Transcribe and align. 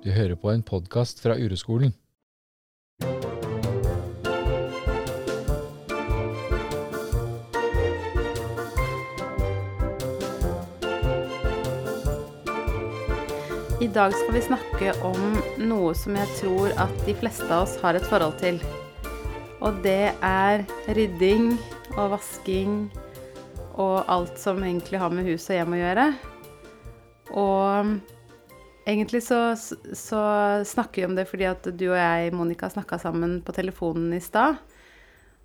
Du 0.00 0.08
hører 0.08 0.32
på 0.32 0.48
en 0.48 0.62
podkast 0.64 1.18
fra 1.20 1.34
Ureskolen. 1.36 1.90
I 13.80 13.88
dag 13.92 14.14
skal 14.16 14.32
vi 14.32 14.40
snakke 14.40 14.94
om 15.04 15.36
noe 15.68 15.90
som 15.92 16.16
jeg 16.16 16.32
tror 16.38 16.72
at 16.80 16.94
de 17.04 17.16
fleste 17.20 17.50
av 17.50 17.66
oss 17.66 17.74
har 17.82 17.98
et 17.98 18.06
forhold 18.08 18.38
til. 18.40 18.56
Og 19.60 19.82
det 19.84 20.14
er 20.16 20.64
rydding 20.88 21.50
og 21.98 22.14
vasking 22.14 22.86
og 23.76 24.08
alt 24.08 24.40
som 24.40 24.64
egentlig 24.64 25.02
har 25.04 25.12
med 25.12 25.28
hus 25.28 25.50
og 25.50 25.60
hjem 25.60 25.76
å 25.76 25.82
gjøre. 25.82 26.06
Og 27.36 27.92
egentlig 28.88 29.22
så, 29.26 29.56
så 29.56 30.20
snakker 30.66 31.02
vi 31.02 31.06
om 31.08 31.16
det 31.18 31.26
fordi 31.30 31.48
at 31.50 31.66
du 31.72 31.86
og 31.90 31.98
jeg, 31.98 32.34
Monica, 32.36 32.70
snakka 32.72 33.00
sammen 33.02 33.40
på 33.44 33.54
telefonen 33.56 34.12
i 34.16 34.22
stad. 34.24 34.60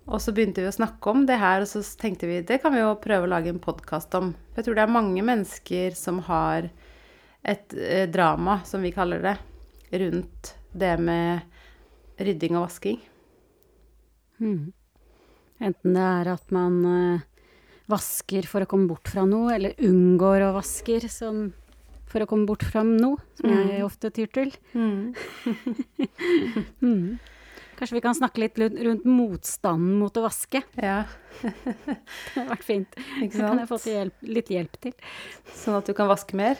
Og 0.06 0.22
så 0.22 0.30
begynte 0.34 0.62
vi 0.62 0.70
å 0.70 0.74
snakke 0.74 1.10
om 1.10 1.24
det 1.26 1.38
her, 1.42 1.64
og 1.64 1.70
så 1.70 1.82
tenkte 1.98 2.28
vi 2.30 2.38
det 2.46 2.60
kan 2.62 2.74
vi 2.74 2.82
jo 2.82 2.92
prøve 3.02 3.26
å 3.26 3.32
lage 3.32 3.50
en 3.50 3.62
podkast 3.62 4.14
om. 4.18 4.30
For 4.52 4.62
jeg 4.62 4.68
tror 4.68 4.78
det 4.78 4.84
er 4.84 4.94
mange 4.94 5.24
mennesker 5.26 5.98
som 5.98 6.20
har 6.28 6.70
et 7.46 7.74
eh, 7.74 8.06
drama, 8.10 8.60
som 8.66 8.86
vi 8.86 8.94
kaller 8.94 9.22
det, 9.24 9.34
rundt 9.98 10.54
det 10.76 10.94
med 11.02 12.22
rydding 12.22 12.54
og 12.58 12.68
vasking. 12.68 13.00
Mm. 14.38 14.70
Enten 15.66 15.96
det 15.96 16.06
er 16.06 16.30
at 16.36 16.54
man 16.54 16.78
eh, 16.90 17.26
vasker 17.90 18.46
for 18.50 18.62
å 18.62 18.70
komme 18.70 18.90
bort 18.90 19.10
fra 19.10 19.26
noe, 19.26 19.54
eller 19.56 19.78
unngår 19.88 20.46
å 20.46 20.54
vasker 20.56 21.06
som, 21.10 21.48
for 22.06 22.22
å 22.22 22.26
komme 22.30 22.46
bort 22.46 22.62
fram 22.62 22.94
nå, 22.96 23.16
som 23.40 23.50
Mm. 23.50 23.68
jeg 23.70 23.84
ofte 23.86 24.10
tyr 24.14 24.26
til. 24.32 24.52
Mm. 26.82 27.18
Kanskje 27.76 27.94
vi 27.98 28.00
kan 28.00 28.14
snakke 28.16 28.40
litt 28.40 28.56
rundt 28.58 29.04
motstanden 29.04 29.98
mot 30.00 30.16
å 30.16 30.22
vaske. 30.24 30.62
Ja, 30.80 31.02
Det 31.42 32.38
har 32.38 32.46
vært 32.48 32.64
fint. 32.64 32.94
Det 33.20 33.28
kan 33.36 33.58
jeg 33.60 33.68
få 33.68 33.78
til 33.82 33.92
hjelp, 33.98 34.22
litt 34.32 34.48
hjelp 34.54 34.78
til. 34.80 34.94
Sånn 35.52 35.76
at 35.76 35.84
du 35.90 35.92
kan 35.96 36.08
vaske 36.08 36.36
mer. 36.38 36.56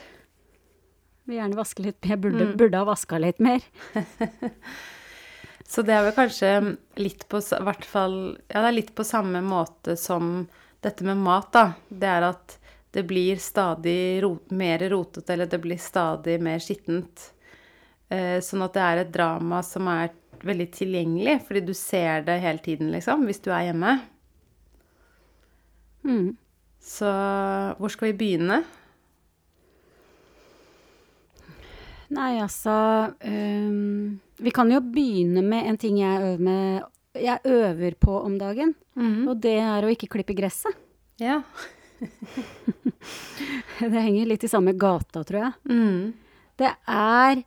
Vil 1.26 1.38
gjerne 1.40 1.56
vaske 1.58 1.82
litt. 1.86 2.04
Jeg 2.06 2.20
burde, 2.20 2.50
Mm. 2.52 2.56
burde 2.60 2.76
ha 2.82 2.84
vaska 2.84 3.18
litt 3.18 3.40
mer. 3.40 3.64
Så 5.66 5.82
det 5.82 5.94
er 5.96 6.04
vel 6.06 6.12
kanskje 6.14 6.76
litt 7.02 7.24
på, 7.28 7.40
hvert 7.42 7.84
fall, 7.88 8.36
ja, 8.52 8.60
det 8.62 8.68
er 8.68 8.76
litt 8.76 8.92
på 8.94 9.02
samme 9.04 9.40
måte 9.42 9.96
som 9.98 10.44
dette 10.84 11.02
med 11.02 11.16
mat, 11.18 11.48
da. 11.56 11.64
Det 11.90 12.06
er 12.06 12.22
at 12.28 12.58
det 12.96 13.02
blir 13.04 13.36
stadig 13.36 14.22
ro, 14.24 14.38
mer 14.48 14.78
rotete, 14.88 15.32
eller 15.34 15.46
det 15.46 15.58
blir 15.60 15.76
stadig 15.76 16.38
mer 16.40 16.62
skittent. 16.64 17.26
Eh, 18.08 18.38
sånn 18.40 18.64
at 18.64 18.72
det 18.72 18.84
er 18.86 19.00
et 19.02 19.10
drama 19.12 19.58
som 19.60 19.90
er 19.92 20.14
veldig 20.40 20.66
tilgjengelig, 20.72 21.34
fordi 21.44 21.62
du 21.66 21.74
ser 21.76 22.24
det 22.24 22.38
hele 22.40 22.64
tiden, 22.64 22.88
liksom, 22.94 23.26
hvis 23.28 23.42
du 23.44 23.50
er 23.52 23.66
hjemme. 23.66 23.92
Mm. 26.08 26.32
Så 26.80 27.12
hvor 27.76 27.92
skal 27.92 28.14
vi 28.14 28.16
begynne? 28.22 28.62
Nei, 32.16 32.32
altså 32.38 32.72
um, 33.12 34.20
Vi 34.40 34.56
kan 34.56 34.70
jo 34.72 34.80
begynne 34.80 35.44
med 35.44 35.68
en 35.68 35.82
ting 35.84 36.00
jeg 36.00 36.22
øver, 36.22 36.44
med, 36.48 36.90
jeg 37.20 37.44
øver 37.44 38.00
på 38.00 38.20
om 38.22 38.40
dagen. 38.40 38.76
Og 39.28 39.36
det 39.44 39.58
er 39.60 39.84
å 39.84 39.92
ikke 39.92 40.14
klippe 40.16 40.38
gresset. 40.38 40.72
Ja. 41.20 41.42
Det 43.80 44.00
henger 44.00 44.28
litt 44.28 44.44
i 44.44 44.50
samme 44.50 44.72
gata, 44.76 45.22
tror 45.26 45.40
jeg. 45.40 45.52
Mm. 45.70 46.14
Det 46.56 46.72
er 46.72 47.42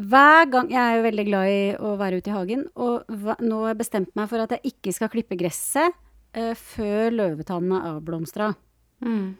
hver 0.00 0.46
gang 0.48 0.70
Jeg 0.70 0.80
er 0.80 0.96
jo 0.96 1.04
veldig 1.04 1.24
glad 1.26 1.50
i 1.50 1.62
å 1.76 1.92
være 2.00 2.20
ute 2.20 2.30
i 2.30 2.34
hagen, 2.34 2.64
og 2.78 3.10
hva, 3.20 3.34
nå 3.42 3.64
har 3.64 3.72
jeg 3.72 3.80
bestemt 3.82 4.12
meg 4.16 4.30
for 4.30 4.42
at 4.42 4.54
jeg 4.54 4.72
ikke 4.72 4.94
skal 4.96 5.10
klippe 5.12 5.38
gresset 5.38 5.96
uh, 6.38 6.54
før 6.56 7.10
løvetannen 7.16 7.74
er 7.76 7.88
avblomstra. 7.90 8.52
Mm. 9.04 9.34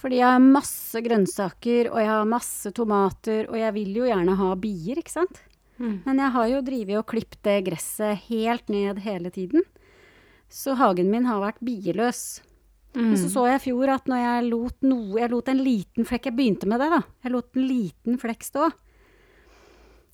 Fordi 0.00 0.20
jeg 0.20 0.32
har 0.32 0.44
masse 0.44 1.02
grønnsaker, 1.04 1.90
og 1.92 1.98
jeg 2.00 2.10
har 2.12 2.28
masse 2.28 2.72
tomater, 2.76 3.48
og 3.50 3.56
jeg 3.58 3.74
vil 3.76 3.98
jo 4.00 4.06
gjerne 4.08 4.36
ha 4.38 4.52
bier, 4.60 5.00
ikke 5.00 5.12
sant? 5.12 5.42
Mm. 5.80 5.96
Men 6.04 6.22
jeg 6.22 6.34
har 6.36 6.52
jo 6.52 6.62
drevet 6.64 7.00
og 7.00 7.08
klippet 7.10 7.42
det 7.48 7.58
gresset 7.68 8.28
helt 8.28 8.72
ned 8.72 9.00
hele 9.04 9.32
tiden. 9.32 9.64
Så 10.50 10.76
hagen 10.78 11.10
min 11.12 11.28
har 11.28 11.42
vært 11.42 11.60
bieløs. 11.64 12.40
Men 12.98 13.16
så 13.18 13.28
så 13.30 13.46
jeg 13.46 13.60
i 13.60 13.64
fjor 13.68 13.92
at 13.94 14.08
når 14.10 14.18
jeg 14.18 14.46
lot 14.48 14.86
noe 14.90 15.20
Jeg 15.20 15.30
lot 15.30 15.48
en 15.52 15.60
liten 15.62 16.06
flekk 16.08 16.24
Jeg 16.26 16.34
begynte 16.34 16.66
med 16.66 16.80
det, 16.82 16.88
da. 16.90 17.02
Jeg 17.22 17.34
lot 17.36 17.54
en 17.54 17.68
liten 17.68 18.18
flekk 18.18 18.42
stå. 18.46 18.70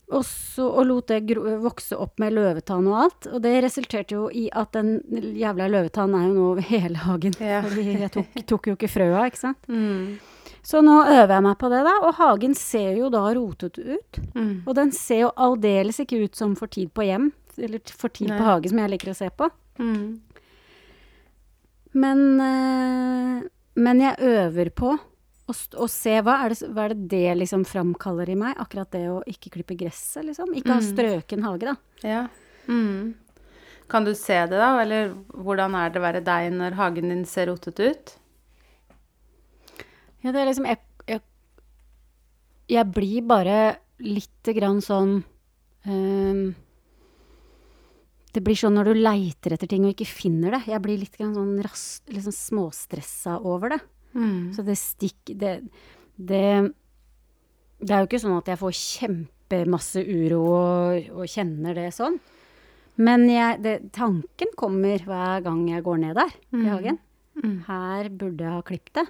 Og, 0.07 0.23
så, 0.23 0.63
og 0.69 0.85
lot 0.87 1.11
det 1.11 1.35
vokse 1.65 1.97
opp 1.99 2.21
med 2.23 2.37
løvetann 2.37 2.87
og 2.87 2.99
alt. 3.01 3.27
Og 3.33 3.43
det 3.43 3.57
resulterte 3.65 4.15
jo 4.15 4.29
i 4.31 4.45
at 4.55 4.77
den 4.77 5.01
jævla 5.35 5.67
løvetannen 5.73 6.19
er 6.21 6.29
jo 6.29 6.37
nå 6.37 6.45
over 6.53 6.69
hele 6.69 7.01
hagen. 7.03 7.35
Ja. 7.43 7.63
Fordi 7.67 7.87
jeg 8.05 8.13
tok, 8.15 8.39
tok 8.53 8.71
jo 8.71 8.77
ikke 8.79 8.93
frøa, 8.93 9.25
ikke 9.27 9.43
sant. 9.49 9.67
Mm. 9.67 10.19
Så 10.67 10.83
nå 10.83 11.01
øver 11.03 11.35
jeg 11.35 11.47
meg 11.47 11.59
på 11.59 11.71
det, 11.73 11.83
da. 11.87 11.97
Og 12.07 12.15
hagen 12.21 12.55
ser 12.59 13.01
jo 13.01 13.11
da 13.11 13.25
rotete 13.35 13.83
ut. 13.97 14.21
Mm. 14.35 14.55
Og 14.63 14.73
den 14.79 14.95
ser 14.95 15.25
jo 15.25 15.35
aldeles 15.49 15.99
ikke 16.03 16.23
ut 16.23 16.39
som 16.39 16.55
for 16.59 16.71
tid 16.71 16.93
på 16.95 17.07
hjem, 17.07 17.33
eller 17.59 17.83
for 17.91 18.13
tid 18.15 18.31
Nei. 18.31 18.39
på 18.39 18.47
hage, 18.47 18.71
som 18.71 18.83
jeg 18.83 18.95
liker 18.95 19.11
å 19.11 19.19
se 19.19 19.33
på. 19.35 19.51
Mm. 19.83 20.07
Men, 21.97 22.23
eh, 22.45 23.45
men 23.81 24.01
jeg 24.03 24.19
øver 24.21 24.71
på 24.77 24.91
å, 24.97 25.55
å 25.81 25.87
se 25.89 26.17
hva 26.27 26.41
er, 26.45 26.53
det, 26.53 26.69
hva 26.75 26.85
er 26.89 26.95
det 26.95 27.07
det 27.13 27.37
liksom 27.41 27.65
framkaller 27.69 28.29
i 28.33 28.37
meg? 28.39 28.57
Akkurat 28.61 28.91
det 28.93 29.05
å 29.13 29.21
ikke 29.31 29.53
klippe 29.55 29.77
gresset, 29.79 30.25
liksom. 30.29 30.53
Ikke 30.59 30.75
ha 30.75 30.81
Mm. 30.83 30.89
strøken 30.91 31.47
hage, 31.47 31.71
da. 31.71 31.77
Ja. 32.05 32.27
Mm. 32.69 33.15
Kan 33.89 34.05
du 34.05 34.13
se 34.19 34.35
det, 34.51 34.59
da? 34.59 34.73
Eller 34.83 35.13
hvordan 35.31 35.75
er 35.79 35.91
det 35.95 36.01
å 36.01 36.05
være 36.05 36.25
deg 36.27 36.53
når 36.53 36.75
hagen 36.75 37.09
din 37.13 37.25
ser 37.25 37.47
rotete 37.53 37.91
ut? 37.95 38.17
Ja, 40.25 40.33
det 40.33 40.41
er 40.43 40.49
liksom 40.51 40.67
Jeg, 40.67 40.81
jeg, 41.07 41.21
jeg 42.75 42.93
blir 42.93 43.23
bare 43.31 43.59
lite 44.03 44.53
grann 44.57 44.81
sånn 44.83 45.21
ehm, 45.87 46.49
Det 48.37 48.43
blir 48.45 48.59
sånn 48.59 48.75
når 48.77 48.91
du 48.91 48.99
leiter 49.01 49.55
etter 49.57 49.69
ting 49.71 49.87
og 49.89 49.95
ikke 49.95 50.09
finner 50.11 50.53
det. 50.59 50.67
Jeg 50.69 50.83
blir 50.85 50.99
litt 51.01 51.15
sånn 51.17 51.55
ras, 51.65 51.85
liksom 52.13 52.35
småstressa 52.37 53.39
over 53.41 53.73
det. 53.73 53.79
Mm. 54.17 54.51
Så 54.53 54.65
det 54.67 54.77
stikk 54.81 55.33
det, 55.41 55.55
det 56.17 56.43
Det 57.81 57.93
er 57.93 58.01
jo 58.03 58.09
ikke 58.09 58.21
sånn 58.21 58.37
at 58.39 58.47
jeg 58.49 58.61
får 58.61 58.77
kjempemasse 58.77 60.01
uro 60.05 60.43
og, 60.53 61.09
og 61.17 61.27
kjenner 61.29 61.77
det 61.77 61.91
sånn. 61.97 62.19
Men 62.97 63.27
jeg, 63.29 63.59
det, 63.65 63.75
tanken 63.93 64.53
kommer 64.57 65.03
hver 65.05 65.43
gang 65.45 65.67
jeg 65.69 65.85
går 65.85 65.99
ned 66.01 66.17
der 66.17 66.33
i 66.33 66.57
Mm. 66.57 66.67
hagen. 66.73 66.99
Mm. 67.43 67.57
Her 67.67 68.09
burde 68.09 68.45
jeg 68.47 68.53
ha 68.55 68.63
klippet 68.65 68.95
det. 69.01 69.07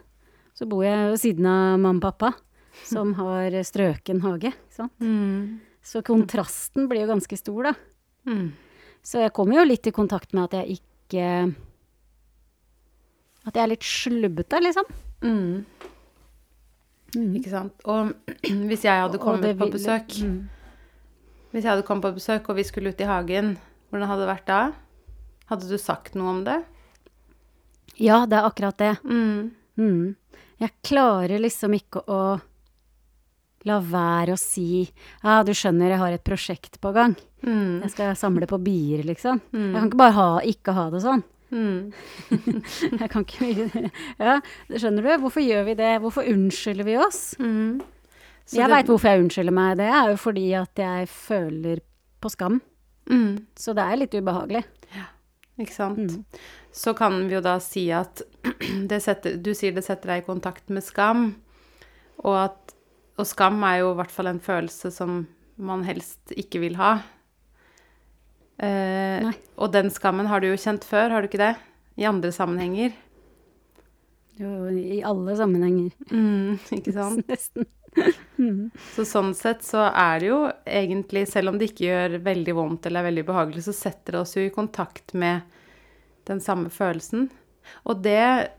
Så 0.59 0.67
bor 0.67 0.83
jeg 0.83 1.13
ved 1.13 1.21
siden 1.23 1.47
av 1.47 1.79
mamma 1.79 1.99
og 1.99 2.03
pappa, 2.03 2.33
som 2.83 3.13
har 3.21 3.55
strøken 3.63 4.23
hage. 4.23 4.51
Mm. 5.01 5.61
Så 5.87 6.03
kontrasten 6.03 6.89
blir 6.91 7.05
jo 7.07 7.13
ganske 7.15 7.39
stor, 7.39 7.71
da. 7.71 7.75
Mm. 9.07 9.11
Så 9.13 9.23
jeg 9.23 9.33
kommer 9.37 9.61
jo 9.61 9.69
litt 9.69 9.87
i 9.87 9.95
kontakt 9.95 10.35
med 10.35 10.49
at 10.49 10.59
jeg 10.59 10.81
ikke 10.81 11.27
At 13.47 13.55
jeg 13.55 13.63
er 13.63 13.71
litt 13.71 13.87
slubbete, 13.87 14.59
liksom. 14.59 14.89
Mm. 15.23 15.63
Ikke 17.39 17.53
sant. 17.53 17.85
Og 17.87 18.11
hvis 18.69 18.83
jeg 18.85 19.05
hadde 19.05 19.21
kommet 19.23 19.47
det 19.47 19.57
på 19.61 19.71
besøk 19.71 20.19
Mm. 20.25 20.49
Hvis 21.53 21.65
jeg 21.65 21.71
hadde 21.71 21.87
kommet 21.87 22.05
på 22.05 22.19
besøk, 22.19 22.51
og 22.51 22.59
vi 22.59 22.65
skulle 22.67 22.91
ut 22.93 23.01
i 23.01 23.07
hagen, 23.09 23.55
hvordan 23.89 24.11
hadde 24.11 24.25
det 24.27 24.29
vært 24.29 24.49
da? 24.51 24.59
Hadde 25.49 25.71
du 25.71 25.79
sagt 25.81 26.19
noe 26.19 26.33
om 26.35 26.43
det? 26.45 26.57
Ja, 28.03 28.27
det 28.27 28.37
er 28.37 28.49
akkurat 28.51 28.77
det. 28.77 28.91
Mm. 29.07 29.55
Mm. 29.79 30.17
Jeg 30.61 30.75
klarer 30.85 31.41
liksom 31.41 31.79
ikke 31.79 32.03
å 32.11 32.19
la 33.67 33.79
være 33.83 34.35
å 34.35 34.41
si 34.41 34.87
Ja, 35.23 35.41
du 35.47 35.53
skjønner, 35.57 35.93
jeg 35.93 36.03
har 36.03 36.15
et 36.15 36.27
prosjekt 36.27 36.79
på 36.83 36.93
gang. 36.97 37.17
Mm. 37.47 37.83
Jeg 37.85 37.95
skal 37.95 38.19
samle 38.19 38.49
på 38.51 38.61
bier, 38.63 39.03
liksom. 39.07 39.41
Mm. 39.53 39.65
Jeg 39.71 39.81
kan 39.81 39.91
ikke 39.91 40.03
bare 40.05 40.17
ha, 40.17 40.29
ikke 40.47 40.77
ha 40.77 40.87
det 40.95 41.03
sånn. 41.05 41.25
Mm. 41.55 41.93
Jeg 43.01 43.07
kan 43.13 43.23
ikke 43.23 43.91
Ja, 44.19 44.41
skjønner 44.67 45.05
du? 45.05 45.11
Hvorfor 45.23 45.45
gjør 45.45 45.69
vi 45.69 45.77
det? 45.79 45.93
Hvorfor 46.03 46.27
unnskylder 46.27 46.89
vi 46.89 46.97
oss? 46.99 47.21
Mm. 47.39 47.85
Jeg 48.55 48.71
veit 48.71 48.91
hvorfor 48.91 49.11
jeg 49.11 49.25
unnskylder 49.25 49.55
meg. 49.55 49.77
Det 49.81 49.87
er 49.91 50.11
jo 50.13 50.19
fordi 50.23 50.47
at 50.59 50.79
jeg 50.79 51.09
føler 51.11 51.81
på 52.23 52.31
skam. 52.31 52.61
Mm. 53.11 53.47
Så 53.59 53.75
det 53.79 53.87
er 53.87 53.99
litt 53.99 54.15
ubehagelig. 54.15 54.63
Ja, 54.95 55.09
Ikke 55.63 55.75
sant. 55.75 55.99
Mm. 55.99 56.45
Så 56.77 56.95
kan 56.99 57.19
vi 57.27 57.35
jo 57.35 57.43
da 57.43 57.57
si 57.63 57.89
at 57.95 58.23
det 58.91 59.01
setter, 59.03 59.39
du 59.39 59.53
sier 59.57 59.75
det 59.75 59.87
setter 59.87 60.15
deg 60.15 60.23
i 60.23 60.27
kontakt 60.27 60.71
med 60.71 60.85
skam, 60.87 61.29
og 62.23 62.39
at 62.45 62.76
og 63.17 63.29
skam 63.29 63.63
er 63.65 63.81
jo 63.81 63.93
i 63.93 63.99
hvert 64.01 64.13
fall 64.13 64.31
en 64.31 64.43
følelse 64.43 64.93
som 64.95 65.23
man 65.57 65.85
helst 65.87 66.35
ikke 66.37 66.61
vil 66.63 66.77
ha. 66.81 66.99
Eh, 68.61 69.31
og 69.57 69.73
den 69.73 69.89
skammen 69.93 70.29
har 70.29 70.41
du 70.41 70.51
jo 70.51 70.61
kjent 70.61 70.85
før, 70.85 71.13
har 71.13 71.23
du 71.25 71.31
ikke 71.31 71.41
det? 71.41 71.55
I 71.97 72.09
andre 72.09 72.33
sammenhenger. 72.33 72.93
Jo, 74.37 74.69
I 74.69 75.01
alle 75.07 75.37
sammenhenger. 75.39 75.93
Mm, 76.13 76.59
ikke 76.77 76.93
sant? 76.99 77.25
Nesten. 77.31 77.69
Så 78.95 79.07
sånn 79.09 79.33
sett 79.37 79.65
så 79.65 79.87
er 79.89 80.21
det 80.21 80.29
jo 80.29 80.41
egentlig, 80.69 81.25
selv 81.31 81.53
om 81.53 81.57
det 81.61 81.71
ikke 81.71 81.87
gjør 81.87 82.19
veldig 82.27 82.55
vondt 82.59 82.89
eller 82.89 83.01
er 83.01 83.09
veldig 83.11 83.25
behagelig, 83.31 83.65
så 83.65 83.73
setter 83.77 84.19
det 84.19 84.21
oss 84.21 84.37
jo 84.37 84.45
i 84.45 84.53
kontakt 84.53 85.15
med 85.17 85.47
den 86.29 86.43
samme 86.45 86.69
følelsen. 86.73 87.31
Og 87.89 88.03
det 88.05 88.53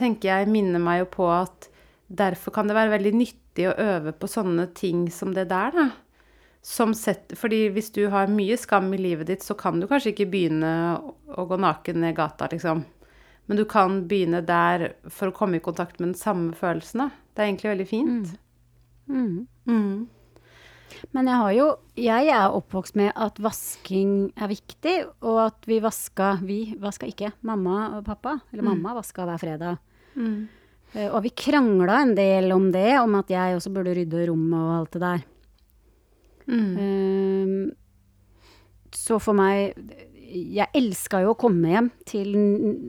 tenker 0.00 0.28
jeg 0.28 0.52
minner 0.52 0.82
meg 0.82 1.04
jo 1.04 1.10
på 1.16 1.30
at 1.32 1.70
derfor 2.10 2.54
kan 2.54 2.68
det 2.68 2.76
være 2.76 2.94
veldig 2.98 3.14
nyttig 3.16 3.40
å 3.58 3.74
øve 3.74 4.12
på 4.16 4.28
sånne 4.30 4.68
ting 4.76 5.08
som 5.12 5.34
det 5.34 5.48
der, 5.50 5.74
da. 5.74 5.88
Som 6.62 6.92
sett, 6.94 7.32
fordi 7.40 7.70
hvis 7.72 7.88
du 7.96 8.02
har 8.12 8.28
mye 8.28 8.56
skam 8.60 8.90
i 8.92 9.00
livet 9.00 9.30
ditt, 9.30 9.44
så 9.44 9.56
kan 9.56 9.80
du 9.80 9.86
kanskje 9.88 10.12
ikke 10.12 10.28
begynne 10.28 10.72
å, 11.00 11.46
gå 11.48 11.56
naken 11.56 12.02
ned 12.04 12.18
gata, 12.18 12.50
liksom. 12.52 12.84
Men 13.48 13.58
du 13.58 13.64
kan 13.64 14.02
begynne 14.10 14.42
der 14.46 14.90
for 15.08 15.30
å 15.30 15.34
komme 15.34 15.58
i 15.58 15.64
kontakt 15.64 15.98
med 15.98 16.12
den 16.12 16.20
samme 16.20 16.52
følelsen, 16.54 17.06
da. 17.06 17.26
Det 17.32 17.42
er 17.42 17.48
egentlig 17.48 17.72
veldig 17.72 17.88
fint. 17.88 18.32
Mm. 19.08 19.46
Mm. 19.66 19.94
Men 21.14 21.28
jeg 21.30 21.38
har 21.40 21.52
jo 21.54 21.66
Jeg 21.96 22.28
er 22.34 22.54
oppvokst 22.54 22.96
med 22.98 23.12
at 23.14 23.38
vasking 23.42 24.30
er 24.36 24.50
viktig, 24.50 24.94
og 25.22 25.40
at 25.46 25.68
vi 25.68 25.80
vaska 25.82 26.36
Vi 26.44 26.60
vaska 26.80 27.08
ikke. 27.10 27.32
Mamma 27.46 27.96
og 27.98 28.04
pappa, 28.06 28.38
eller 28.52 28.66
mamma, 28.66 28.94
vaska 28.98 29.26
hver 29.28 29.40
fredag. 29.40 29.78
Mm. 30.14 30.48
Eh, 30.94 31.08
Og 31.10 31.22
vi 31.22 31.30
krangla 31.30 32.00
en 32.02 32.14
del 32.18 32.50
om 32.52 32.70
det, 32.74 32.98
om 33.00 33.14
at 33.20 33.30
jeg 33.30 33.56
også 33.58 33.72
burde 33.74 33.94
rydde 33.94 34.26
rommet 34.30 34.58
og 34.58 34.72
alt 34.78 34.96
det 34.96 35.02
der. 35.04 35.22
Mm. 36.50 36.72
Ehm, 36.82 37.70
så 38.90 39.20
for 39.22 39.36
meg 39.38 39.76
Jeg 40.30 40.66
elska 40.74 41.20
jo 41.22 41.32
å 41.34 41.38
komme 41.38 41.68
hjem 41.70 41.90
til 42.06 42.34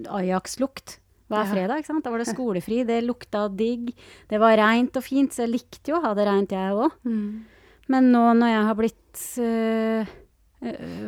Ajax-lukt 0.09 0.99
hver 1.31 1.45
fredag. 1.49 1.79
ikke 1.79 1.89
sant? 1.89 2.03
Da 2.05 2.11
var 2.13 2.21
det 2.21 2.27
skolefri, 2.35 2.83
det 2.85 2.99
lukta 3.05 3.47
digg, 3.49 3.93
det 4.29 4.39
var 4.41 4.57
reint 4.59 4.97
og 4.99 5.03
fint, 5.05 5.33
så 5.33 5.45
jeg 5.47 5.53
likte 5.55 5.89
jo 5.93 5.97
å 5.97 6.03
ha 6.05 6.11
det 6.13 6.27
reint, 6.27 6.51
jeg 6.53 6.75
òg. 6.75 6.91
Mm. 7.07 7.45
Men 7.89 8.11
nå 8.13 8.23
når 8.37 8.51
jeg 8.51 8.65
har 8.67 8.77
blitt 8.77 9.23
øh, 9.41 10.11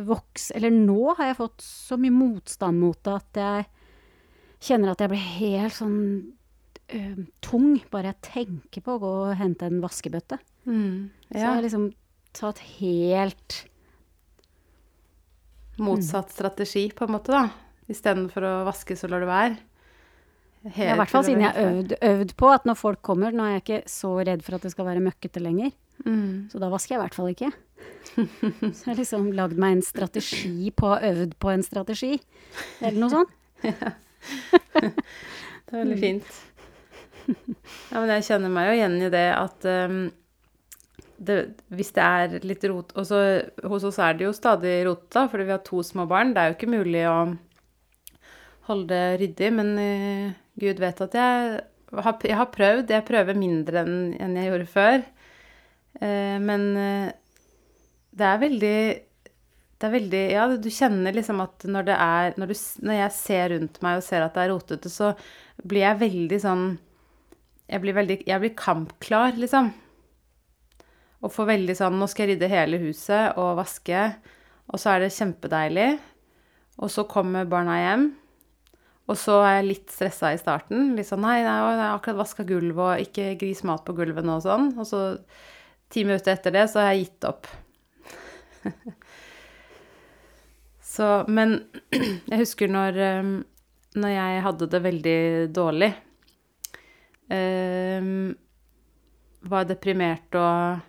voks... 0.08 0.50
Eller 0.58 0.74
nå 0.74 1.14
har 1.14 1.30
jeg 1.30 1.38
fått 1.38 1.62
så 1.62 1.98
mye 2.00 2.14
motstand 2.14 2.82
mot 2.82 2.98
det 3.06 3.14
at 3.14 3.40
jeg 3.44 3.68
kjenner 4.64 4.90
at 4.94 5.04
jeg 5.04 5.12
blir 5.12 5.28
helt 5.38 5.76
sånn 5.76 6.00
øh, 6.92 7.24
tung 7.40 7.78
bare 7.90 8.12
jeg 8.12 8.20
tenker 8.28 8.84
på 8.84 8.96
å 8.96 9.00
gå 9.02 9.12
og 9.30 9.36
hente 9.40 9.66
en 9.66 9.80
vaskebøtte. 9.82 10.38
Mm. 10.66 11.10
Så 11.30 11.38
jeg 11.38 11.48
har 11.48 11.62
liksom 11.64 11.92
tatt 12.34 12.58
helt 12.80 13.64
Motsatt 15.82 16.30
strategi, 16.30 16.84
på 16.94 17.04
en 17.08 17.10
måte, 17.16 17.32
da. 17.34 17.48
Istedenfor 17.90 18.44
å 18.46 18.52
vaske, 18.68 18.94
så 18.96 19.08
lar 19.10 19.24
du 19.24 19.26
være. 19.26 19.56
Ja, 20.70 20.94
I 20.94 20.98
hvert 21.00 21.10
fall 21.10 21.24
siden 21.26 21.42
jeg 21.42 21.50
har 21.50 21.72
øvd, 21.72 21.96
øvd 21.98 22.30
på 22.40 22.48
at 22.54 22.64
når 22.64 22.78
folk 22.80 23.02
kommer 23.04 23.34
Nå 23.36 23.44
er 23.44 23.58
jeg 23.58 23.62
ikke 23.64 23.80
så 23.90 24.14
redd 24.24 24.40
for 24.46 24.56
at 24.56 24.62
det 24.64 24.70
skal 24.72 24.86
være 24.88 25.02
møkkete 25.04 25.42
lenger, 25.42 25.74
Mm. 26.04 26.48
så 26.50 26.58
da 26.58 26.66
vasker 26.72 26.94
jeg 26.94 26.98
i 26.98 27.02
hvert 27.04 27.14
fall 27.14 27.28
ikke. 27.30 27.50
Så 28.74 28.80
jeg 28.82 28.88
har 28.88 28.96
liksom 28.98 29.28
lagd 29.32 29.60
meg 29.62 29.76
en 29.76 29.82
strategi 29.86 30.72
på 30.74 30.88
å 30.88 30.96
ha 30.96 31.10
øvd 31.12 31.36
på 31.38 31.52
en 31.52 31.62
strategi, 31.62 32.16
eller 32.80 32.98
noe 32.98 33.12
sånt. 33.12 33.30
Det 34.74 35.70
er 35.70 35.78
veldig 35.78 35.98
fint. 36.02 36.32
Ja, 37.90 38.00
men 38.00 38.10
jeg 38.16 38.26
kjenner 38.28 38.52
meg 38.52 38.68
jo 38.68 38.76
igjen 38.76 38.98
i 39.00 39.10
det 39.12 39.26
at 39.36 39.66
um, 39.86 39.98
det, 41.24 41.36
hvis 41.72 41.92
det 41.96 42.04
er 42.04 42.34
litt 42.44 42.64
rot 42.68 42.90
Og 42.98 43.06
så 43.08 43.20
hos 43.70 43.86
oss 43.86 44.00
er 44.02 44.16
det 44.18 44.26
jo 44.26 44.34
stadig 44.36 44.74
rotete, 44.88 45.26
fordi 45.30 45.46
vi 45.48 45.54
har 45.54 45.62
to 45.64 45.82
små 45.86 46.08
barn. 46.10 46.34
Det 46.34 46.42
er 46.42 46.50
jo 46.50 46.56
ikke 46.58 46.72
mulig 46.74 47.04
å 47.08 47.18
holde 48.68 48.88
det 48.90 49.20
ryddig, 49.22 49.50
men 49.54 49.72
uh, 49.78 50.34
Gud 50.60 50.80
vet 50.82 51.02
at 51.04 51.16
jeg 51.18 51.58
har, 51.94 52.14
jeg 52.24 52.38
har 52.40 52.52
prøvd. 52.54 52.94
Jeg 52.96 53.08
prøver 53.08 53.38
mindre 53.38 53.84
enn 53.84 53.98
enn 54.20 54.38
jeg 54.40 54.50
gjorde 54.50 54.70
før. 54.72 55.04
Uh, 56.00 56.38
men 56.42 56.70
uh, 56.76 57.10
det 58.14 58.30
er 58.30 58.40
veldig 58.42 58.78
det 59.74 59.88
er 59.88 59.92
veldig 59.92 60.22
Ja, 60.32 60.46
du 60.48 60.70
kjenner 60.72 61.14
liksom 61.14 61.42
at 61.44 61.66
når 61.68 61.86
det 61.88 61.96
er 62.00 62.36
når, 62.40 62.52
du, 62.52 62.58
når 62.86 62.98
jeg 63.00 63.14
ser 63.18 63.46
rundt 63.52 63.80
meg 63.84 63.98
og 63.98 64.06
ser 64.06 64.24
at 64.24 64.36
det 64.36 64.44
er 64.44 64.52
rotete, 64.54 64.90
så 64.92 65.12
blir 65.62 65.84
jeg 65.84 66.02
veldig 66.02 66.40
sånn 66.42 66.66
Jeg 67.70 67.80
blir 67.80 67.96
veldig 67.96 68.18
Jeg 68.28 68.42
blir 68.42 68.56
kampklar, 68.58 69.36
liksom. 69.40 69.72
Og 71.24 71.32
får 71.32 71.50
veldig 71.54 71.76
sånn 71.78 71.96
Nå 71.98 72.08
skal 72.10 72.26
jeg 72.26 72.34
rydde 72.34 72.50
hele 72.52 72.80
huset 72.82 73.38
og 73.40 73.56
vaske. 73.60 74.02
Og 74.72 74.80
så 74.80 74.94
er 74.94 75.04
det 75.04 75.14
kjempedeilig. 75.16 75.88
Og 76.82 76.90
så 76.90 77.06
kommer 77.08 77.48
barna 77.48 77.78
hjem. 77.80 78.06
Og 79.04 79.18
så 79.20 79.36
er 79.44 79.58
jeg 79.58 79.68
litt 79.68 79.92
stressa 79.92 80.32
i 80.32 80.40
starten. 80.40 80.94
Litt 80.96 81.08
sånn 81.10 81.24
Nei, 81.24 81.38
jeg 81.42 81.50
har 81.50 81.82
akkurat 81.90 82.22
vaska 82.22 82.46
gulvet, 82.48 82.84
og 82.84 83.04
ikke 83.04 83.34
gris 83.40 83.60
mat 83.68 83.84
på 83.84 83.96
gulvet 83.96 84.24
nå 84.24 84.38
og 84.38 84.46
sånn. 84.46 84.70
Og 84.80 84.88
så 84.88 85.02
ti 85.92 86.06
minutter 86.06 86.32
etter 86.32 86.54
det, 86.54 86.64
så 86.72 86.80
har 86.80 86.94
jeg 86.94 87.04
gitt 87.04 87.28
opp. 87.28 87.50
så 90.94 91.10
Men 91.28 91.58
jeg 92.30 92.40
husker 92.40 92.72
når, 92.72 93.00
um, 93.20 93.36
når 94.00 94.16
jeg 94.16 94.44
hadde 94.48 94.70
det 94.72 94.82
veldig 94.88 95.20
dårlig. 95.60 95.92
Um, 97.32 98.34
var 99.48 99.64
deprimert 99.68 100.36
og 100.36 100.82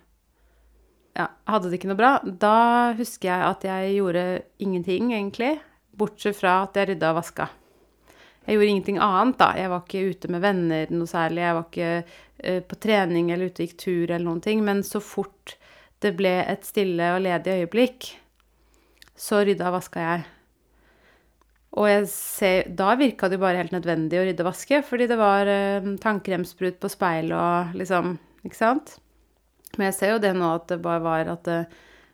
ja, 1.16 1.30
hadde 1.48 1.70
det 1.70 1.80
ikke 1.80 1.92
noe 1.92 2.00
bra. 2.00 2.12
Da 2.24 2.94
husker 2.98 3.30
jeg 3.32 3.50
at 3.50 3.68
jeg 3.68 3.94
gjorde 3.98 4.26
ingenting, 4.64 5.14
egentlig. 5.16 5.54
Bortsett 5.96 6.38
fra 6.40 6.62
at 6.66 6.76
jeg 6.76 6.92
rydda 6.92 7.14
og 7.14 7.22
vaska. 7.22 7.48
Jeg 8.46 8.58
gjorde 8.58 8.72
ingenting 8.74 9.00
annet, 9.02 9.38
da. 9.40 9.50
Jeg 9.58 9.72
var 9.72 9.86
ikke 9.86 10.04
ute 10.12 10.32
med 10.34 10.44
venner 10.44 10.92
noe 10.94 11.10
særlig. 11.10 11.46
Jeg 11.46 11.58
var 11.58 11.70
ikke 11.70 11.92
eh, 11.96 12.60
på 12.68 12.80
trening 12.84 13.32
eller 13.32 13.50
ute 13.50 13.66
gikk 13.66 13.80
tur 13.82 14.04
eller 14.10 14.26
noen 14.28 14.44
ting. 14.44 14.62
Men 14.68 14.84
så 14.86 15.02
fort 15.02 15.56
det 16.04 16.14
ble 16.20 16.36
et 16.44 16.68
stille 16.68 17.14
og 17.16 17.24
ledig 17.24 17.62
øyeblikk, 17.64 18.12
så 19.16 19.40
rydda 19.48 19.72
og 19.72 19.78
vaska 19.80 20.04
jeg. 20.04 20.26
Og 21.76 22.08
ser, 22.08 22.70
da 22.72 22.94
virka 22.96 23.28
det 23.28 23.36
jo 23.36 23.44
bare 23.44 23.60
helt 23.60 23.74
nødvendig 23.76 24.20
å 24.20 24.24
rydde 24.24 24.46
og 24.46 24.48
vaske, 24.48 24.80
fordi 24.88 25.10
det 25.12 25.18
var 25.20 25.50
eh, 25.52 25.90
tannkremsprut 26.02 26.78
på 26.80 26.92
speil 26.92 27.34
og 27.36 27.76
liksom 27.76 28.16
Ikke 28.46 28.60
sant? 28.60 28.94
Men 29.76 29.90
jeg 29.90 29.98
ser 29.98 30.14
jo 30.14 30.22
det 30.24 30.32
nå 30.38 30.54
at 30.56 30.70
det 30.70 30.78
bare 30.84 31.04
var 31.04 31.32
at 31.34 31.48
det, 31.48 31.58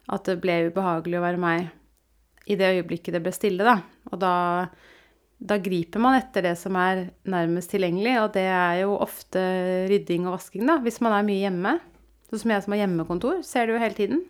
at 0.10 0.26
det 0.26 0.40
ble 0.42 0.56
ubehagelig 0.72 1.20
å 1.20 1.26
være 1.26 1.42
meg 1.42 1.68
i 2.50 2.58
det 2.58 2.72
øyeblikket 2.78 3.14
det 3.14 3.22
ble 3.22 3.34
stille, 3.36 3.66
da. 3.68 3.76
Og 4.10 4.18
da, 4.22 4.34
da 5.38 5.58
griper 5.62 6.02
man 6.02 6.18
etter 6.18 6.48
det 6.48 6.56
som 6.58 6.78
er 6.80 7.04
nærmest 7.30 7.70
tilgjengelig, 7.74 8.16
og 8.24 8.32
det 8.38 8.48
er 8.50 8.82
jo 8.82 8.96
ofte 8.98 9.44
rydding 9.92 10.26
og 10.26 10.40
vasking, 10.40 10.66
da, 10.70 10.80
hvis 10.82 11.02
man 11.06 11.20
er 11.20 11.28
mye 11.28 11.44
hjemme. 11.44 11.76
Sånn 12.32 12.44
som 12.46 12.56
jeg 12.56 12.66
som 12.66 12.76
har 12.76 12.84
hjemmekontor, 12.86 13.42
ser 13.46 13.68
det 13.68 13.76
jo 13.76 13.84
hele 13.84 13.98
tiden. 13.98 14.24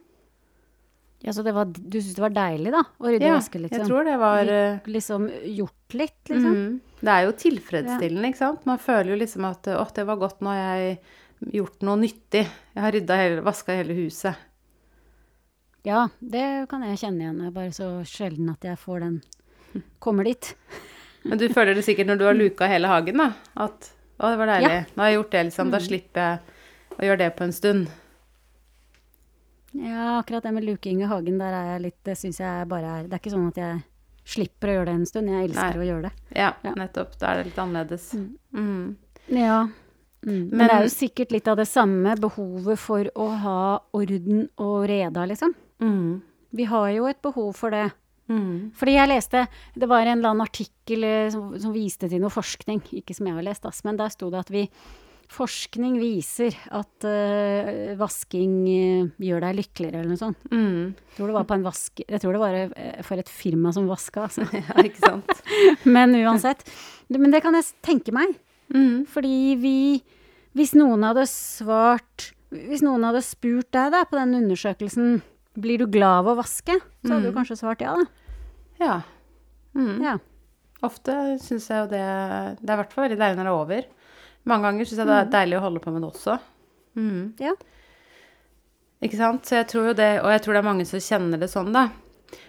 Ja, 1.22 1.34
så 1.38 1.44
det 1.46 1.54
var, 1.54 1.70
du 1.70 1.98
syns 2.00 2.16
det 2.18 2.24
var 2.24 2.34
deilig, 2.34 2.72
da? 2.74 2.82
Å 2.98 3.10
rydde 3.14 3.28
Ja, 3.30 3.36
vaske, 3.38 3.60
liksom? 3.62 3.78
jeg 3.78 3.88
tror 3.92 4.08
det 4.10 4.16
var 4.18 4.40
Lik, 4.48 4.88
Liksom 4.90 5.28
gjort 5.54 5.96
litt, 6.00 6.22
liksom? 6.32 6.56
Mm, 6.58 6.80
Det 7.02 7.12
er 7.14 7.26
jo 7.28 7.34
tilfredsstillende, 7.44 8.32
ikke 8.32 8.42
sant. 8.42 8.64
Man 8.66 8.82
føler 8.82 9.14
jo 9.14 9.20
liksom 9.22 9.46
at 9.50 9.70
åh, 9.76 9.92
det 9.94 10.06
var 10.10 10.18
godt, 10.22 10.42
nå 10.42 10.50
har 10.50 10.80
jeg 10.82 10.98
gjort 11.62 11.86
noe 11.86 12.00
nyttig. 12.02 12.42
Jeg 12.74 12.82
har 12.86 12.96
rydda 12.98 13.20
hele, 13.22 13.44
vaska 13.46 13.76
hele 13.78 13.94
huset. 13.98 14.48
Ja, 15.86 16.08
det 16.22 16.68
kan 16.70 16.84
jeg 16.86 17.00
kjenne 17.02 17.26
igjen. 17.26 17.40
Det 17.42 17.48
er 17.50 17.56
bare 17.56 17.74
så 17.74 17.90
sjelden 18.06 18.52
at 18.54 18.66
jeg 18.66 18.78
får 18.82 19.06
den 19.06 19.22
Kommer 20.04 20.28
dit. 20.28 20.50
Men 21.24 21.38
du 21.40 21.46
føler 21.54 21.78
det 21.78 21.86
sikkert 21.86 22.10
når 22.10 22.18
du 22.20 22.26
har 22.28 22.36
luka 22.36 22.68
hele 22.68 22.90
hagen, 22.92 23.22
da. 23.22 23.30
At 23.56 23.92
å, 24.20 24.26
det 24.30 24.38
var 24.42 24.50
deilig. 24.52 24.78
Nå 24.96 25.04
har 25.06 25.10
jeg 25.12 25.18
gjort 25.20 25.32
det, 25.36 25.44
liksom. 25.48 25.70
Da 25.72 25.80
slipper 25.82 26.26
jeg 26.26 26.98
å 26.98 27.06
gjøre 27.08 27.22
det 27.24 27.30
på 27.38 27.46
en 27.46 27.54
stund. 27.56 27.92
Ja, 29.74 30.18
akkurat 30.20 30.44
det 30.44 30.52
med 30.54 30.66
luking 30.68 31.02
i 31.02 31.08
hagen, 31.08 31.38
der 31.40 31.54
er 31.56 31.66
jeg 31.74 31.82
litt 31.86 32.00
Det 32.04 32.18
syns 32.20 32.40
jeg 32.42 32.68
bare 32.68 32.84
er 33.00 33.04
Det 33.08 33.14
er 33.14 33.20
ikke 33.22 33.32
sånn 33.32 33.48
at 33.48 33.56
jeg 33.62 33.84
slipper 34.26 34.68
å 34.70 34.74
gjøre 34.76 34.86
det 34.86 34.94
en 34.94 35.06
stund. 35.10 35.30
Jeg 35.32 35.48
elsker 35.50 35.78
Nei. 35.78 35.82
å 35.82 35.88
gjøre 35.90 36.02
det. 36.04 36.12
Ja, 36.36 36.50
Ja. 36.64 36.74
nettopp. 36.78 37.18
Da 37.18 37.28
er 37.32 37.36
det 37.38 37.46
litt 37.48 37.56
annerledes. 37.64 38.14
Mm. 38.54 38.96
Ja. 39.30 39.64
Mm. 39.66 40.50
Men, 40.52 40.58
Men- 40.58 40.68
det 40.68 40.76
er 40.76 40.84
jo 40.84 40.94
sikkert 40.94 41.32
litt 41.32 41.48
av 41.48 41.58
det 41.58 41.66
samme 41.68 42.16
behovet 42.20 42.78
for 42.78 43.04
å 43.16 43.30
ha 43.42 43.80
orden 43.94 44.48
og 44.60 44.88
reda, 44.88 45.26
liksom. 45.26 45.56
Mm. 45.82 46.22
Vi 46.54 46.64
har 46.66 46.90
jo 46.92 47.06
et 47.08 47.22
behov 47.22 47.56
for 47.56 47.72
det. 47.72 47.92
Mm. 48.30 48.72
Fordi 48.74 48.94
jeg 48.94 49.10
leste 49.10 49.48
Det 49.76 49.90
var 49.90 50.02
en 50.06 50.20
eller 50.20 50.30
annen 50.30 50.46
artikkel 50.48 51.04
eh, 51.04 51.30
som, 51.32 51.58
som 51.60 51.74
viste 51.74 52.08
til 52.08 52.22
noe 52.22 52.30
forskning, 52.30 52.80
ikke 52.94 53.16
som 53.16 53.26
jeg 53.28 53.36
har 53.36 53.44
lest, 53.44 53.66
men 53.84 53.98
der 53.98 54.10
sto 54.10 54.30
det 54.30 54.40
at 54.40 54.50
vi 54.52 54.70
Forskning 55.32 55.94
viser 56.02 56.56
at 56.76 57.06
uh, 57.08 57.94
vasking 58.00 58.56
uh, 58.68 59.12
gjør 59.24 59.46
deg 59.46 59.60
lykkeligere, 59.62 60.02
eller 60.02 60.12
noe 60.12 60.20
sånt. 60.20 60.42
Mm. 60.52 60.92
Jeg 60.92 61.16
tror 61.18 61.32
det 61.32 61.36
var 61.38 61.46
på 61.48 61.56
en 61.56 61.64
vask... 61.64 62.02
Jeg 62.04 62.20
tror 62.24 62.36
det 62.36 62.42
var 62.42 62.58
eh, 62.60 62.98
for 63.08 63.22
et 63.22 63.32
firma 63.32 63.72
som 63.76 63.88
vaska, 63.88 64.26
altså. 64.28 64.44
Ja, 64.60 64.76
ikke 64.84 65.06
sant. 65.06 65.32
Men 65.98 66.18
uansett. 66.20 66.66
Men 67.16 67.32
det 67.32 67.42
kan 67.46 67.56
jeg 67.56 67.70
tenke 67.86 68.12
meg. 68.16 68.36
Mm. 68.72 69.06
Fordi 69.12 69.34
vi 69.60 69.76
Hvis 70.56 70.72
noen 70.80 71.02
hadde 71.04 71.26
svart 71.28 72.30
Hvis 72.52 72.80
noen 72.86 73.04
hadde 73.04 73.20
spurt 73.24 73.68
deg 73.76 73.90
da 73.92 74.06
på 74.08 74.16
den 74.16 74.32
undersøkelsen 74.38 75.18
Blir 75.60 75.82
du 75.82 75.90
glad 75.92 76.22
av 76.22 76.30
å 76.32 76.38
vaske? 76.40 76.78
Så 77.04 77.12
hadde 77.12 77.26
du 77.26 77.32
Mm. 77.34 77.36
kanskje 77.42 77.58
svart 77.60 77.84
ja, 77.84 77.98
da. 78.00 78.06
Ja. 78.80 78.96
Mm. 79.76 79.98
Ja. 80.08 80.14
Ofte 80.88 81.18
syns 81.44 81.68
jeg 81.68 81.84
jo 81.84 81.90
det 81.92 82.06
Det 82.62 82.70
er 82.72 82.78
i 82.78 82.80
hvert 82.80 82.96
fall 82.96 83.06
veldig 83.10 83.20
deilig 83.20 83.40
når 83.42 83.50
det 83.50 83.52
er 83.52 83.60
over. 83.66 83.90
Mange 84.50 84.68
ganger 84.68 84.88
syns 84.88 85.04
jeg 85.04 85.10
det 85.10 85.18
er 85.20 85.34
deilig 85.36 85.60
å 85.60 85.66
holde 85.68 85.82
på 85.84 85.94
med 85.94 86.04
det 86.04 86.10
også. 86.10 86.38
Mm. 86.98 87.24
Ja. 87.42 87.54
Ikke 89.02 89.18
sant? 89.18 89.48
Så 89.48 89.60
jeg 89.60 89.70
tror 89.72 89.92
jo 89.92 89.98
det, 89.98 90.12
og 90.22 90.32
jeg 90.34 90.44
tror 90.44 90.56
det 90.56 90.62
er 90.62 90.70
mange 90.70 90.88
som 90.90 91.02
kjenner 91.02 91.42
det 91.42 91.50
sånn, 91.52 91.72
da. 91.74 91.88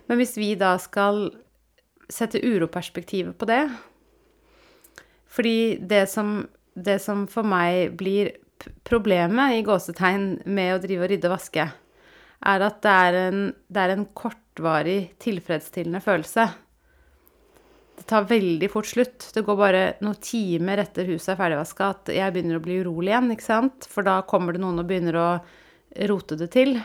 Men 0.09 0.21
hvis 0.21 0.37
vi 0.41 0.53
da 0.59 0.75
skal 0.81 1.27
sette 2.13 2.43
uroperspektivet 2.43 3.35
på 3.39 3.47
det 3.49 3.63
Fordi 5.33 5.79
det 5.89 6.05
som, 6.13 6.43
det 6.75 6.99
som 7.01 7.25
for 7.31 7.47
meg 7.47 7.95
blir 7.97 8.35
problemet 8.85 9.57
i 9.57 9.63
gåsetegn 9.67 10.43
med 10.45 10.75
å 10.75 10.83
drive 10.83 11.07
og 11.07 11.11
rydde 11.11 11.31
og 11.31 11.33
vaske, 11.35 11.65
er 12.53 12.65
at 12.67 12.83
det 12.85 12.93
er 13.07 13.17
en, 13.23 13.41
det 13.73 13.81
er 13.83 13.95
en 13.95 14.05
kortvarig 14.15 14.99
tilfredsstillende 15.23 16.03
følelse. 16.05 16.45
Det 17.99 18.07
tar 18.09 18.25
veldig 18.29 18.69
fort 18.73 18.89
slutt. 18.89 19.29
Det 19.35 19.45
går 19.47 19.59
bare 19.59 19.83
noen 20.03 20.19
timer 20.23 20.81
etter 20.83 21.07
huset 21.13 21.35
er 21.35 21.39
ferdigvaska 21.39 21.91
at 21.93 22.13
jeg 22.15 22.35
begynner 22.35 22.59
å 22.59 22.65
bli 22.65 22.81
urolig 22.83 23.13
igjen, 23.13 23.31
ikke 23.35 23.47
sant? 23.47 23.89
For 23.91 24.07
da 24.07 24.21
kommer 24.29 24.57
det 24.57 24.63
noen 24.65 24.81
og 24.81 24.89
begynner 24.89 25.19
å 25.21 25.29
rote 26.09 26.39
det 26.41 26.49
til. 26.55 26.79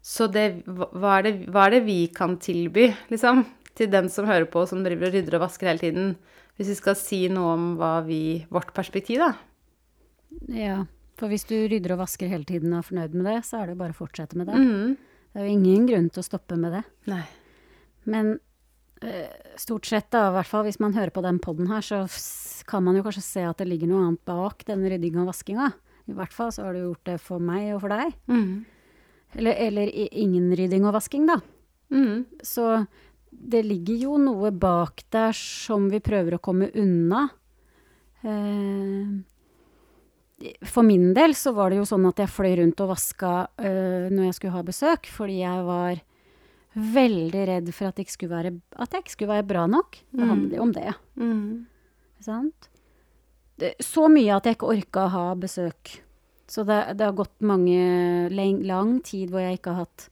Så 0.00 0.30
det, 0.32 0.62
hva, 0.66 1.18
er 1.18 1.26
det, 1.26 1.32
hva 1.52 1.66
er 1.66 1.76
det 1.76 1.82
vi 1.84 1.98
kan 2.14 2.38
tilby, 2.40 2.88
liksom, 3.12 3.42
til 3.76 3.90
den 3.92 4.08
som 4.12 4.28
hører 4.30 4.48
på, 4.50 4.62
som 4.70 4.84
driver 4.86 5.10
og 5.10 5.18
rydder 5.18 5.36
og 5.36 5.44
vasker 5.44 5.72
hele 5.72 5.82
tiden? 5.82 6.14
Hvis 6.56 6.72
vi 6.72 6.78
skal 6.78 6.96
si 6.98 7.20
noe 7.32 7.52
om 7.56 7.68
hva 7.80 7.98
vi, 8.06 8.22
vårt 8.52 8.72
perspektiv, 8.76 9.20
da. 9.20 9.34
Ja, 10.54 10.78
for 11.20 11.32
hvis 11.32 11.44
du 11.48 11.56
rydder 11.68 11.96
og 11.96 12.04
vasker 12.06 12.30
hele 12.32 12.48
tiden 12.48 12.72
og 12.72 12.80
er 12.80 12.88
fornøyd 12.88 13.16
med 13.18 13.28
det, 13.28 13.38
så 13.48 13.60
er 13.60 13.68
det 13.68 13.76
jo 13.76 13.82
bare 13.82 13.96
å 13.96 13.98
fortsette 13.98 14.38
med 14.40 14.48
det. 14.48 14.56
Mm. 14.56 14.94
Det 15.30 15.40
er 15.40 15.46
jo 15.46 15.56
ingen 15.58 15.88
grunn 15.90 16.08
til 16.10 16.22
å 16.22 16.26
stoppe 16.26 16.56
med 16.58 16.78
det. 16.78 16.84
Nei. 17.10 17.24
Men 18.08 18.38
stort 19.60 19.88
sett, 19.88 20.10
da, 20.12 20.26
i 20.28 20.34
hvert 20.34 20.50
fall 20.50 20.66
hvis 20.66 20.80
man 20.82 20.96
hører 20.96 21.12
på 21.14 21.22
den 21.24 21.38
poden 21.42 21.70
her, 21.70 21.84
så 21.84 22.02
kan 22.68 22.84
man 22.84 22.98
jo 22.98 23.04
kanskje 23.06 23.24
se 23.24 23.44
at 23.48 23.60
det 23.60 23.68
ligger 23.70 23.88
noe 23.90 24.02
annet 24.06 24.24
bak 24.28 24.64
den 24.68 24.84
ryddinga 24.84 25.22
og 25.22 25.30
vaskinga. 25.32 25.70
I 26.10 26.16
hvert 26.16 26.34
fall 26.34 26.52
så 26.52 26.66
har 26.66 26.76
du 26.76 26.82
gjort 26.82 27.06
det 27.08 27.16
for 27.22 27.42
meg 27.42 27.70
og 27.74 27.82
for 27.84 27.94
deg. 27.94 28.12
Mm. 28.30 28.52
Eller, 29.38 29.54
eller 29.68 29.92
ingen 29.94 30.50
rydding 30.58 30.86
og 30.88 30.96
vasking, 30.96 31.28
da. 31.30 31.38
Mm. 31.94 32.26
Så 32.44 32.66
det 33.30 33.62
ligger 33.66 34.04
jo 34.04 34.18
noe 34.20 34.50
bak 34.52 35.04
der 35.14 35.34
som 35.36 35.88
vi 35.92 36.02
prøver 36.02 36.36
å 36.36 36.42
komme 36.42 36.70
unna. 36.78 37.28
Eh, 38.20 39.06
for 40.66 40.86
min 40.86 41.12
del 41.16 41.34
så 41.38 41.52
var 41.56 41.70
det 41.70 41.80
jo 41.80 41.88
sånn 41.88 42.08
at 42.10 42.20
jeg 42.20 42.32
fløy 42.32 42.54
rundt 42.60 42.82
og 42.82 42.92
vaska 42.94 43.32
eh, 43.60 44.08
når 44.10 44.30
jeg 44.30 44.38
skulle 44.38 44.56
ha 44.56 44.66
besøk, 44.66 45.10
fordi 45.12 45.40
jeg 45.42 45.66
var 45.68 46.02
veldig 46.74 47.46
redd 47.50 47.72
for 47.74 47.90
at, 47.90 47.98
jeg, 47.98 48.30
være, 48.30 48.52
at 48.78 48.92
jeg 48.94 49.04
ikke 49.04 49.16
skulle 49.16 49.34
være 49.34 49.48
bra 49.48 49.64
nok. 49.70 49.98
Det 50.14 50.28
handler 50.28 50.56
jo 50.56 50.62
om 50.62 50.74
det. 50.76 50.92
Mm. 51.18 51.66
Sant? 52.22 52.70
Det, 53.60 53.74
så 53.84 54.06
mye 54.12 54.36
at 54.36 54.46
jeg 54.46 54.58
ikke 54.58 54.70
orka 54.70 55.06
å 55.08 55.12
ha 55.16 55.26
besøk. 55.40 55.96
Så 56.50 56.64
det, 56.66 56.78
det 56.98 57.06
har 57.06 57.18
gått 57.18 57.36
mange 57.46 58.30
lang, 58.34 58.62
lang 58.66 58.96
tid 59.06 59.30
hvor 59.30 59.42
jeg 59.44 59.60
ikke 59.60 59.74
har 59.74 59.86
hatt 59.86 60.08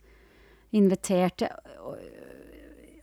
invitert 0.76 1.46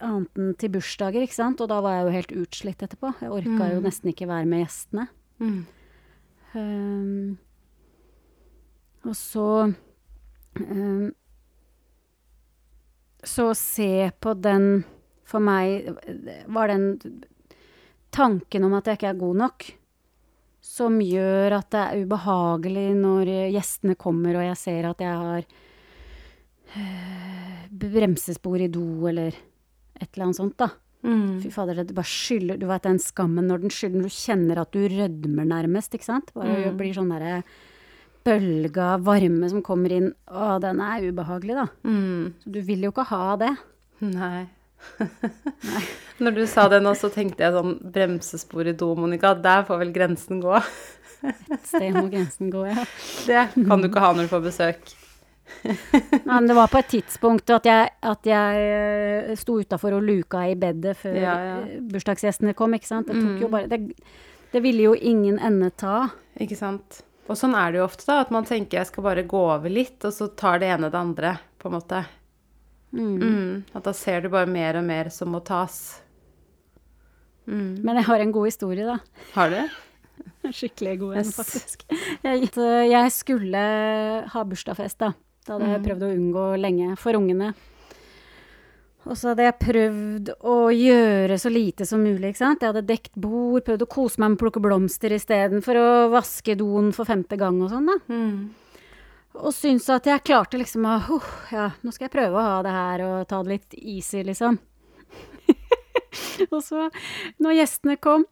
annet 0.06 0.40
enn 0.40 0.54
til 0.60 0.72
bursdager, 0.76 1.24
ikke 1.24 1.38
sant? 1.38 1.62
Og 1.64 1.70
da 1.72 1.80
var 1.84 1.98
jeg 1.98 2.06
jo 2.06 2.16
helt 2.16 2.36
utslitt 2.44 2.84
etterpå. 2.86 3.14
Jeg 3.24 3.34
orka 3.34 3.70
jo 3.72 3.82
nesten 3.84 4.12
ikke 4.12 4.30
være 4.30 4.50
med 4.50 4.64
gjestene. 4.66 5.08
Mm. 5.40 5.62
Um, 6.56 7.38
og 9.06 9.16
så 9.20 9.48
um, 10.62 11.10
Så 13.26 13.50
å 13.52 13.56
se 13.58 14.12
på 14.22 14.36
den 14.38 14.84
For 15.26 15.42
meg 15.42 15.88
var 16.54 16.70
den 16.70 16.92
tanken 18.14 18.64
om 18.68 18.76
at 18.78 18.86
jeg 18.88 19.00
ikke 19.00 19.10
er 19.10 19.18
god 19.20 19.40
nok, 19.42 19.64
som 20.64 21.00
gjør 21.02 21.56
at 21.58 21.72
det 21.74 21.82
er 21.82 22.04
ubehagelig 22.06 22.86
når 22.96 23.32
gjestene 23.52 23.96
kommer 24.00 24.38
og 24.38 24.46
jeg 24.46 24.60
ser 24.62 24.86
at 24.88 25.02
jeg 25.04 25.18
har 25.24 25.48
eh, 26.78 27.66
bremsespor 27.74 28.62
i 28.64 28.70
do 28.72 28.86
eller 29.10 29.34
et 30.00 30.08
eller 30.14 30.28
annet 30.28 30.40
sånt, 30.40 30.56
da. 30.62 30.70
Mm. 31.06 31.42
Fy 31.44 31.52
fader, 31.54 31.84
det 31.86 31.94
bare 31.94 32.10
skyller 32.10 32.58
Du 32.58 32.66
vet 32.66 32.82
den 32.88 32.98
skammen 32.98 33.46
når 33.46 33.62
den 33.62 33.74
skyller, 33.74 34.00
når 34.02 34.10
du 34.10 34.16
kjenner 34.16 34.62
at 34.64 34.72
du 34.74 34.80
rødmer 34.90 35.46
nærmest, 35.46 35.94
ikke 35.94 36.08
sant? 36.08 36.32
Bare 36.34 36.72
Mm. 36.72 36.78
blir 36.80 36.94
sånn 36.98 37.12
derre 37.14 37.44
bølge 38.26 38.82
av 38.96 39.04
varme 39.06 39.50
som 39.52 39.62
kommer 39.66 39.94
inn. 39.96 40.10
Å, 40.32 40.56
den 40.64 40.82
er 40.84 41.06
ubehagelig, 41.12 41.56
da. 41.62 41.68
Mm. 41.86 42.34
Så 42.44 42.54
du 42.56 42.60
vil 42.66 42.86
jo 42.88 42.92
ikke 42.94 43.08
ha 43.12 43.36
det. 43.42 43.52
Nei. 44.06 44.46
Når 46.24 46.36
du 46.36 46.44
sa 46.48 46.68
det 46.72 46.82
nå, 46.84 46.92
så 46.98 47.10
tenkte 47.14 47.44
jeg 47.46 47.56
sånn 47.56 47.78
bremsespor 47.94 48.68
i 48.72 48.76
do, 48.78 48.92
Monica. 48.98 49.34
Der 49.38 49.64
får 49.68 49.82
vel 49.84 49.94
grensen 49.96 50.42
gå. 50.44 50.58
Et 51.26 51.66
sted 51.66 51.96
må 51.96 52.06
grensen 52.12 52.52
gå, 52.54 52.66
ja. 52.70 52.84
Det 53.26 53.46
kan 53.66 53.82
du 53.82 53.88
ikke 53.90 54.04
ha 54.04 54.12
når 54.14 54.28
du 54.28 54.34
får 54.36 54.44
besøk. 54.46 54.94
Nei, 56.26 56.36
men 56.40 56.48
det 56.50 56.56
var 56.58 56.70
på 56.74 56.80
et 56.82 56.88
tidspunkt 56.90 57.52
at 57.54 57.68
jeg, 57.70 57.90
at 58.10 58.26
jeg 58.30 58.62
eh, 59.30 59.34
sto 59.38 59.60
utafor 59.62 59.94
og 60.00 60.06
luka 60.06 60.42
i 60.50 60.56
bedet 60.58 60.96
før 60.98 61.18
Ja, 61.22 61.36
ja. 61.46 61.58
eh, 61.70 61.82
bursdagsgjestene 61.94 62.56
kom, 62.58 62.74
ikke 62.78 62.90
sant. 62.90 63.10
Det 63.12 63.20
tok 63.22 63.44
jo 63.46 63.50
Mm. 63.50 63.54
bare 63.54 63.70
det, 63.70 63.80
det 64.54 64.62
ville 64.66 64.88
jo 64.90 64.96
ingen 64.98 65.38
ende 65.40 65.70
ta. 65.78 66.08
Ikke 66.42 66.58
sant? 66.58 67.04
Og 67.26 67.38
sånn 67.40 67.56
er 67.58 67.72
det 67.74 67.80
jo 67.82 67.86
ofte, 67.88 68.06
da. 68.06 68.20
At 68.22 68.32
man 68.34 68.46
tenker 68.46 68.78
jeg 68.80 68.88
skal 68.92 69.04
bare 69.08 69.24
gå 69.26 69.40
over 69.50 69.70
litt, 69.72 69.98
og 70.06 70.14
så 70.14 70.28
tar 70.38 70.60
det 70.62 70.70
ene 70.76 70.92
det 70.94 71.00
andre, 71.00 71.32
på 71.62 71.70
en 71.72 71.78
måte. 71.80 72.04
Mm. 72.96 73.16
Mm. 73.20 73.64
At 73.76 73.84
da 73.88 73.94
ser 73.98 74.22
du 74.22 74.30
bare 74.30 74.48
mer 74.48 74.78
og 74.80 74.86
mer 74.88 75.10
som 75.12 75.32
må 75.34 75.42
tas. 75.44 76.02
Mm. 77.50 77.82
Men 77.86 78.00
jeg 78.00 78.08
har 78.08 78.24
en 78.24 78.32
god 78.36 78.46
historie, 78.50 78.86
da. 78.88 79.00
Har 79.36 79.50
du? 79.54 79.60
Skikkelig 80.58 80.96
god 81.02 81.18
en, 81.20 81.32
faktisk. 81.36 81.84
Jeg, 82.24 82.50
jeg 82.90 83.12
skulle 83.14 83.62
ha 84.34 84.44
bursdagsfest, 84.48 85.00
da. 85.02 85.12
Det 85.46 85.54
hadde 85.54 85.68
jeg 85.74 85.82
Mm. 85.82 85.86
prøvd 85.90 86.04
å 86.06 86.14
unngå 86.16 86.46
lenge 86.58 86.96
for 86.98 87.14
ungene. 87.18 87.52
Og 89.06 89.14
så 89.14 89.32
hadde 89.32 89.46
jeg 89.46 89.62
prøvd 89.62 90.30
å 90.50 90.56
gjøre 90.74 91.38
så 91.38 91.50
lite 91.54 91.86
som 91.86 92.02
mulig, 92.02 92.32
ikke 92.32 92.42
sant. 92.42 92.64
Jeg 92.64 92.74
hadde 92.74 92.88
dekt 92.90 93.14
bord, 93.22 93.62
prøvd 93.68 93.86
å 93.86 93.90
kose 93.92 94.22
meg 94.22 94.34
med 94.34 94.40
å 94.40 94.42
plukke 94.42 94.64
blomster 94.64 95.14
istedenfor 95.14 95.78
å 95.78 95.90
vaske 96.14 96.56
doen 96.58 96.90
for 96.96 97.06
femte 97.06 97.38
gang 97.38 97.60
og 97.62 97.70
sånn, 97.74 97.92
da. 97.92 98.00
Mm. 98.10 98.40
Og 99.36 99.54
syntes 99.54 99.92
at 99.92 100.08
jeg 100.10 100.24
klarte 100.26 100.58
liksom 100.58 100.88
å 100.88 100.96
oh, 101.18 101.30
Ja, 101.52 101.68
nå 101.84 101.92
skal 101.92 102.08
jeg 102.08 102.16
prøve 102.16 102.40
å 102.40 102.46
ha 102.46 102.60
det 102.66 102.74
her 102.74 103.04
og 103.06 103.16
ta 103.30 103.42
det 103.44 103.58
litt 103.58 103.78
easy, 103.78 104.24
liksom. 104.26 104.58
og 106.56 106.60
så, 106.66 106.88
når 107.44 107.60
gjestene 107.60 108.00
kom, 108.02 108.26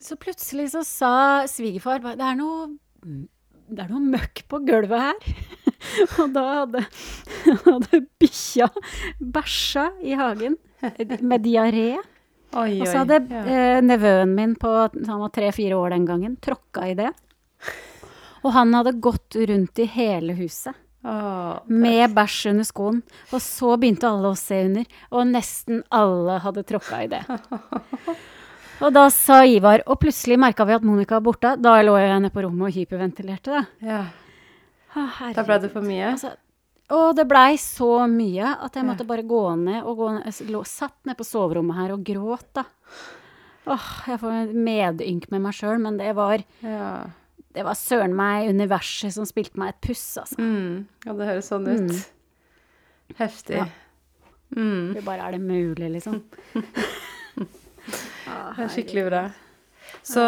så 0.00 0.16
plutselig 0.20 0.70
så 0.76 0.84
sa 0.86 1.14
svigerfar 1.50 2.04
bare 2.04 2.20
Det 2.20 2.28
er 2.30 2.38
noe 2.38 2.70
det 3.70 3.84
er 3.84 3.92
noe 3.92 4.02
møkk 4.16 4.44
på 4.50 4.60
gulvet 4.66 5.04
her. 5.06 5.32
og 6.20 6.34
da 6.34 6.44
hadde, 6.60 6.84
hadde 7.66 8.02
bikkja 8.20 8.70
bæsja 9.20 9.86
i 10.02 10.16
hagen 10.18 10.58
med 11.20 11.46
diaré. 11.46 11.94
Og 12.50 12.82
så 12.82 13.04
hadde 13.04 13.20
ja. 13.30 13.44
eh, 13.46 13.80
nevøen 13.84 14.32
min 14.34 14.56
på 14.58 14.70
han 14.90 15.22
var 15.22 15.32
tre-fire 15.34 15.78
år 15.78 15.94
den 15.94 16.06
gangen, 16.08 16.36
tråkka 16.42 16.88
i 16.90 16.96
det. 16.98 17.12
Og 18.42 18.54
han 18.56 18.72
hadde 18.74 18.98
gått 18.98 19.36
rundt 19.36 19.82
i 19.82 19.86
hele 19.90 20.34
huset 20.38 20.74
Oh, 21.00 21.56
med 21.64 22.12
bæsj 22.12 22.50
under 22.50 22.66
skoen. 22.68 22.98
Og 23.32 23.40
så 23.40 23.72
begynte 23.80 24.08
alle 24.10 24.34
å 24.34 24.36
se 24.36 24.58
under, 24.66 24.98
og 25.08 25.30
nesten 25.30 25.80
alle 25.96 26.36
hadde 26.44 26.66
tråkka 26.68 26.98
i 27.06 27.08
det. 27.08 27.22
Og 28.80 28.92
da 28.96 29.06
sa 29.12 29.42
Ivar, 29.44 29.82
og 29.86 29.98
plutselig 30.00 30.38
merka 30.40 30.64
vi 30.64 30.72
at 30.76 30.84
Monica 30.86 31.18
var 31.18 31.24
borte. 31.26 31.50
Da 31.60 31.74
lå 31.84 31.96
jeg 32.00 32.14
nede 32.16 32.32
på 32.32 32.44
rommet 32.46 32.70
og 32.70 32.76
hyperventilerte, 32.78 33.58
da. 33.60 33.64
ja. 33.84 34.02
Å, 34.96 35.04
Da 35.36 35.44
ble 35.46 35.58
det 35.62 35.68
for 35.70 35.84
mye. 35.86 36.08
Altså, 36.16 36.32
og 36.90 37.12
det 37.14 37.22
blei 37.30 37.54
så 37.62 37.90
mye 38.10 38.56
at 38.64 38.74
jeg 38.74 38.86
måtte 38.88 39.04
bare 39.06 39.22
gå 39.22 39.42
ned 39.60 39.84
og 39.86 40.00
gå 40.00 40.08
ned. 40.16 40.24
Jeg 40.26 40.48
lå, 40.50 40.64
satt 40.66 40.96
ned 41.06 41.14
på 41.20 41.26
soverommet 41.28 41.76
her 41.78 41.92
og 41.94 42.02
gråt, 42.08 42.48
da. 42.58 42.64
Åh, 43.70 43.84
jeg 44.10 44.18
får 44.24 44.50
medynk 44.56 45.28
med 45.30 45.44
meg 45.44 45.54
sjøl, 45.54 45.78
men 45.84 46.00
det 46.00 46.10
var, 46.18 46.42
Ja. 46.64 47.04
det 47.54 47.62
var 47.68 47.78
søren 47.78 48.16
meg 48.18 48.48
universet 48.50 49.12
som 49.14 49.28
spilte 49.28 49.60
meg 49.60 49.76
et 49.76 49.80
puss, 49.86 50.02
altså. 50.24 50.40
Mm. 50.40 50.88
ja, 51.06 51.12
det 51.20 51.28
høres 51.30 51.52
sånn 51.52 51.68
ut. 51.68 51.92
Mm. 51.92 53.14
Heftig. 53.20 53.60
Ja. 53.60 53.68
Mm. 54.56 54.94
Det 54.96 55.04
bare 55.06 55.28
er 55.28 55.36
det 55.36 55.44
mulig, 55.44 55.92
liksom. 56.00 56.22
Det 58.56 58.66
er 58.66 58.74
skikkelig 58.74 59.06
bra. 59.08 59.22
Så, 60.06 60.24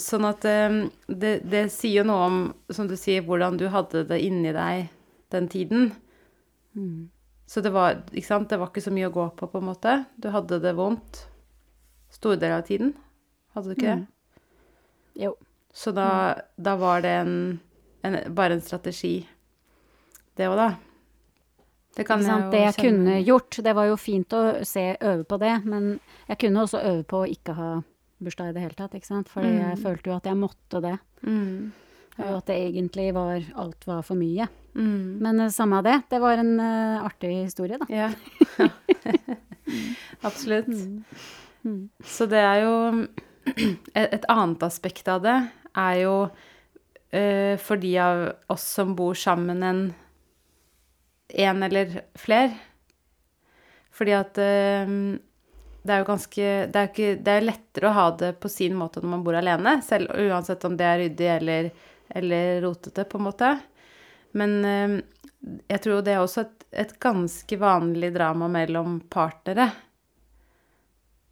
sånn 0.00 0.26
at 0.28 0.44
eh, 0.48 0.80
det, 1.08 1.32
det 1.48 1.66
sier 1.74 2.02
jo 2.02 2.08
noe 2.08 2.26
om, 2.28 2.40
som 2.72 2.88
du 2.90 2.96
sier, 3.00 3.24
hvordan 3.26 3.58
du 3.60 3.66
hadde 3.72 4.04
det 4.10 4.20
inni 4.22 4.52
deg 4.54 4.90
den 5.34 5.48
tiden. 5.50 5.90
Mm. 6.76 7.08
Så 7.46 7.62
det 7.64 7.72
var, 7.74 8.02
det 8.10 8.58
var 8.58 8.68
ikke 8.68 8.84
så 8.84 8.92
mye 8.94 9.08
å 9.08 9.14
gå 9.14 9.28
på, 9.38 9.48
på 9.50 9.62
en 9.62 9.68
måte. 9.68 9.96
Du 10.18 10.28
hadde 10.34 10.60
det 10.62 10.74
vondt 10.78 11.24
store 12.12 12.38
deler 12.40 12.60
av 12.60 12.66
tiden. 12.66 12.92
Hadde 13.54 13.70
du 13.70 13.76
ikke 13.76 13.86
det? 13.86 14.00
Mm. 14.02 14.06
Jo. 15.26 15.32
Så 15.76 15.92
da, 15.96 16.08
da 16.56 16.76
var 16.80 17.02
det 17.04 17.12
en, 17.22 17.36
en, 18.06 18.18
bare 18.34 18.56
en 18.56 18.64
strategi, 18.64 19.20
det 20.36 20.48
òg, 20.48 20.56
da. 20.56 20.68
Det 21.96 22.04
jeg 22.06 22.50
Det 22.52 22.60
jeg 22.60 22.76
kunne 22.76 23.16
gjort, 23.24 23.58
det 23.64 23.74
var 23.74 23.86
jo 23.88 23.96
fint 23.96 24.28
å 24.36 24.42
se, 24.64 24.96
øve 25.00 25.24
på 25.24 25.38
det, 25.40 25.64
men 25.64 25.98
jeg 26.28 26.38
kunne 26.38 26.62
også 26.66 26.82
øve 26.84 27.04
på 27.08 27.22
å 27.24 27.30
ikke 27.30 27.54
ha 27.56 27.70
bursdag 28.22 28.50
i 28.50 28.52
det 28.56 28.62
hele 28.62 28.76
tatt, 28.76 28.94
ikke 28.96 29.06
sant? 29.08 29.28
Fordi 29.32 29.48
jeg 29.48 29.76
Mm. 29.76 29.82
følte 29.82 30.10
jo 30.10 30.16
at 30.16 30.24
jeg 30.24 30.36
måtte 30.36 30.80
det. 30.82 30.98
Mm. 31.22 31.72
Og 32.18 32.36
at 32.38 32.46
det 32.46 32.56
egentlig 32.56 33.12
var 33.14 33.42
Alt 33.56 33.84
var 33.86 34.02
for 34.02 34.16
mye. 34.16 34.46
Mm. 34.74 35.18
Men 35.20 35.40
uh, 35.40 35.48
samme 35.48 35.76
av 35.78 35.84
det. 35.84 36.02
Det 36.10 36.20
var 36.20 36.38
en 36.40 36.60
uh, 36.60 37.04
artig 37.04 37.44
historie, 37.44 37.76
da. 37.78 37.86
Ja. 37.88 38.10
Absolutt. 40.22 40.66
Mm. 41.64 41.88
Så 42.04 42.26
det 42.30 42.38
er 42.40 42.62
jo 42.62 42.74
et, 43.46 44.08
et 44.12 44.26
annet 44.32 44.62
aspekt 44.62 45.08
av 45.08 45.22
det 45.24 45.36
er 45.76 45.94
jo 46.04 46.14
uh, 46.30 47.54
for 47.62 47.76
de 47.82 47.92
av 48.00 48.24
oss 48.52 48.64
som 48.78 48.94
bor 48.96 49.14
sammen 49.18 49.62
en 49.66 49.82
en 51.28 51.62
eller 51.62 52.00
fler. 52.14 52.52
Fordi 53.96 54.14
at 54.16 54.38
eh, 54.38 54.90
det 55.86 55.94
er 55.94 56.02
jo 56.02 56.08
ganske 56.08 56.46
det 56.72 56.80
er, 56.80 56.90
ikke, 56.90 57.14
det 57.22 57.32
er 57.32 57.46
lettere 57.46 57.90
å 57.90 57.96
ha 57.96 58.06
det 58.18 58.32
på 58.42 58.50
sin 58.50 58.76
måte 58.78 59.02
når 59.02 59.12
man 59.14 59.24
bor 59.26 59.38
alene, 59.38 59.78
selv 59.86 60.10
uansett 60.10 60.64
om 60.66 60.76
det 60.78 60.86
er 60.88 61.00
ryddig 61.04 61.30
eller, 61.36 61.70
eller 62.20 62.60
rotete, 62.66 63.06
på 63.06 63.20
en 63.20 63.26
måte. 63.28 63.52
Men 64.36 64.58
eh, 64.64 64.96
jeg 65.70 65.82
tror 65.84 66.02
det 66.04 66.16
er 66.16 66.24
også 66.24 66.44
et, 66.46 66.68
et 66.84 66.94
ganske 67.02 67.60
vanlig 67.60 68.12
drama 68.16 68.50
mellom 68.50 68.98
partnere. 69.10 69.70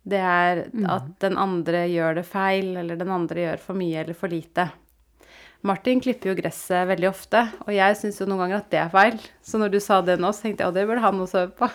Det 0.04 0.20
er 0.20 0.66
at 0.92 1.06
den 1.24 1.38
andre 1.40 1.86
gjør 1.88 2.18
det 2.18 2.26
feil, 2.28 2.74
eller 2.76 2.98
den 3.00 3.12
andre 3.12 3.46
gjør 3.46 3.62
for 3.62 3.80
mye 3.80 4.02
eller 4.02 4.16
for 4.18 4.32
lite. 4.32 4.68
Martin 5.64 6.02
klipper 6.04 6.28
jo 6.30 6.36
gresset 6.36 6.84
veldig 6.90 7.08
ofte, 7.08 7.40
og 7.64 7.70
jeg 7.72 7.96
syns 7.96 8.18
jo 8.20 8.26
noen 8.28 8.42
ganger 8.44 8.58
at 8.60 8.66
det 8.72 8.80
er 8.82 8.90
feil. 8.92 9.14
Så 9.40 9.60
når 9.60 9.72
du 9.72 9.78
sa 9.80 10.02
det 10.04 10.18
nå, 10.20 10.28
så 10.34 10.44
tenkte 10.44 10.64
jeg 10.64 10.74
at 10.74 10.76
det 10.76 10.84
burde 10.90 11.04
han 11.04 11.22
også 11.24 11.46
øve 11.46 11.54
på. 11.62 11.68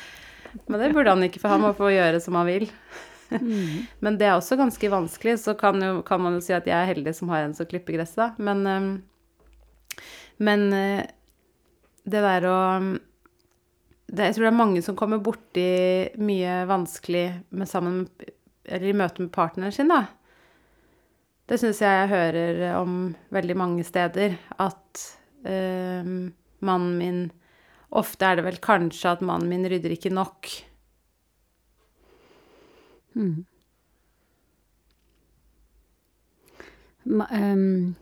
Men 0.70 0.82
det 0.82 0.90
burde 0.96 1.14
han 1.14 1.22
ikke, 1.28 1.42
for 1.42 1.54
han 1.54 1.62
må 1.62 1.70
få 1.78 1.92
gjøre 1.94 2.18
som 2.24 2.38
han 2.40 2.48
vil. 2.48 2.66
Men 4.02 4.18
det 4.18 4.26
er 4.26 4.34
også 4.34 4.58
ganske 4.58 4.90
vanskelig, 4.90 5.36
så 5.44 5.54
kan, 5.58 5.78
jo, 5.78 6.00
kan 6.06 6.22
man 6.24 6.34
jo 6.38 6.42
si 6.42 6.56
at 6.56 6.66
jeg 6.66 6.74
er 6.74 6.90
heldig 6.90 7.14
som 7.20 7.30
har 7.30 7.46
en 7.46 7.54
som 7.54 7.70
klipper 7.70 8.00
gresset. 8.00 8.40
Men, 8.42 8.66
men 10.42 10.66
øh, 10.74 11.06
det 12.10 12.24
der 12.26 12.48
å 12.50 12.58
det, 14.10 14.24
Jeg 14.24 14.34
tror 14.34 14.44
det 14.46 14.50
er 14.50 14.58
mange 14.58 14.82
som 14.82 14.96
kommer 14.98 15.22
borti 15.22 15.70
mye 16.18 16.64
vanskelig 16.66 17.26
med 17.54 17.68
sammen 17.70 18.08
Eller 18.64 18.90
i 18.90 18.96
møte 18.96 19.22
med 19.22 19.30
partneren 19.34 19.74
sin, 19.74 19.92
da. 19.92 20.08
Det 21.50 21.58
syns 21.58 21.80
jeg 21.82 21.90
jeg 21.98 22.10
hører 22.12 22.60
om 22.78 22.96
veldig 23.34 23.56
mange 23.58 23.82
steder. 23.82 24.36
At 24.62 25.02
øhm, 25.42 26.30
mannen 26.62 26.96
min 26.98 27.22
Ofte 27.90 28.22
er 28.22 28.36
det 28.38 28.44
vel 28.46 28.58
kanskje 28.62 29.16
at 29.16 29.22
mannen 29.26 29.50
min 29.50 29.66
rydder 29.66 29.90
ikke 29.90 30.12
nok. 30.14 30.46
Mm. 33.18 33.40
Ma, 37.10 37.26
um, 37.34 37.96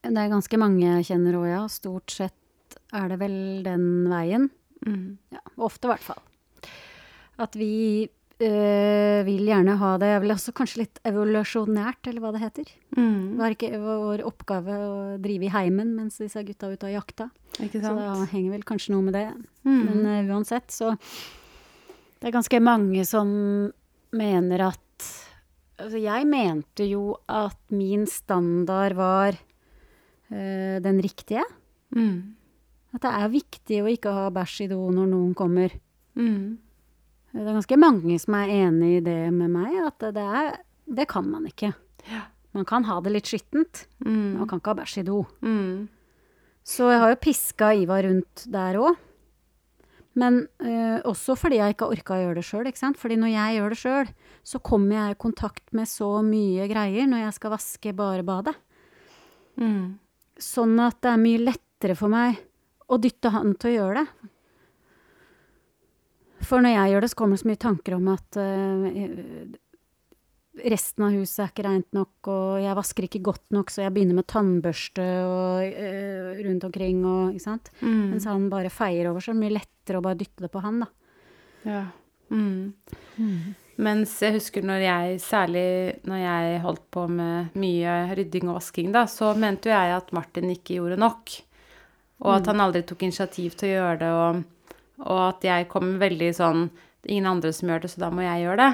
det 0.00 0.16
er 0.16 0.32
ganske 0.32 0.60
mange 0.62 0.86
jeg 0.86 1.10
kjenner 1.10 1.36
òg, 1.42 1.44
ja. 1.50 1.60
Stort 1.68 2.14
sett 2.14 2.78
er 2.96 3.12
det 3.12 3.20
vel 3.20 3.36
den 3.66 3.84
veien. 4.08 4.48
Mm. 4.86 5.18
Ja, 5.36 5.44
ofte 5.60 5.90
i 5.90 5.92
hvert 5.92 6.08
fall. 6.08 6.24
At 7.36 7.60
vi 7.60 8.08
øh, 8.44 9.20
vil 9.26 9.48
gjerne 9.48 9.76
ha 9.80 9.90
det 10.00 10.08
Jeg 10.10 10.22
vil 10.24 10.34
også 10.34 10.54
kanskje 10.56 10.82
litt 10.82 11.00
evolusjonært, 11.06 12.08
eller 12.10 12.24
hva 12.24 12.32
det 12.34 12.42
heter. 12.42 12.70
Mm. 12.96 13.18
Det 13.34 13.40
var 13.40 13.56
ikke 13.56 13.80
vår 13.82 14.24
oppgave 14.28 14.78
å 14.86 14.94
drive 15.22 15.48
i 15.48 15.52
heimen 15.54 15.92
mens 15.96 16.20
disse 16.22 16.42
gutta 16.46 16.72
ute 16.72 16.88
og 16.88 16.96
jakta. 16.96 17.28
Så 17.56 17.68
det 17.68 17.82
da 17.82 18.14
henger 18.30 18.56
vel 18.56 18.66
kanskje 18.66 18.94
noe 18.94 19.06
med 19.06 19.18
det. 19.18 19.26
Mm. 19.68 19.82
Men 19.86 20.08
øh, 20.14 20.34
uansett, 20.36 20.70
så 20.72 20.96
Det 22.20 22.28
er 22.28 22.36
ganske 22.36 22.60
mange 22.60 23.04
som 23.08 23.28
mener 24.12 24.68
at 24.68 24.86
Altså, 25.80 25.96
jeg 25.96 26.26
mente 26.28 26.84
jo 26.84 27.14
at 27.24 27.56
min 27.72 28.02
standard 28.04 28.92
var 28.98 29.32
øh, 29.32 30.76
den 30.84 31.00
riktige. 31.00 31.40
Mm. 31.96 32.36
At 32.92 33.00
det 33.06 33.12
er 33.16 33.32
viktig 33.32 33.78
å 33.80 33.88
ikke 33.88 34.12
ha 34.12 34.26
bæsj 34.34 34.66
i 34.66 34.68
do 34.74 34.80
når 34.92 35.08
noen 35.08 35.32
kommer. 35.38 35.72
Mm. 36.18 36.58
Det 37.32 37.44
er 37.44 37.54
ganske 37.54 37.78
mange 37.78 38.16
som 38.18 38.34
er 38.40 38.50
enig 38.50 38.96
i 38.98 39.02
det 39.06 39.18
med 39.32 39.52
meg, 39.54 39.76
at 39.86 40.02
det, 40.16 40.24
er, 40.24 40.56
det 40.90 41.06
kan 41.08 41.28
man 41.30 41.46
ikke. 41.46 41.72
Ja. 42.10 42.24
Man 42.56 42.64
kan 42.66 42.82
ha 42.88 42.96
det 43.04 43.12
litt 43.14 43.28
skittent, 43.30 43.84
Mm. 44.02 44.38
man 44.40 44.48
kan 44.50 44.58
ikke 44.58 44.72
ha 44.72 44.78
bæsj 44.80 44.96
i 44.98 45.06
do. 45.06 45.20
Mm. 45.46 45.88
Så 46.66 46.88
jeg 46.90 46.98
har 47.00 47.12
jo 47.12 47.20
piska 47.22 47.68
Ivar 47.78 48.02
rundt 48.02 48.44
der 48.50 48.74
òg. 48.80 48.96
Men 50.18 50.40
øh, 50.58 50.98
også 51.06 51.36
fordi 51.38 51.60
jeg 51.60 51.70
ikke 51.76 51.86
har 51.86 51.94
orka 51.94 52.16
å 52.16 52.22
gjøre 52.24 52.34
det 52.40 52.44
sjøl. 52.44 52.96
Fordi 52.98 53.16
når 53.16 53.30
jeg 53.30 53.56
gjør 53.60 53.70
det 53.70 53.78
sjøl, 53.78 54.08
så 54.42 54.58
kommer 54.58 54.96
jeg 54.96 55.14
i 55.14 55.20
kontakt 55.22 55.72
med 55.72 55.86
så 55.86 56.08
mye 56.26 56.66
greier 56.68 57.06
når 57.06 57.22
jeg 57.28 57.36
skal 57.38 57.54
vaske 57.54 57.92
bare 57.94 58.24
badet. 58.26 58.56
Mm. 59.56 59.98
Sånn 60.36 60.74
at 60.82 60.98
det 61.00 61.12
er 61.14 61.22
mye 61.22 61.38
lettere 61.46 61.94
for 61.96 62.10
meg 62.10 62.40
å 62.90 62.98
dytte 62.98 63.30
han 63.30 63.54
til 63.54 63.70
å 63.70 63.76
gjøre 63.78 64.02
det. 64.02 64.30
For 66.46 66.62
når 66.64 66.76
jeg 66.76 66.92
gjør 66.92 67.04
det, 67.04 67.10
så 67.12 67.18
kommer 67.20 67.36
det 67.36 67.42
så 67.42 67.50
mye 67.50 67.60
tanker 67.60 67.96
om 67.96 68.08
at 68.12 68.38
uh, 68.40 68.86
resten 70.70 71.06
av 71.06 71.14
huset 71.14 71.42
er 71.44 71.52
ikke 71.52 71.66
rent 71.66 71.88
nok, 71.96 72.30
og 72.32 72.60
jeg 72.64 72.76
vasker 72.78 73.06
ikke 73.06 73.22
godt 73.30 73.46
nok, 73.56 73.72
så 73.72 73.84
jeg 73.84 73.94
begynner 73.94 74.18
med 74.18 74.28
tannbørste 74.30 75.08
og, 75.26 75.64
uh, 75.68 76.42
rundt 76.46 76.68
omkring. 76.68 77.02
Og, 77.04 77.34
ikke 77.34 77.46
sant? 77.46 77.72
Mm. 77.80 78.04
Mens 78.14 78.28
han 78.30 78.48
bare 78.52 78.72
feier 78.72 79.10
over, 79.10 79.24
så 79.24 79.34
det 79.34 79.42
mye 79.42 79.58
lettere 79.58 80.00
å 80.00 80.04
bare 80.04 80.20
dytte 80.20 80.46
det 80.46 80.52
på 80.52 80.64
han, 80.64 80.84
da. 80.84 80.90
Ja. 81.68 81.82
Mm. 82.30 82.72
Mens 83.80 84.12
jeg 84.22 84.36
husker 84.36 84.64
når 84.66 84.84
jeg, 84.84 85.20
særlig 85.24 85.66
når 86.08 86.20
jeg 86.22 86.58
holdt 86.64 86.86
på 86.94 87.06
med 87.10 87.54
mye 87.58 87.94
rydding 88.16 88.50
og 88.50 88.58
vasking, 88.60 88.90
da, 88.94 89.06
så 89.10 89.32
mente 89.38 89.70
jo 89.70 89.74
jeg 89.74 89.94
at 89.96 90.12
Martin 90.16 90.52
ikke 90.52 90.76
gjorde 90.78 91.00
nok. 91.00 91.36
Og 92.20 92.34
at 92.34 92.50
han 92.50 92.60
aldri 92.60 92.82
tok 92.84 93.06
initiativ 93.06 93.54
til 93.56 93.70
å 93.70 93.76
gjøre 93.78 94.00
det, 94.02 94.10
og, 94.12 94.42
og 95.06 95.20
at 95.24 95.44
jeg 95.46 95.68
kom 95.72 95.94
veldig 96.00 96.30
sånn 96.36 96.66
Det 96.70 97.08
er 97.08 97.14
ingen 97.16 97.30
andre 97.30 97.52
som 97.56 97.70
gjør 97.70 97.84
det, 97.84 97.90
så 97.92 98.02
da 98.02 98.10
må 98.12 98.24
jeg 98.26 98.42
gjøre 98.44 98.60
det. 98.60 98.72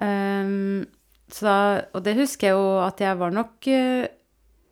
Um, 0.00 0.86
så 1.28 1.44
da, 1.44 1.56
og 1.92 2.04
det 2.06 2.14
husker 2.16 2.48
jeg 2.48 2.56
jo 2.56 2.70
at 2.80 3.02
jeg 3.04 3.18
var 3.20 3.34
nok 3.36 3.68
eh, 3.68 4.06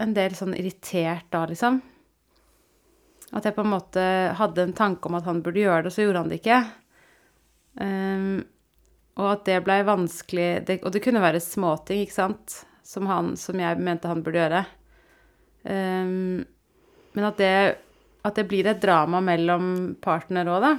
en 0.00 0.14
del 0.16 0.36
sånn 0.38 0.54
irritert 0.56 1.28
da, 1.34 1.42
liksom. 1.50 1.82
At 3.36 3.44
jeg 3.44 3.56
på 3.56 3.64
en 3.66 3.72
måte 3.74 4.04
hadde 4.38 4.64
en 4.64 4.76
tanke 4.76 5.10
om 5.10 5.18
at 5.18 5.26
han 5.28 5.42
burde 5.44 5.60
gjøre 5.60 5.84
det, 5.84 5.92
og 5.92 5.96
så 5.96 6.06
gjorde 6.06 6.22
han 6.22 6.32
det 6.32 6.40
ikke. 6.40 6.60
Um, 7.76 8.44
og 9.20 9.30
at 9.32 9.44
det 9.48 9.62
blei 9.64 9.82
vanskelig 9.84 10.48
det, 10.68 10.78
Og 10.80 10.92
det 10.94 11.02
kunne 11.04 11.20
være 11.20 11.42
småting, 11.44 12.04
ikke 12.04 12.16
sant, 12.16 12.60
som, 12.86 13.08
han, 13.10 13.34
som 13.36 13.60
jeg 13.60 13.80
mente 13.82 14.08
han 14.08 14.22
burde 14.24 14.40
gjøre. 14.40 14.62
Um, 15.66 16.46
men 17.16 17.28
at 17.28 17.40
det, 17.40 17.52
at 18.26 18.38
det 18.38 18.46
blir 18.50 18.66
et 18.66 18.82
drama 18.82 19.22
mellom 19.22 19.94
partner 20.02 20.48
òg, 20.50 20.64
da. 20.66 20.72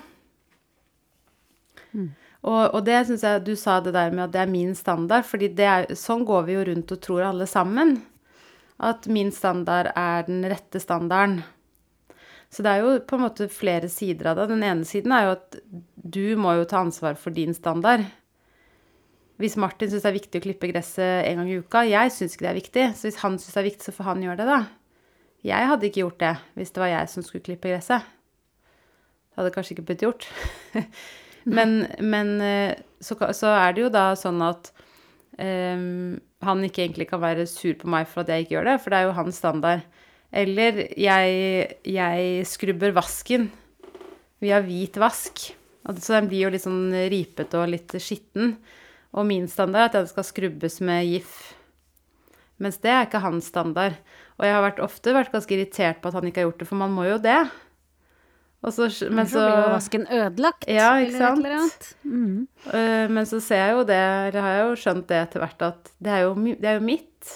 Og, 2.48 2.62
og 2.78 2.84
det 2.88 3.00
syns 3.08 3.24
jeg 3.26 3.44
du 3.48 3.54
sa 3.60 3.80
det 3.84 3.96
der 3.96 4.14
med 4.14 4.28
at 4.28 4.36
det 4.36 4.44
er 4.44 4.52
min 4.52 4.76
standard, 4.78 5.26
fordi 5.28 5.50
er, 5.64 5.90
sånn 5.98 6.26
går 6.28 6.48
vi 6.48 6.58
jo 6.58 6.66
rundt 6.70 6.94
og 6.94 7.02
tror 7.04 7.26
alle 7.32 7.48
sammen. 7.50 7.98
At 8.78 9.08
min 9.10 9.32
standard 9.34 9.90
er 9.98 10.28
den 10.28 10.46
rette 10.48 10.80
standarden. 10.80 11.42
Så 12.54 12.64
det 12.64 12.72
er 12.72 12.86
jo 12.86 12.94
på 13.04 13.18
en 13.18 13.26
måte 13.26 13.50
flere 13.52 13.90
sider 13.92 14.30
av 14.32 14.40
det. 14.40 14.52
Den 14.54 14.64
ene 14.64 14.88
siden 14.88 15.12
er 15.12 15.26
jo 15.26 15.34
at 15.36 15.58
du 15.98 16.38
må 16.40 16.54
jo 16.60 16.68
ta 16.70 16.80
ansvar 16.86 17.18
for 17.20 17.36
din 17.36 17.58
standard. 17.58 18.06
Hvis 19.42 19.58
Martin 19.60 19.92
syns 19.92 20.06
det 20.06 20.12
er 20.14 20.18
viktig 20.18 20.40
å 20.40 20.46
klippe 20.46 20.70
gresset 20.72 21.28
en 21.28 21.42
gang 21.42 21.50
i 21.52 21.60
uka, 21.60 21.84
jeg 21.86 22.14
syns 22.14 22.38
ikke 22.38 22.46
det 22.46 22.52
er 22.52 22.62
viktig, 22.62 22.86
så 22.98 23.10
hvis 23.10 23.20
han 23.22 23.36
syns 23.38 23.58
det 23.58 23.62
er 23.62 23.68
viktig, 23.68 23.86
så 23.86 23.94
får 23.98 24.08
han 24.14 24.24
gjøre 24.24 24.40
det, 24.40 24.48
da. 24.50 24.62
Jeg 25.46 25.70
hadde 25.70 25.88
ikke 25.88 26.02
gjort 26.02 26.22
det 26.24 26.34
hvis 26.58 26.74
det 26.74 26.82
var 26.82 26.94
jeg 26.94 27.12
som 27.12 27.26
skulle 27.26 27.46
klippe 27.46 27.70
gresset. 27.72 28.06
Det 29.30 29.42
hadde 29.42 29.54
kanskje 29.54 29.76
ikke 29.76 29.86
blitt 29.92 30.06
gjort. 30.06 30.26
men, 31.58 31.84
men 32.02 32.34
eh, 32.42 32.74
så, 33.02 33.18
så 33.38 33.54
er 33.54 33.76
det 33.76 33.86
jo 33.86 33.92
da 33.94 34.10
sånn 34.18 34.42
at 34.46 34.72
um, 35.38 36.18
han 36.46 36.66
ikke 36.66 36.84
egentlig 36.88 37.10
kan 37.12 37.22
være 37.22 37.46
sur 37.50 37.78
på 37.78 37.90
meg 37.92 38.10
for 38.10 38.24
at 38.24 38.34
jeg 38.34 38.46
ikke 38.46 38.58
gjør 38.58 38.72
det, 38.72 38.80
for 38.82 38.94
det 38.94 39.00
er 39.00 39.08
jo 39.08 39.18
hans 39.20 39.40
standard. 39.44 39.86
Eller 40.34 40.82
jeg, 41.00 41.70
jeg 41.88 42.48
skrubber 42.50 42.96
vasken 42.98 43.48
via 44.44 44.60
hvit 44.66 44.98
vask. 45.02 45.46
Så 45.88 46.18
den 46.18 46.28
blir 46.28 46.48
jo 46.48 46.52
litt 46.52 46.66
sånn 46.66 46.92
ripete 47.12 47.62
og 47.62 47.72
litt 47.72 47.96
skitten. 48.04 48.58
Og 49.16 49.26
min 49.30 49.48
standard 49.50 49.88
er 49.88 49.92
at 49.92 50.00
den 50.02 50.10
skal 50.10 50.28
skrubbes 50.28 50.82
med 50.84 51.08
GIF. 51.08 51.36
Mens 52.62 52.82
det 52.84 52.92
er 52.92 53.06
ikke 53.08 53.24
hans 53.24 53.48
standard. 53.54 53.96
Og 54.38 54.46
jeg 54.46 54.54
har 54.54 54.66
vært, 54.66 54.82
ofte 54.86 55.14
vært 55.16 55.34
ganske 55.34 55.56
irritert 55.56 56.02
på 56.02 56.12
at 56.12 56.18
han 56.20 56.28
ikke 56.30 56.44
har 56.44 56.52
gjort 56.52 56.60
det, 56.62 56.68
for 56.70 56.80
man 56.80 56.94
må 56.94 57.08
jo 57.08 57.18
det. 57.22 57.40
Så, 58.68 58.88
men 59.14 59.30
så 59.30 59.40
blir 59.46 59.54
jo 59.54 59.70
vasken 59.72 60.04
ødelagt. 60.12 60.66
Ja, 60.68 60.90
ikke 61.00 61.22
sant? 61.22 61.40
eller 61.40 61.56
annet. 61.60 61.88
Mm. 62.04 62.48
øh, 62.74 63.06
men 63.14 63.30
så 63.30 63.40
ser 63.44 63.62
jeg 63.62 63.78
jo 63.78 63.86
det, 63.88 64.00
eller 64.28 64.44
har 64.44 64.56
jeg 64.56 64.66
jo 64.66 64.76
skjønt 64.82 65.08
det 65.08 65.20
etter 65.22 65.44
hvert, 65.44 65.66
at 65.70 65.92
det 66.04 66.14
er, 66.14 66.26
jo, 66.26 66.34
det 66.36 66.70
er 66.72 66.80
jo 66.80 66.84
mitt. 66.86 67.34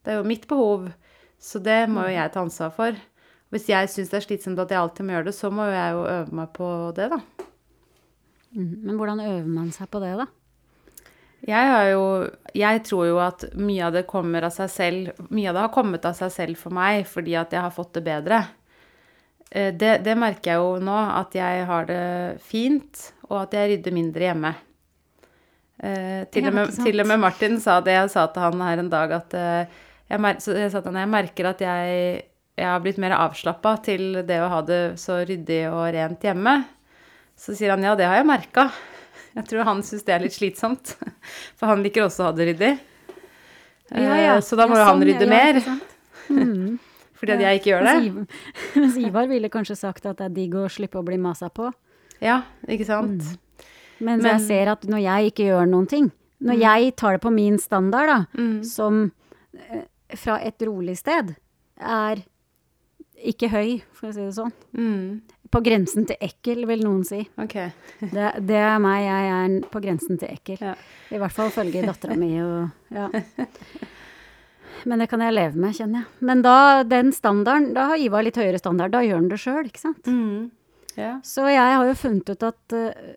Det 0.00 0.14
er 0.14 0.20
jo 0.22 0.28
mitt 0.30 0.46
behov. 0.48 0.88
Så 1.40 1.60
det 1.64 1.82
må 1.90 2.06
jo 2.06 2.14
jeg 2.14 2.32
ta 2.32 2.42
ansvar 2.44 2.72
for. 2.76 2.98
Hvis 3.50 3.68
jeg 3.68 3.90
syns 3.90 4.12
det 4.12 4.20
er 4.20 4.26
slitsomt 4.26 4.62
at 4.62 4.72
jeg 4.72 4.78
alltid 4.80 5.06
må 5.06 5.16
gjøre 5.16 5.28
det, 5.28 5.36
så 5.36 5.50
må 5.52 5.66
jo 5.68 5.74
jeg 5.74 5.94
jo 5.96 6.02
øve 6.14 6.40
meg 6.40 6.52
på 6.56 6.68
det, 6.96 7.08
da. 7.12 7.20
Mhm. 8.56 8.76
Men 8.86 8.96
hvordan 8.98 9.22
øver 9.26 9.50
man 9.50 9.72
seg 9.74 9.90
på 9.90 10.02
det, 10.02 10.14
da? 10.22 10.26
Jeg 11.48 11.92
jo 11.92 12.04
Jeg 12.54 12.82
tror 12.84 13.06
jo 13.08 13.18
at 13.22 13.44
mye 13.56 13.84
av 13.86 13.94
det 13.94 14.06
kommer 14.10 14.44
av 14.44 14.52
seg 14.54 14.70
selv. 14.70 15.26
Mye 15.30 15.50
av 15.50 15.56
det 15.56 15.66
har 15.66 15.74
kommet 15.74 16.04
av 16.04 16.16
seg 16.18 16.32
selv 16.34 16.58
for 16.60 16.74
meg 16.74 17.06
fordi 17.08 17.36
at 17.38 17.52
jeg 17.54 17.62
har 17.64 17.74
fått 17.74 17.94
det 17.96 18.02
bedre. 18.04 18.42
Eh, 19.50 19.72
Det, 19.74 19.98
det 20.04 20.16
merker 20.18 20.52
jeg 20.52 20.60
jo 20.60 20.78
nå, 20.82 20.96
at 21.20 21.34
jeg 21.34 21.64
har 21.66 21.86
det 21.86 22.40
fint, 22.42 23.12
og 23.30 23.44
at 23.44 23.54
jeg 23.54 23.70
rydder 23.74 23.96
mindre 23.96 24.28
hjemme. 24.28 24.54
Eh, 25.80 26.26
til, 26.28 26.46
og 26.50 26.54
med, 26.54 26.74
til 26.76 27.00
og 27.00 27.08
med 27.08 27.22
Martin 27.22 27.56
sa 27.60 27.80
det. 27.80 27.94
Jeg 27.96 28.10
sa 28.12 28.26
til 28.28 28.42
han 28.44 28.60
her 28.60 28.82
en 28.82 28.90
dag 28.92 29.14
at 29.16 29.34
eh, 29.34 29.78
jeg, 30.10 30.20
mer, 30.20 30.36
jeg 30.36 30.70
han, 30.74 31.00
jeg 31.00 31.08
merker 31.14 31.48
at 31.54 31.64
jeg, 31.64 32.22
jeg 32.58 32.68
har 32.68 32.82
blitt 32.84 33.00
mer 33.00 33.16
avslappa 33.16 33.76
til 33.86 34.20
det 34.28 34.40
å 34.42 34.50
ha 34.52 34.60
det 34.66 34.82
så 35.00 35.22
ryddig 35.24 35.62
og 35.70 35.86
rent 35.96 36.26
hjemme. 36.26 36.58
Så 37.38 37.56
sier 37.56 37.72
han 37.72 37.86
ja, 37.86 37.94
det 37.96 38.04
har 38.10 38.20
jeg 38.20 38.28
merka. 38.28 38.68
Jeg 39.36 39.46
tror 39.46 39.64
han 39.64 39.82
syns 39.86 40.02
det 40.04 40.14
er 40.14 40.24
litt 40.24 40.34
slitsomt. 40.34 40.96
For 41.58 41.66
han 41.70 41.82
liker 41.84 42.06
også 42.08 42.24
å 42.24 42.30
ha 42.30 42.32
det 42.36 42.48
ryddig. 42.50 42.72
Eh, 43.90 44.40
Så 44.40 44.56
da 44.58 44.66
må 44.66 44.76
jo 44.76 44.80
Ja, 44.82 44.86
han 44.90 45.00
sånn, 45.00 45.06
rydde 45.08 45.26
ja, 45.26 45.30
ja, 45.30 45.34
mer. 45.34 45.80
Mm. 46.30 46.78
fordi 47.20 47.34
at 47.36 47.40
jeg 47.44 47.60
ikke 47.60 47.70
gjør 47.72 47.86
det. 47.88 48.26
Mens 48.76 48.96
Ivar, 48.96 49.26
ville 49.28 49.50
kanskje 49.52 49.76
sagt 49.76 50.06
at 50.06 50.16
det 50.20 50.28
er 50.30 50.34
digg 50.36 50.54
å 50.56 50.66
slippe 50.72 50.98
å 51.00 51.04
bli 51.04 51.18
masa 51.20 51.50
på. 51.52 51.70
Ja, 52.22 52.42
ikke 52.68 52.86
sant? 52.88 53.26
Mens 54.00 54.22
Men- 54.24 54.38
jeg 54.38 54.46
ser 54.46 54.70
at 54.72 54.82
når 54.88 55.02
jeg 55.04 55.32
ikke 55.32 55.48
gjør 55.50 55.68
noen 55.68 55.86
ting, 55.90 56.10
når 56.40 56.58
jeg 56.62 56.94
tar 56.96 57.12
det 57.18 57.20
på 57.26 57.32
min 57.34 57.58
standard, 57.60 58.08
da, 58.08 58.18
Mm. 58.40 58.64
som 58.64 59.12
eh, 59.54 59.82
fra 60.16 60.38
et 60.40 60.58
rolig 60.64 60.96
sted, 60.98 61.34
er 61.78 62.22
ikke 63.20 63.50
høy, 63.52 63.82
for 63.92 64.08
å 64.08 64.14
si 64.14 64.20
det 64.24 64.34
sånn. 64.38 65.20
På 65.50 65.62
grensen 65.66 66.06
til 66.06 66.18
ekkel, 66.22 66.62
vil 66.68 66.84
noen 66.86 67.02
si. 67.06 67.24
Okay. 67.42 67.72
Det, 68.14 68.28
det 68.46 68.58
er 68.58 68.76
meg, 68.82 69.02
jeg 69.02 69.30
er 69.36 69.56
på 69.72 69.82
grensen 69.82 70.20
til 70.20 70.30
ekkel. 70.30 70.60
Ja. 70.62 70.76
I 71.10 71.18
hvert 71.18 71.34
fall 71.34 71.50
følge 71.54 71.82
dattera 71.86 72.14
mi 72.18 72.36
og 72.42 72.94
ja. 72.94 73.08
Men 74.88 75.02
det 75.02 75.10
kan 75.10 75.20
jeg 75.20 75.34
leve 75.34 75.60
med, 75.60 75.74
kjenner 75.76 76.02
jeg. 76.02 76.24
Men 76.24 76.44
da, 76.44 76.54
den 76.88 77.10
standarden, 77.12 77.74
da 77.76 77.90
har 77.90 78.00
Ivar 78.00 78.24
litt 78.24 78.38
høyere 78.40 78.60
standard. 78.60 78.94
Da 78.94 79.02
gjør 79.04 79.18
han 79.18 79.28
det 79.28 79.40
sjøl, 79.42 79.66
ikke 79.68 79.82
sant. 79.82 80.06
Mm. 80.08 80.46
Yeah. 80.96 81.18
Så 81.26 81.44
jeg 81.50 81.60
har 81.60 81.84
jo 81.86 81.98
funnet 81.98 82.32
ut 82.32 82.46
at 82.48 82.76
eh, 82.76 83.10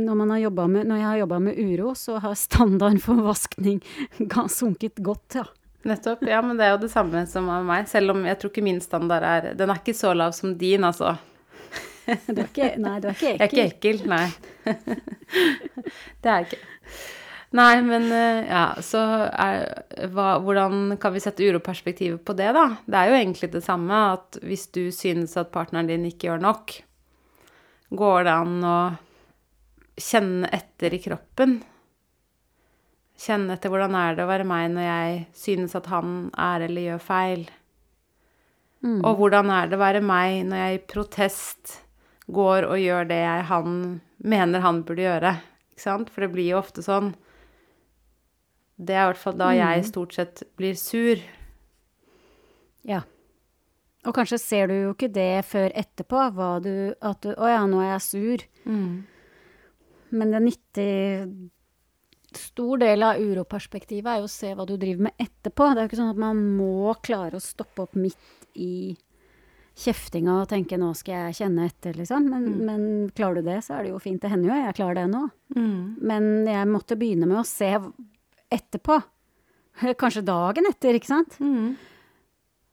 når, 0.00 0.14
man 0.22 0.32
har 0.34 0.40
jobbet 0.46 0.72
med, 0.72 0.88
når 0.88 1.02
jeg 1.02 1.08
har 1.08 1.20
jobba 1.22 1.42
med 1.44 1.60
uro, 1.60 1.92
så 1.98 2.16
har 2.22 2.38
standarden 2.38 3.02
for 3.02 3.20
vaskning 3.26 3.82
sunket 4.58 5.04
godt, 5.04 5.38
ja. 5.42 5.44
Nettopp. 5.84 6.24
Ja, 6.24 6.40
men 6.40 6.56
det 6.56 6.64
er 6.64 6.70
jo 6.72 6.80
det 6.86 6.92
samme 6.94 7.26
som 7.28 7.50
av 7.52 7.64
meg. 7.68 7.84
Selv 7.90 8.14
om 8.14 8.22
jeg 8.24 8.38
tror 8.40 8.52
ikke 8.54 8.64
min 8.64 8.80
standard 8.80 9.26
er 9.28 9.50
Den 9.52 9.68
er 9.68 9.82
ikke 9.82 9.92
så 9.92 10.14
lav 10.16 10.32
som 10.32 10.54
din, 10.56 10.84
altså. 10.84 11.12
Du 12.34 12.38
er 12.38 12.46
ikke, 12.46 12.70
nei, 12.80 12.98
du 13.00 13.10
er 13.10 13.16
ikke 13.16 13.34
ekkel. 13.34 13.40
Jeg 13.40 13.44
er 13.44 13.52
ikke 13.52 13.66
ekkel. 13.72 14.00
nei. 14.10 14.26
det 16.22 16.30
er 16.30 16.40
jeg 16.42 16.48
ikke. 16.48 16.62
Nei, 17.54 17.74
men 17.86 18.08
eh, 18.10 18.48
ja, 18.48 18.64
så 18.82 19.00
er 19.30 20.08
hva, 20.10 20.40
Hvordan 20.42 20.96
kan 20.98 21.14
vi 21.14 21.22
sette 21.22 21.46
uroperspektivet 21.46 22.24
på 22.26 22.34
det, 22.34 22.48
da? 22.56 22.64
Det 22.82 22.98
er 22.98 23.10
jo 23.10 23.18
egentlig 23.20 23.50
det 23.52 23.62
samme 23.62 24.00
at 24.16 24.40
hvis 24.42 24.66
du 24.74 24.88
synes 24.94 25.36
at 25.38 25.52
partneren 25.54 25.90
din 25.90 26.08
ikke 26.08 26.32
gjør 26.32 26.42
nok, 26.42 26.74
går 27.94 28.26
det 28.26 28.34
an 28.34 28.56
å 28.66 28.78
kjenne 29.94 30.50
etter 30.50 30.96
i 30.96 31.00
kroppen? 31.04 31.60
Kjenne 33.24 33.54
etter 33.54 33.70
hvordan 33.70 33.94
er 34.00 34.18
det 34.18 34.26
å 34.26 34.32
være 34.32 34.48
meg 34.50 34.72
når 34.74 34.88
jeg 34.88 35.20
synes 35.44 35.78
at 35.78 35.86
han 35.92 36.16
er 36.34 36.66
eller 36.66 36.88
gjør 36.88 37.06
feil? 37.06 37.46
Mm. 38.82 38.98
Og 38.98 39.20
hvordan 39.20 39.54
er 39.54 39.70
det 39.70 39.78
å 39.78 39.84
være 39.84 40.02
meg 40.04 40.42
når 40.50 40.64
jeg 40.64 40.74
i 40.74 40.84
protest 40.90 41.78
går 42.32 42.66
og 42.68 42.80
gjør 42.80 43.08
det 43.10 43.22
han 43.50 43.78
mener 44.24 44.64
han 44.64 44.82
burde 44.86 45.04
gjøre? 45.04 45.34
Ikke 45.74 45.84
sant? 45.84 46.12
For 46.12 46.24
det 46.24 46.32
blir 46.34 46.52
jo 46.52 46.60
ofte 46.60 46.84
sånn. 46.84 47.12
Det 48.76 48.94
er 48.94 49.04
i 49.04 49.10
hvert 49.12 49.20
fall 49.20 49.36
da 49.38 49.50
jeg 49.54 49.86
stort 49.86 50.14
sett 50.16 50.44
blir 50.58 50.78
sur. 50.78 51.20
Ja. 52.84 53.04
Og 54.04 54.12
kanskje 54.16 54.38
ser 54.40 54.68
du 54.68 54.74
jo 54.76 54.92
ikke 54.92 55.12
det 55.12 55.44
før 55.48 55.72
etterpå, 55.72 56.28
du, 56.64 56.94
at 57.00 57.20
du 57.24 57.32
Å 57.32 57.50
ja, 57.50 57.62
nå 57.70 57.80
er 57.80 57.94
jeg 57.94 58.06
sur. 58.08 58.46
Men 60.14 60.34
det 60.34 60.46
nyttig 60.48 61.50
Stor 62.34 62.80
del 62.82 63.04
av 63.06 63.20
uroperspektivet 63.22 64.08
er 64.10 64.18
jo 64.18 64.26
å 64.26 64.30
se 64.32 64.48
hva 64.58 64.64
du 64.66 64.72
driver 64.74 65.06
med 65.06 65.20
etterpå. 65.22 65.68
Det 65.70 65.78
er 65.78 65.84
jo 65.84 65.90
ikke 65.92 65.98
sånn 66.00 66.14
at 66.16 66.18
man 66.18 66.40
må 66.56 66.90
klare 66.98 67.38
å 67.38 67.42
stoppe 67.42 67.84
opp 67.84 67.94
midt 67.94 68.48
i 68.58 68.96
kjeftinga 69.74 70.36
og 70.42 70.48
tenke 70.48 70.76
'nå 70.78 70.92
skal 70.94 71.14
jeg 71.26 71.38
kjenne 71.40 71.64
etter', 71.66 71.96
liksom. 71.98 72.28
Men, 72.30 72.44
men 72.66 72.82
klarer 73.10 73.42
du 73.42 73.48
det, 73.48 73.58
så 73.66 73.74
er 73.74 73.82
det 73.84 73.90
jo 73.90 73.98
fint. 74.02 74.20
Det 74.22 74.30
hender 74.30 74.52
jo 74.52 74.58
jeg 74.60 74.76
klarer 74.78 75.00
det 75.00 75.08
nå. 75.10 75.24
Men 76.10 76.46
jeg 76.46 76.68
måtte 76.70 76.96
begynne 77.00 77.26
med 77.26 77.40
å 77.40 77.48
se 77.48 77.72
etterpå. 78.54 79.00
Kanskje 80.00 80.22
dagen 80.26 80.68
etter, 80.70 80.94
ikke 80.94 81.10
sant? 81.10 81.38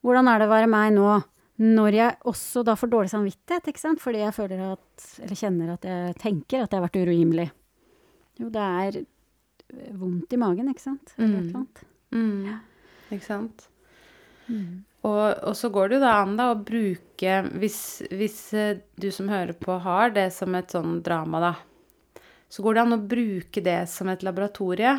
Hvordan 0.06 0.28
er 0.30 0.40
det 0.42 0.48
å 0.50 0.54
være 0.54 0.70
meg 0.70 0.94
nå, 0.94 1.08
når 1.62 1.94
jeg 1.98 2.18
også 2.30 2.64
da 2.66 2.74
får 2.78 2.90
dårlig 2.90 3.10
samvittighet, 3.14 3.68
ikke 3.70 3.82
sant? 3.82 4.02
Fordi 4.02 4.22
jeg 4.22 4.34
føler 4.34 4.62
at, 4.72 5.08
eller 5.22 5.38
kjenner 5.38 5.74
at 5.76 5.84
jeg 5.86 6.16
tenker 6.22 6.64
at 6.64 6.72
jeg 6.74 6.78
har 6.80 6.86
vært 6.88 7.02
urimelig. 7.02 7.48
Jo, 8.42 8.50
det 8.54 8.62
er 8.62 9.02
vondt 9.98 10.34
i 10.34 10.40
magen, 10.42 10.70
ikke 10.70 10.86
sant? 10.86 11.14
Eller 11.18 11.38
et 11.38 11.44
eller 11.50 11.60
annet. 11.62 11.84
Mm. 12.12 12.62
Ikke 13.12 13.26
sant? 13.26 13.68
Og, 15.02 15.44
og 15.50 15.56
så 15.58 15.72
går 15.74 15.90
det 15.90 15.98
jo 15.98 16.04
da 16.04 16.12
an 16.22 16.36
da 16.38 16.52
å 16.52 16.60
bruke 16.62 17.38
hvis, 17.58 17.80
hvis 18.14 18.38
eh, 18.54 18.82
du 19.02 19.10
som 19.14 19.32
hører 19.32 19.56
på 19.58 19.80
har 19.82 20.14
det 20.14 20.28
som 20.36 20.54
et 20.58 20.74
sånn 20.74 21.00
drama, 21.06 21.42
da, 21.42 21.54
så 22.52 22.62
går 22.62 22.78
det 22.78 22.84
an 22.84 22.98
å 22.98 23.06
bruke 23.14 23.64
det 23.66 23.80
som 23.90 24.12
et 24.14 24.22
laboratorie. 24.28 24.94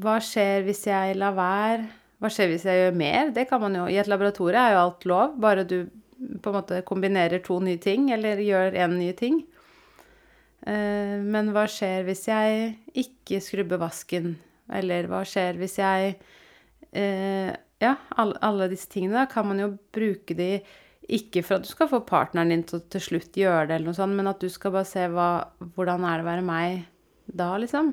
Hva 0.00 0.16
skjer 0.24 0.64
hvis 0.64 0.86
jeg 0.88 1.18
lar 1.20 1.36
være? 1.36 1.88
Hva 2.22 2.30
skjer 2.32 2.52
hvis 2.52 2.64
jeg 2.64 2.78
gjør 2.78 2.96
mer? 2.96 3.32
Det 3.34 3.44
kan 3.50 3.60
man 3.60 3.76
jo. 3.76 3.88
I 3.90 3.98
et 4.00 4.08
laboratorie 4.08 4.60
er 4.60 4.76
jo 4.76 4.84
alt 4.86 5.06
lov, 5.10 5.34
bare 5.42 5.66
du 5.68 5.82
på 6.40 6.52
en 6.52 6.56
måte 6.56 6.78
kombinerer 6.86 7.42
to 7.44 7.58
nye 7.60 7.80
ting, 7.82 8.06
eller 8.14 8.40
gjør 8.40 8.78
én 8.78 8.94
ny 8.96 9.10
ting. 9.18 9.42
Eh, 10.62 11.18
Men 11.18 11.50
hva 11.52 11.66
skjer 11.68 12.06
hvis 12.06 12.24
jeg 12.30 12.76
ikke 13.04 13.42
skrubber 13.42 13.82
vasken? 13.82 14.36
Eller 14.72 15.10
hva 15.10 15.24
skjer 15.26 15.58
hvis 15.60 15.76
jeg 15.82 16.14
eh, 16.94 17.50
Ja, 17.82 17.96
alle, 18.20 18.38
alle 18.46 18.70
disse 18.70 18.90
tingene 18.92 19.18
da, 19.18 19.26
kan 19.30 19.48
man 19.48 19.58
jo 19.58 19.72
bruke 19.94 20.36
de 20.38 20.52
ikke 21.12 21.42
for 21.42 21.58
at 21.58 21.66
du 21.66 21.70
skal 21.72 21.90
få 21.90 21.98
partneren 22.06 22.52
din 22.52 22.62
til 22.66 22.78
å 22.78 22.84
til 22.92 23.02
slutt 23.02 23.36
gjøre 23.36 23.66
det, 23.68 23.74
eller 23.76 23.90
noe 23.90 23.98
sånt, 23.98 24.14
men 24.14 24.30
at 24.30 24.42
du 24.42 24.46
skal 24.52 24.74
bare 24.76 24.86
se 24.88 25.08
hva, 25.10 25.30
hvordan 25.74 26.06
er 26.06 26.20
det 26.20 26.24
å 26.24 26.28
være 26.30 26.46
meg 26.46 26.84
da, 27.26 27.48
liksom. 27.58 27.90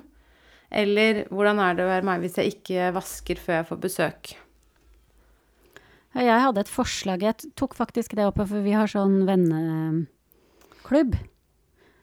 Eller 0.69 1.23
hvordan 1.33 1.61
er 1.63 1.77
det 1.77 1.87
å 1.87 1.89
være 1.89 2.05
meg 2.05 2.21
hvis 2.21 2.37
jeg 2.37 2.53
ikke 2.53 2.91
vasker 2.93 3.41
før 3.41 3.59
jeg 3.59 3.67
får 3.71 3.81
besøk? 3.87 4.31
Jeg 6.19 6.41
hadde 6.43 6.61
et 6.61 6.71
forslag, 6.71 7.25
jeg 7.25 7.51
tok 7.57 7.75
faktisk 7.77 8.13
det 8.17 8.25
opp, 8.29 8.39
for 8.41 8.65
vi 8.65 8.73
har 8.77 8.89
sånn 8.89 9.23
venneklubb. 9.27 11.17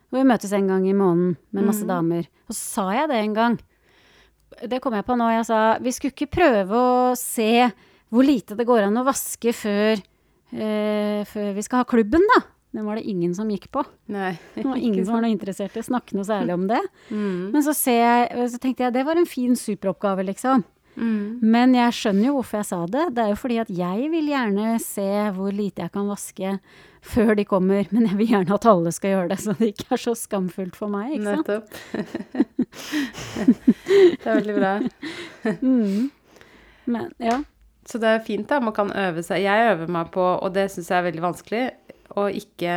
Hvor 0.07 0.23
vi 0.23 0.29
møtes 0.31 0.55
en 0.55 0.71
gang 0.71 0.87
i 0.87 0.95
måneden 0.95 1.35
med 1.55 1.67
masse 1.67 1.87
damer. 1.87 2.29
Og 2.47 2.55
så 2.55 2.61
sa 2.63 2.85
jeg 2.95 3.11
det 3.11 3.19
en 3.23 3.35
gang. 3.37 3.57
Det 4.67 4.81
kom 4.83 4.95
jeg 4.97 5.07
på 5.07 5.17
nå. 5.19 5.29
Jeg 5.35 5.47
sa 5.49 5.61
vi 5.83 5.93
skulle 5.95 6.15
ikke 6.15 6.33
prøve 6.39 6.81
å 6.81 7.15
se 7.19 7.67
hvor 8.13 8.27
lite 8.27 8.57
det 8.59 8.67
går 8.69 8.87
an 8.87 9.01
å 9.01 9.07
vaske 9.07 9.53
før, 9.57 9.99
eh, 10.55 11.23
før 11.27 11.51
vi 11.57 11.65
skal 11.67 11.83
ha 11.83 11.89
klubben, 11.89 12.23
da. 12.37 12.43
Den 12.77 12.85
var 12.85 12.99
det 12.99 13.09
ingen 13.09 13.33
som 13.35 13.49
gikk 13.51 13.71
på. 13.73 13.83
Nei. 14.13 14.35
Det 14.55 14.67
var 14.67 14.77
ingen 14.77 15.05
som 15.07 15.17
var 15.17 15.25
noe 15.25 15.33
interessert 15.33 15.77
i 15.79 15.81
å 15.81 15.87
snakke 15.87 16.17
noe 16.17 16.27
særlig 16.29 16.55
om 16.55 16.67
det. 16.69 16.83
Mm. 17.09 17.53
Men 17.55 17.65
så, 17.65 17.73
ser 17.77 18.03
jeg, 18.03 18.49
så 18.53 18.61
tenkte 18.61 18.85
jeg 18.85 18.97
det 18.99 19.05
var 19.09 19.17
en 19.17 19.29
fin 19.29 19.57
superoppgave, 19.57 20.27
liksom. 20.29 20.65
Mm. 20.97 21.39
Men 21.45 21.75
jeg 21.77 21.95
skjønner 21.97 22.31
jo 22.31 22.35
hvorfor 22.39 22.61
jeg 22.61 22.69
sa 22.71 22.83
det. 22.91 23.07
Det 23.17 23.25
er 23.25 23.33
jo 23.33 23.39
fordi 23.41 23.59
at 23.63 23.73
jeg 23.73 24.11
vil 24.13 24.31
gjerne 24.33 24.77
se 24.83 25.09
hvor 25.37 25.55
lite 25.55 25.85
jeg 25.85 25.93
kan 25.95 26.09
vaske 26.09 26.55
før 27.07 27.35
de 27.39 27.45
kommer. 27.49 27.89
Men 27.93 28.09
jeg 28.11 28.19
vil 28.21 28.31
gjerne 28.33 28.57
at 28.57 28.69
alle 28.71 28.93
skal 28.95 29.13
gjøre 29.15 29.31
det, 29.33 29.41
så 29.45 29.57
det 29.59 29.73
ikke 29.75 29.91
er 29.97 30.03
så 30.03 30.15
skamfullt 30.19 30.79
for 30.79 30.93
meg. 30.93 31.17
ikke 31.17 31.35
sant? 31.35 31.49
Nettopp. 31.49 31.67
det 34.23 34.31
er 34.31 34.41
veldig 34.41 34.57
bra. 34.57 34.73
Mm. 35.61 36.09
Men 36.87 37.13
ja. 37.23 37.43
Så 37.87 38.01
det 38.03 38.11
er 38.11 38.25
fint 38.27 38.49
da, 38.51 38.59
man 38.63 38.75
kan 38.75 38.91
øve 38.91 39.23
seg. 39.23 39.45
Jeg 39.45 39.75
øver 39.75 39.91
meg 39.93 40.11
på, 40.15 40.23
og 40.23 40.55
det 40.57 40.69
syns 40.73 40.91
jeg 40.91 40.99
er 40.99 41.07
veldig 41.11 41.27
vanskelig, 41.29 41.67
å 42.17 42.29
ikke 42.31 42.73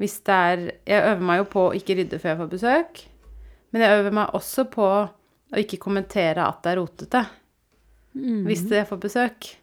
Hvis 0.00 0.20
det 0.24 0.34
er 0.34 0.60
Jeg 0.86 1.04
øver 1.10 1.24
meg 1.28 1.38
jo 1.40 1.46
på 1.52 1.62
å 1.66 1.72
ikke 1.76 1.96
rydde 1.98 2.18
før 2.20 2.30
jeg 2.30 2.38
får 2.38 2.50
besøk, 2.52 3.00
men 3.72 3.82
jeg 3.82 3.98
øver 3.98 4.14
meg 4.16 4.34
også 4.36 4.64
på 4.72 4.86
å 4.86 5.60
ikke 5.60 5.80
kommentere 5.82 6.44
at 6.46 6.62
det 6.64 6.72
er 6.72 6.78
rotete 6.78 7.22
Mm. 8.10 8.42
hvis 8.48 8.64
jeg 8.66 8.88
får 8.88 8.98
besøk. 9.04 9.56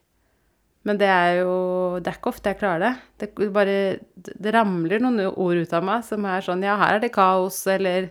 Men 0.87 0.95
det 1.01 1.07
er 1.11 1.41
jo 1.41 1.99
Det 1.99 2.07
er 2.07 2.15
ikke 2.15 2.31
ofte 2.31 2.47
jeg 2.53 2.59
klarer 2.61 2.79
det. 2.79 2.91
Det 3.19 3.51
bare 3.51 3.99
Det 4.23 4.53
ramler 4.55 5.01
noen 5.03 5.19
ord 5.33 5.57
ut 5.59 5.73
av 5.73 5.83
meg 5.83 6.05
som 6.07 6.23
er 6.25 6.45
sånn 6.45 6.63
Ja, 6.63 6.77
her 6.79 6.95
er 6.95 6.99
det 7.03 7.11
kaos, 7.11 7.59
eller 7.67 8.09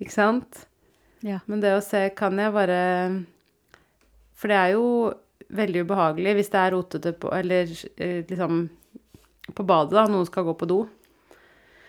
Ikke 0.00 0.14
sant? 0.14 0.64
ja. 1.20 1.40
Men 1.46 1.60
det 1.60 1.74
å 1.76 1.82
se, 1.84 2.08
kan 2.16 2.38
jeg 2.38 2.54
bare 2.54 3.26
For 4.32 4.48
det 4.48 4.56
er 4.56 4.72
jo 4.72 5.12
veldig 5.50 5.84
ubehagelig 5.84 6.34
hvis 6.38 6.50
det 6.54 6.60
er 6.62 6.72
rotete 6.72 7.12
på 7.12 7.32
Eller 7.36 7.68
eh, 7.98 8.24
liksom 8.28 8.70
på 9.54 9.64
badet, 9.64 9.92
da. 9.96 10.06
Noen 10.06 10.26
skal 10.28 10.44
gå 10.44 10.52
på 10.60 10.66
do. 10.68 10.82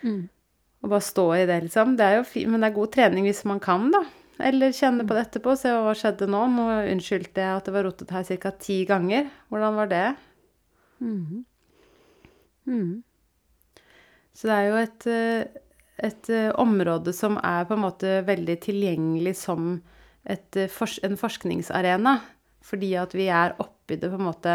Mm. 0.04 0.30
Og 0.84 0.90
bare 0.90 1.04
stå 1.04 1.26
i 1.36 1.46
det, 1.46 1.58
liksom. 1.66 1.98
Det 2.00 2.06
er 2.06 2.14
jo 2.18 2.24
fint, 2.24 2.48
men 2.48 2.62
det 2.64 2.70
er 2.70 2.76
god 2.78 2.92
trening 2.94 3.26
hvis 3.28 3.42
man 3.46 3.60
kan, 3.60 3.90
da. 3.92 4.00
Eller 4.40 4.72
kjenne 4.76 5.04
på 5.08 5.16
det 5.16 5.26
etterpå. 5.28 5.56
Se 5.60 5.72
hva 5.76 5.94
skjedde 5.98 6.30
nå. 6.32 6.46
Nå 6.54 6.66
unnskyldte 6.94 7.44
jeg 7.44 7.60
at 7.60 7.68
det 7.68 7.76
var 7.76 7.86
rotet 7.88 8.14
her 8.16 8.26
ca. 8.40 8.52
ti 8.56 8.82
ganger. 8.88 9.30
Hvordan 9.52 9.80
var 9.80 9.92
det? 9.92 10.08
Mm. 11.04 11.46
Mm. 12.70 12.94
Så 14.34 14.48
det 14.48 14.56
er 14.56 14.68
jo 14.70 14.78
et, 14.80 15.08
eh, 15.12 15.64
et 16.08 16.30
eh, 16.32 16.52
område 16.56 17.14
som 17.16 17.36
er 17.44 17.66
på 17.68 17.76
en 17.76 17.84
måte 17.84 18.20
veldig 18.28 18.56
tilgjengelig 18.64 19.36
som 19.42 19.82
et, 20.24 20.56
eh, 20.56 20.84
en 21.04 21.18
forskningsarena. 21.20 22.20
Fordi 22.64 22.94
at 23.00 23.16
vi 23.16 23.28
er 23.28 23.58
oppi 23.60 23.98
det 24.00 24.12
på 24.12 24.20
en 24.20 24.30
måte 24.30 24.54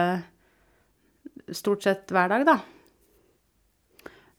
stort 1.52 1.82
sett 1.84 2.08
hver 2.08 2.28
dag, 2.32 2.46
da. 2.46 2.58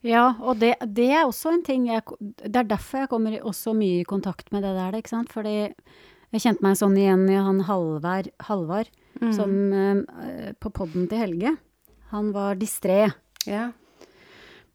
Ja, 0.06 0.36
og 0.46 0.60
det, 0.62 0.76
det 0.94 1.08
er 1.18 1.24
også 1.26 1.50
en 1.56 1.64
ting 1.66 1.88
jeg, 1.90 2.04
Det 2.44 2.56
er 2.62 2.68
derfor 2.70 3.00
jeg 3.04 3.10
kommer 3.10 3.40
også 3.42 3.74
mye 3.74 4.04
i 4.04 4.06
kontakt 4.08 4.52
med 4.54 4.62
det 4.62 4.76
der, 4.78 4.98
ikke 5.00 5.10
sant. 5.16 5.32
Fordi 5.34 5.56
jeg 5.66 6.42
kjente 6.44 6.62
meg 6.66 6.78
sånn 6.78 6.98
igjen 7.00 7.24
i 7.32 7.40
han 7.42 7.64
Halvard, 7.66 8.30
Halvard 8.46 8.92
som 9.34 9.52
eh, 9.74 10.52
på 10.60 10.70
podden 10.76 11.08
til 11.10 11.22
Helge. 11.24 11.56
Han 12.12 12.34
var 12.36 12.58
distré. 12.60 13.08
Ja. 13.48 13.70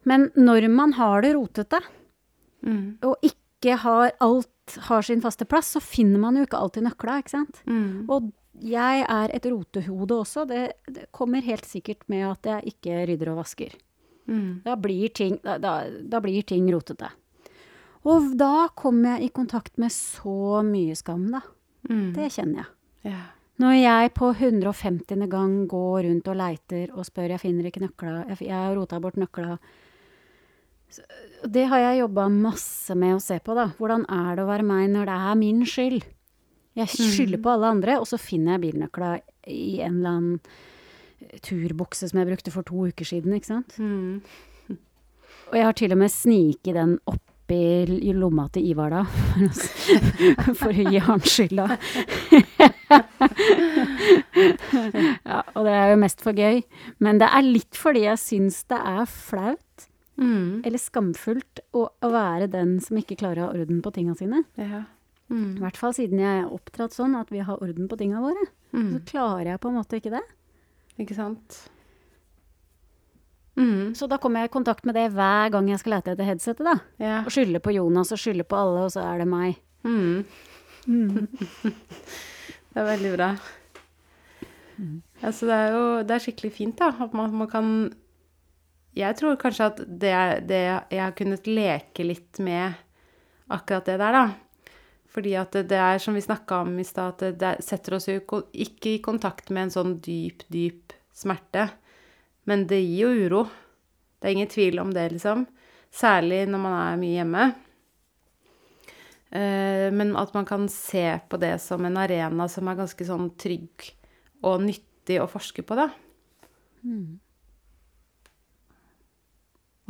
Men 0.08 0.30
når 0.34 0.66
man 0.72 0.94
har 0.98 1.22
det 1.22 1.34
rotete, 1.36 1.80
Mm. 2.62 2.98
og 3.02 3.16
ikke 3.24 3.76
har 3.80 4.10
alt 4.20 4.74
har 4.88 5.02
sin 5.02 5.20
faste 5.24 5.46
plass, 5.48 5.70
så 5.76 5.80
finner 5.80 6.18
man 6.20 6.36
jo 6.36 6.42
ikke 6.44 6.58
alltid 6.60 6.84
nøkla, 6.84 7.14
ikke 7.22 7.32
sant. 7.32 7.62
Mm. 7.66 8.04
Og 8.12 8.26
jeg 8.60 9.04
er 9.08 9.32
et 9.32 9.46
rotehode 9.48 10.18
også. 10.20 10.44
Det, 10.46 10.72
det 10.92 11.06
kommer 11.16 11.40
helt 11.40 11.64
sikkert 11.64 12.04
med 12.12 12.26
at 12.28 12.44
jeg 12.50 12.74
ikke 12.74 12.98
rydder 13.08 13.30
og 13.32 13.38
vasker. 13.40 13.72
Mm. 14.28 14.60
Da 14.64 14.76
blir 14.76 15.08
ting, 15.14 15.38
da, 15.42 15.56
da, 15.58 16.20
blir 16.20 16.42
ting 16.46 16.68
rotete. 16.72 17.10
Og 18.08 18.32
da 18.40 18.68
kommer 18.76 19.16
jeg 19.16 19.28
i 19.28 19.34
kontakt 19.34 19.76
med 19.80 19.92
så 19.92 20.62
mye 20.64 20.96
skam, 20.96 21.28
da. 21.34 21.42
Mm. 21.88 22.10
Det 22.16 22.30
kjenner 22.32 22.62
jeg. 22.62 22.70
Ja. 23.12 23.20
Når 23.60 23.74
jeg 23.76 24.12
på 24.16 24.30
150. 24.32 25.26
gang 25.28 25.66
går 25.68 26.06
rundt 26.06 26.28
og 26.32 26.38
leiter 26.38 26.94
og 26.94 27.04
spør, 27.04 27.34
jeg 27.34 27.42
finner 27.42 27.68
ikke 27.68 27.82
nøkla, 27.84 28.22
jeg, 28.32 28.48
har 28.48 28.72
rota 28.76 29.00
bort 29.00 29.18
nøkla 29.20 29.58
Det 31.44 31.66
har 31.68 31.82
jeg 31.82 32.00
jobba 32.00 32.28
masse 32.32 32.96
med 32.96 33.18
å 33.18 33.20
se 33.20 33.36
på, 33.44 33.56
da. 33.58 33.68
Hvordan 33.76 34.06
er 34.08 34.38
det 34.38 34.46
å 34.46 34.48
være 34.48 34.66
meg 34.66 34.88
når 34.94 35.10
det 35.10 35.18
er 35.28 35.38
min 35.42 35.60
skyld? 35.68 36.08
Jeg 36.78 36.88
skylder 36.94 37.42
på 37.42 37.52
alle 37.52 37.74
andre, 37.74 37.98
og 38.00 38.08
så 38.08 38.16
finner 38.20 38.56
jeg 38.56 38.64
bilnøkla 38.64 39.12
i 39.50 39.80
en 39.84 39.98
eller 39.98 40.16
annen 40.16 40.40
turbukse 41.42 42.08
som 42.10 42.18
jeg 42.22 42.28
brukte 42.30 42.50
for 42.54 42.62
to 42.66 42.86
uker 42.90 43.04
siden, 43.04 43.34
ikke 43.36 43.46
sant. 43.52 43.76
Mm. 43.78 44.22
Og 45.50 45.54
jeg 45.58 45.64
har 45.66 45.72
til 45.78 45.92
og 45.92 45.98
med 45.98 46.10
sniket 46.14 46.74
den 46.78 46.96
oppi 47.10 47.26
i 48.06 48.12
lomma 48.14 48.44
til 48.54 48.68
Ivar 48.70 48.90
da, 48.94 49.00
for 50.54 50.70
å 50.70 50.84
gi 50.92 51.00
han 51.02 51.18
skylda. 51.26 51.66
ja, 55.24 55.40
og 55.54 55.64
det 55.66 55.74
er 55.74 55.90
jo 55.92 55.98
mest 56.00 56.22
for 56.24 56.36
gøy. 56.36 56.60
Men 57.02 57.18
det 57.20 57.28
er 57.30 57.46
litt 57.46 57.78
fordi 57.78 58.04
jeg 58.06 58.20
syns 58.22 58.62
det 58.70 58.78
er 58.80 59.04
flaut 59.10 59.66
Mm. 60.20 60.60
eller 60.68 60.76
skamfullt 60.76 61.62
å, 61.72 61.86
å 62.04 62.08
være 62.12 62.44
den 62.52 62.74
som 62.84 62.98
ikke 63.00 63.16
klarer 63.22 63.40
å 63.40 63.46
ha 63.46 63.54
orden 63.56 63.78
på 63.80 63.88
tinga 63.96 64.12
sine. 64.18 64.42
Ja. 64.60 64.82
I 65.30 65.32
Mm. 65.32 65.54
hvert 65.62 65.76
fall 65.80 65.94
siden 65.96 66.18
jeg 66.20 66.42
er 66.42 66.50
oppdratt 66.52 66.92
sånn 66.92 67.14
at 67.16 67.30
vi 67.32 67.38
har 67.40 67.56
orden 67.62 67.88
på 67.88 67.96
tinga 67.96 68.20
våre. 68.20 68.42
Mm. 68.74 68.90
Så 68.92 69.00
klarer 69.06 69.46
jeg 69.54 69.60
på 69.62 69.68
en 69.70 69.76
måte 69.78 69.96
ikke 69.96 70.10
det. 70.12 70.20
Ikke 71.00 71.16
sant? 71.16 71.62
Mm. 73.60 73.94
Så 73.94 74.06
da 74.08 74.18
kommer 74.20 74.42
jeg 74.44 74.50
i 74.50 74.54
kontakt 74.54 74.86
med 74.88 74.96
det 74.96 75.08
hver 75.14 75.50
gang 75.52 75.68
jeg 75.68 75.80
skal 75.82 75.96
lete 75.96 76.14
etter 76.14 76.28
headsetet, 76.28 76.66
da. 76.66 76.76
Ja. 77.02 77.20
Og 77.24 77.32
skylder 77.34 77.62
på 77.64 77.74
Jonas 77.74 78.12
og 78.14 78.20
skylder 78.20 78.46
på 78.48 78.58
alle, 78.58 78.84
og 78.86 78.92
så 78.94 79.04
er 79.04 79.22
det 79.22 79.28
meg. 79.30 79.58
Mm. 79.84 80.24
det 82.72 82.76
er 82.80 82.92
veldig 82.92 83.14
bra. 83.16 83.32
Altså, 85.20 85.48
det 85.48 85.56
er 85.56 85.74
jo 85.74 85.82
det 86.08 86.14
er 86.16 86.24
skikkelig 86.24 86.52
fint, 86.56 86.78
da. 86.80 86.92
At 87.04 87.16
man, 87.16 87.34
man 87.36 87.50
kan 87.50 87.66
Jeg 88.96 89.16
tror 89.16 89.36
kanskje 89.38 89.66
at 89.70 89.82
det 89.86 90.14
det 90.48 90.62
jeg 90.90 91.02
har 91.02 91.16
kunnet 91.16 91.46
leke 91.46 92.04
litt 92.04 92.40
med 92.42 92.78
akkurat 93.50 93.86
det 93.86 93.98
der, 94.00 94.16
da. 94.16 94.24
Fordi 95.10 95.34
at 95.38 95.56
det, 95.66 95.78
er 95.78 95.98
som 95.98 96.14
vi 96.14 96.22
snakka 96.22 96.60
om 96.62 96.76
i 96.78 96.86
stad, 96.86 97.18
at 97.18 97.38
det, 97.40 97.54
setter 97.66 97.96
oss 97.96 98.06
jo 98.08 98.20
ikke 98.52 98.94
i 98.94 99.02
kontakt 99.02 99.50
med 99.50 99.66
en 99.66 99.74
sånn 99.74 99.96
dyp, 100.04 100.44
dyp 100.52 100.94
smerte. 101.16 101.66
Men 102.46 102.66
det 102.70 102.78
gir 102.78 103.08
jo 103.08 103.26
uro. 103.26 103.40
Det 104.20 104.28
er 104.28 104.36
ingen 104.36 104.52
tvil 104.52 104.78
om 104.82 104.92
det, 104.94 105.08
liksom. 105.16 105.46
Særlig 105.90 106.44
når 106.48 106.62
man 106.62 106.76
er 106.78 107.00
mye 107.00 107.16
hjemme. 107.18 107.48
Eh, 109.30 109.88
men 109.94 110.14
at 110.18 110.34
man 110.34 110.46
kan 110.46 110.68
se 110.70 111.04
på 111.30 111.38
det 111.42 111.56
som 111.62 111.84
en 111.86 111.98
arena 111.98 112.46
som 112.50 112.70
er 112.70 112.78
ganske 112.78 113.06
sånn 113.06 113.32
trygg 113.38 113.90
og 114.46 114.62
nyttig 114.62 115.18
å 115.22 115.28
forske 115.30 115.62
på, 115.66 115.78
da. 115.78 115.88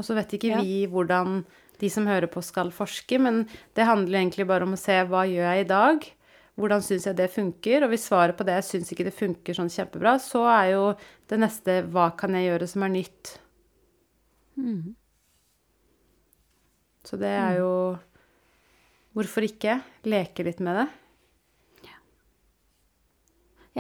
Og 0.01 0.07
så 0.07 0.17
vet 0.17 0.33
ikke 0.39 0.55
Ja. 0.55 0.61
vi 0.65 0.87
hvordan 0.89 1.45
de 1.81 1.90
som 1.93 2.09
hører 2.09 2.31
på, 2.31 2.43
skal 2.45 2.73
forske, 2.75 3.19
men 3.23 3.45
det 3.77 3.88
handler 3.88 4.21
egentlig 4.21 4.47
bare 4.51 4.66
om 4.69 4.77
å 4.77 4.81
se 4.81 4.99
hva 5.09 5.25
gjør 5.29 5.47
jeg 5.49 5.64
i 5.64 5.71
dag? 5.71 6.09
Hvordan 6.61 6.85
syns 6.85 7.07
jeg 7.09 7.16
det 7.16 7.31
funker? 7.33 7.85
Og 7.87 7.93
hvis 7.95 8.07
svaret 8.11 8.37
på 8.37 8.45
det 8.45 8.59
jeg 8.59 8.69
syns 8.69 8.93
ikke 8.93 9.07
det 9.09 9.16
funker 9.16 9.57
sånn 9.57 9.73
kjempebra, 9.73 10.19
så 10.21 10.45
er 10.53 10.66
jo 10.75 10.85
det 11.31 11.40
neste 11.40 11.81
hva 11.93 12.11
kan 12.21 12.37
jeg 12.37 12.51
gjøre 12.51 12.69
som 12.69 12.85
er 12.85 12.95
nytt? 12.99 13.35
Så 17.09 17.16
det 17.21 17.33
er 17.33 17.61
jo 17.62 17.73
Hvorfor 19.11 19.43
ikke 19.43 19.81
leke 20.07 20.45
litt 20.47 20.61
med 20.62 20.77
det? 20.79 20.87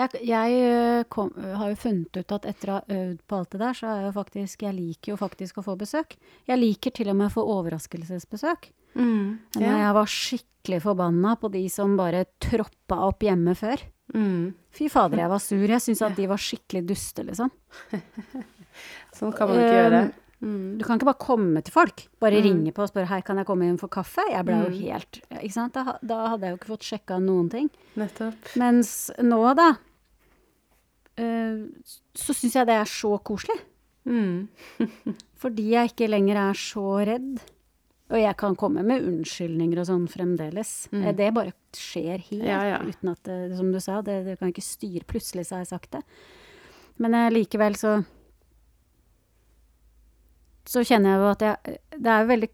Jeg, 0.00 0.20
jeg 0.24 0.60
øh, 0.64 1.02
kom, 1.12 1.30
har 1.36 1.72
jo 1.72 1.78
funnet 1.80 2.16
ut 2.16 2.34
at 2.36 2.46
etter 2.48 2.70
å 2.72 2.76
ha 2.78 2.98
øvd 3.00 3.18
på 3.28 3.40
alt 3.40 3.50
det 3.52 3.60
der, 3.60 3.76
så 3.76 3.88
er 3.90 3.98
jeg 3.98 4.06
jo 4.06 4.12
faktisk 4.16 4.62
Jeg 4.64 4.76
liker 4.76 5.12
jo 5.12 5.18
faktisk 5.20 5.60
å 5.60 5.66
få 5.66 5.76
besøk. 5.80 6.16
Jeg 6.48 6.60
liker 6.60 6.94
til 6.96 7.12
og 7.12 7.18
med 7.18 7.28
å 7.28 7.34
få 7.34 7.44
overraskelsesbesøk. 7.58 8.70
Mm. 8.96 9.26
Men 9.58 9.68
jeg 9.68 9.96
var 9.98 10.14
skikkelig 10.14 10.80
forbanna 10.86 11.34
på 11.40 11.50
de 11.52 11.66
som 11.72 11.98
bare 11.98 12.24
troppa 12.42 13.02
opp 13.10 13.26
hjemme 13.26 13.54
før. 13.58 13.84
Mm. 14.14 14.54
Fy 14.74 14.88
fader, 14.90 15.22
jeg 15.24 15.32
var 15.34 15.44
sur. 15.44 15.66
Jeg 15.68 15.84
syntes 15.84 16.02
at 16.06 16.16
de 16.18 16.30
var 16.30 16.40
skikkelig 16.40 16.82
duste, 16.88 17.26
liksom. 17.26 17.52
Sånn 19.18 19.36
kan 19.36 19.50
man 19.50 19.60
ikke 19.60 19.78
gjøre. 19.78 20.02
Mm. 20.40 20.78
Du 20.80 20.86
kan 20.86 20.96
ikke 20.96 21.10
bare 21.10 21.20
komme 21.20 21.60
til 21.64 21.74
folk. 21.74 22.06
Bare 22.22 22.40
ringe 22.40 22.72
på 22.72 22.82
og 22.82 22.88
spørre 22.88 23.10
'hei, 23.10 23.20
kan 23.24 23.36
jeg 23.36 23.46
komme 23.46 23.68
inn 23.68 23.76
for 23.76 23.92
kaffe?' 23.92 24.24
Jeg 24.30 24.44
ble 24.48 24.56
jo 24.56 24.70
helt 24.72 25.20
Ikke 25.36 25.52
sant. 25.52 25.74
Da, 25.74 25.98
da 26.00 26.28
hadde 26.32 26.46
jeg 26.46 26.54
jo 26.54 26.58
ikke 26.58 26.72
fått 26.72 26.88
sjekka 26.88 27.20
noen 27.20 27.50
ting. 27.52 27.70
Nettopp. 28.00 28.56
Mens 28.56 29.10
nå, 29.20 29.42
da, 29.54 29.74
så 31.20 32.34
syns 32.36 32.54
jeg 32.56 32.68
det 32.68 32.76
er 32.80 32.90
så 32.90 33.14
koselig. 33.24 33.56
Mm. 34.08 34.48
Fordi 35.42 35.70
jeg 35.74 35.92
ikke 35.92 36.08
lenger 36.10 36.38
er 36.50 36.58
så 36.58 36.84
redd. 37.08 37.40
Og 38.10 38.18
jeg 38.18 38.34
kan 38.40 38.56
komme 38.58 38.82
med 38.82 39.04
unnskyldninger 39.06 39.78
og 39.78 39.86
sånn 39.86 40.06
fremdeles. 40.10 40.88
Mm. 40.90 41.04
Det 41.18 41.28
bare 41.36 41.52
skjer 41.78 42.18
helt 42.30 42.46
Ja, 42.48 42.62
ja. 42.66 42.78
uten 42.82 43.12
at 43.12 43.20
det, 43.28 43.36
Som 43.56 43.68
du 43.70 43.78
sa, 43.78 44.00
det, 44.02 44.16
det 44.26 44.38
kan 44.40 44.50
ikke 44.50 44.64
styre. 44.66 45.06
Plutselig 45.06 45.46
så 45.46 45.56
har 45.58 45.62
jeg 45.62 45.70
sagt 45.70 45.92
det. 45.94 46.00
Men 46.98 47.14
eh, 47.14 47.28
likevel 47.32 47.78
så 47.78 48.00
Så 50.68 50.82
kjenner 50.86 51.14
jeg 51.14 51.20
jo 51.22 51.28
at 51.30 51.44
jeg 51.46 51.78
Det 52.02 52.10
er 52.12 52.24
jo 52.24 52.30
veldig 52.34 52.50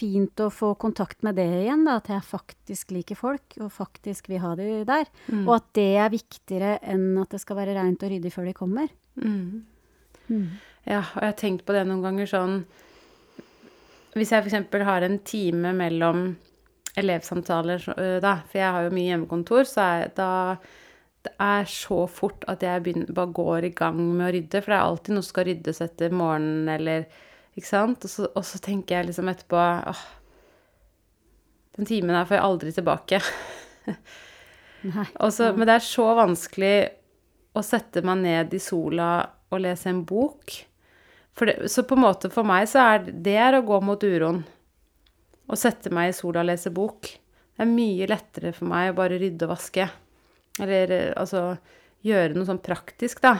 fint 0.00 0.42
å 0.42 0.48
få 0.52 0.72
kontakt 0.80 1.22
med 1.26 1.38
det 1.38 1.46
igjen, 1.62 1.84
da. 1.86 1.98
At 2.00 2.10
jeg 2.12 2.26
faktisk 2.26 2.94
liker 2.96 3.18
folk, 3.18 3.56
og 3.60 3.72
faktisk 3.74 4.30
vil 4.32 4.42
ha 4.42 4.54
de 4.58 4.68
der. 4.88 5.08
Mm. 5.28 5.44
Og 5.46 5.54
at 5.58 5.70
det 5.76 5.88
er 6.00 6.12
viktigere 6.12 6.76
enn 6.82 7.20
at 7.22 7.32
det 7.34 7.42
skal 7.42 7.60
være 7.60 7.76
reint 7.78 8.02
og 8.04 8.12
ryddig 8.12 8.32
før 8.34 8.50
de 8.50 8.56
kommer. 8.56 8.92
Mm. 9.20 9.64
Ja, 10.86 11.02
og 11.02 11.24
jeg 11.24 11.26
har 11.26 11.38
tenkt 11.38 11.66
på 11.66 11.74
det 11.74 11.82
noen 11.88 12.04
ganger 12.04 12.28
sånn 12.30 12.52
Hvis 14.14 14.30
jeg 14.30 14.44
f.eks. 14.46 14.76
har 14.86 15.04
en 15.06 15.18
time 15.26 15.72
mellom 15.76 16.22
elevsamtaler, 16.98 17.82
øh, 17.94 18.18
da, 18.22 18.40
for 18.50 18.58
jeg 18.58 18.74
har 18.74 18.86
jo 18.86 18.94
mye 18.94 19.10
hjemmekontor, 19.12 19.66
så 19.68 19.84
er 19.86 20.14
da 20.16 20.30
det 21.20 21.34
er 21.44 21.66
så 21.68 22.06
fort 22.08 22.46
at 22.48 22.62
jeg 22.64 22.82
begynner, 22.82 23.12
bare 23.12 23.34
går 23.36 23.66
i 23.68 23.74
gang 23.76 23.98
med 24.00 24.24
å 24.24 24.32
rydde, 24.34 24.62
for 24.62 24.72
det 24.72 24.78
er 24.78 24.86
alltid 24.86 25.14
noe 25.14 25.26
som 25.26 25.34
skal 25.34 25.46
ryddes 25.50 25.82
etter 25.84 26.14
morgenen, 26.16 26.70
eller 26.72 27.04
Ikke 27.60 27.68
sant? 27.68 28.06
Og 28.06 28.12
så, 28.12 28.30
og 28.32 28.46
så 28.48 28.60
tenker 28.64 28.96
jeg 28.96 29.10
liksom 29.10 29.28
etterpå 29.28 29.60
åh, 29.92 30.04
Den 31.76 31.88
timen 31.88 32.16
her 32.16 32.24
får 32.28 32.38
jeg 32.38 32.46
aldri 32.46 32.72
tilbake. 32.72 33.20
Nei. 34.88 35.04
Og 35.20 35.36
men 35.58 35.68
det 35.68 35.76
er 35.76 35.84
så 35.84 36.06
vanskelig 36.16 36.74
å 37.52 37.62
sette 37.66 38.00
meg 38.06 38.22
ned 38.22 38.56
i 38.56 38.62
sola 38.62 39.10
og 39.50 39.60
lese 39.60 39.90
en 39.90 40.00
bok. 40.08 40.54
Det, 41.40 41.56
så 41.72 41.84
på 41.88 41.96
en 41.96 42.04
måte 42.04 42.30
for 42.32 42.48
meg 42.48 42.66
så 42.68 42.82
er 42.94 43.10
det 43.10 43.36
er 43.40 43.58
å 43.58 43.64
gå 43.66 43.80
mot 43.84 44.02
uroen. 44.02 44.40
Å 45.50 45.58
sette 45.58 45.92
meg 45.92 46.10
i 46.10 46.16
sola 46.16 46.40
og 46.42 46.48
lese 46.48 46.72
bok. 46.72 47.10
Det 47.10 47.64
er 47.64 47.68
mye 47.68 48.08
lettere 48.08 48.54
for 48.56 48.70
meg 48.70 48.92
å 48.92 48.98
bare 49.02 49.18
rydde 49.20 49.44
og 49.48 49.52
vaske. 49.52 49.88
Eller 50.60 50.92
eh, 50.96 51.08
altså 51.18 51.50
gjøre 52.06 52.36
noe 52.36 52.48
sånn 52.48 52.62
praktisk, 52.64 53.20
da. 53.24 53.36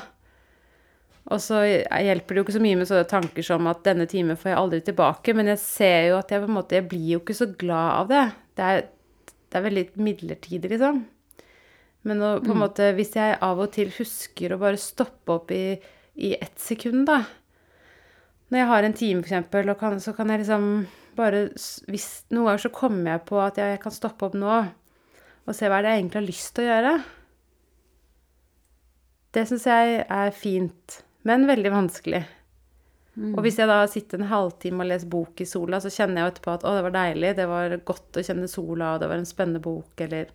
Og 1.31 1.39
så 1.43 1.61
hjelper 1.63 2.35
det 2.35 2.41
jo 2.41 2.45
ikke 2.47 2.57
så 2.57 2.63
mye 2.63 2.79
med 2.81 2.89
sånne 2.91 3.07
tanker 3.11 3.45
som 3.47 3.69
at 3.71 3.85
denne 3.87 4.09
timen 4.11 4.39
får 4.39 4.51
jeg 4.51 4.59
aldri 4.59 4.81
tilbake, 4.87 5.35
men 5.39 5.53
jeg 5.53 5.63
ser 5.63 6.09
jo 6.09 6.19
at 6.19 6.33
jeg 6.33 6.43
på 6.43 6.49
en 6.51 6.57
måte 6.57 6.79
Jeg 6.79 6.89
blir 6.91 7.07
jo 7.13 7.21
ikke 7.23 7.39
så 7.39 7.47
glad 7.61 7.91
av 8.01 8.11
det. 8.11 8.25
Det 8.59 8.67
er, 8.67 8.83
det 9.31 9.59
er 9.59 9.67
veldig 9.69 9.85
midlertidig, 10.03 10.73
liksom. 10.75 11.05
Men 12.09 12.25
å, 12.25 12.31
på 12.43 12.55
en 12.55 12.63
måte, 12.63 12.89
hvis 12.97 13.13
jeg 13.15 13.37
av 13.45 13.61
og 13.61 13.71
til 13.77 13.93
husker 13.93 14.55
å 14.55 14.61
bare 14.61 14.81
stoppe 14.81 15.37
opp 15.37 15.53
i, 15.55 15.77
i 16.17 16.33
ett 16.35 16.59
sekund, 16.59 17.05
da 17.11 17.23
Når 18.51 18.59
jeg 18.59 18.71
har 18.73 18.87
en 18.87 18.97
time, 18.97 19.21
eksempel, 19.21 19.71
og 19.71 19.79
kan, 19.79 20.01
så 20.01 20.15
kan 20.17 20.33
jeg 20.33 20.43
liksom 20.43 20.65
bare 21.19 21.49
hvis, 21.91 22.09
Noen 22.33 22.49
ganger 22.49 22.65
så 22.65 22.73
kommer 22.75 23.13
jeg 23.13 23.25
på 23.29 23.39
at 23.43 23.61
jeg 23.61 23.81
kan 23.83 23.95
stoppe 23.95 24.31
opp 24.31 24.39
nå 24.39 24.61
og 25.49 25.57
se 25.57 25.67
hva 25.67 25.81
det 25.83 25.89
er 25.89 25.97
jeg 25.97 26.03
egentlig 26.03 26.19
har 26.21 26.27
lyst 26.29 26.51
til 26.55 26.63
å 26.63 26.69
gjøre. 26.69 26.91
Det 29.35 29.43
syns 29.49 29.65
jeg 29.67 30.03
er 30.05 30.35
fint, 30.37 30.99
men 31.29 31.49
veldig 31.49 31.73
vanskelig. 31.73 32.23
Og 33.21 33.43
hvis 33.45 33.59
jeg 33.59 33.69
da 33.69 33.83
sitter 33.91 34.21
en 34.21 34.31
halvtime 34.31 34.85
og 34.85 34.89
leser 34.89 35.11
bok 35.11 35.41
i 35.43 35.49
sola, 35.49 35.81
så 35.83 35.91
kjenner 35.93 36.21
jeg 36.21 36.27
jo 36.27 36.33
etterpå 36.33 36.53
at 36.55 36.65
å, 36.65 36.75
det 36.77 36.85
var 36.87 36.95
deilig, 36.95 37.33
det 37.37 37.47
var 37.51 37.75
godt 37.89 38.17
å 38.17 38.25
kjenne 38.25 38.49
sola, 38.49 38.95
og 38.95 39.03
det 39.03 39.11
var 39.11 39.21
en 39.21 39.29
spennende 39.29 39.63
bok, 39.65 39.93
eller 40.07 40.31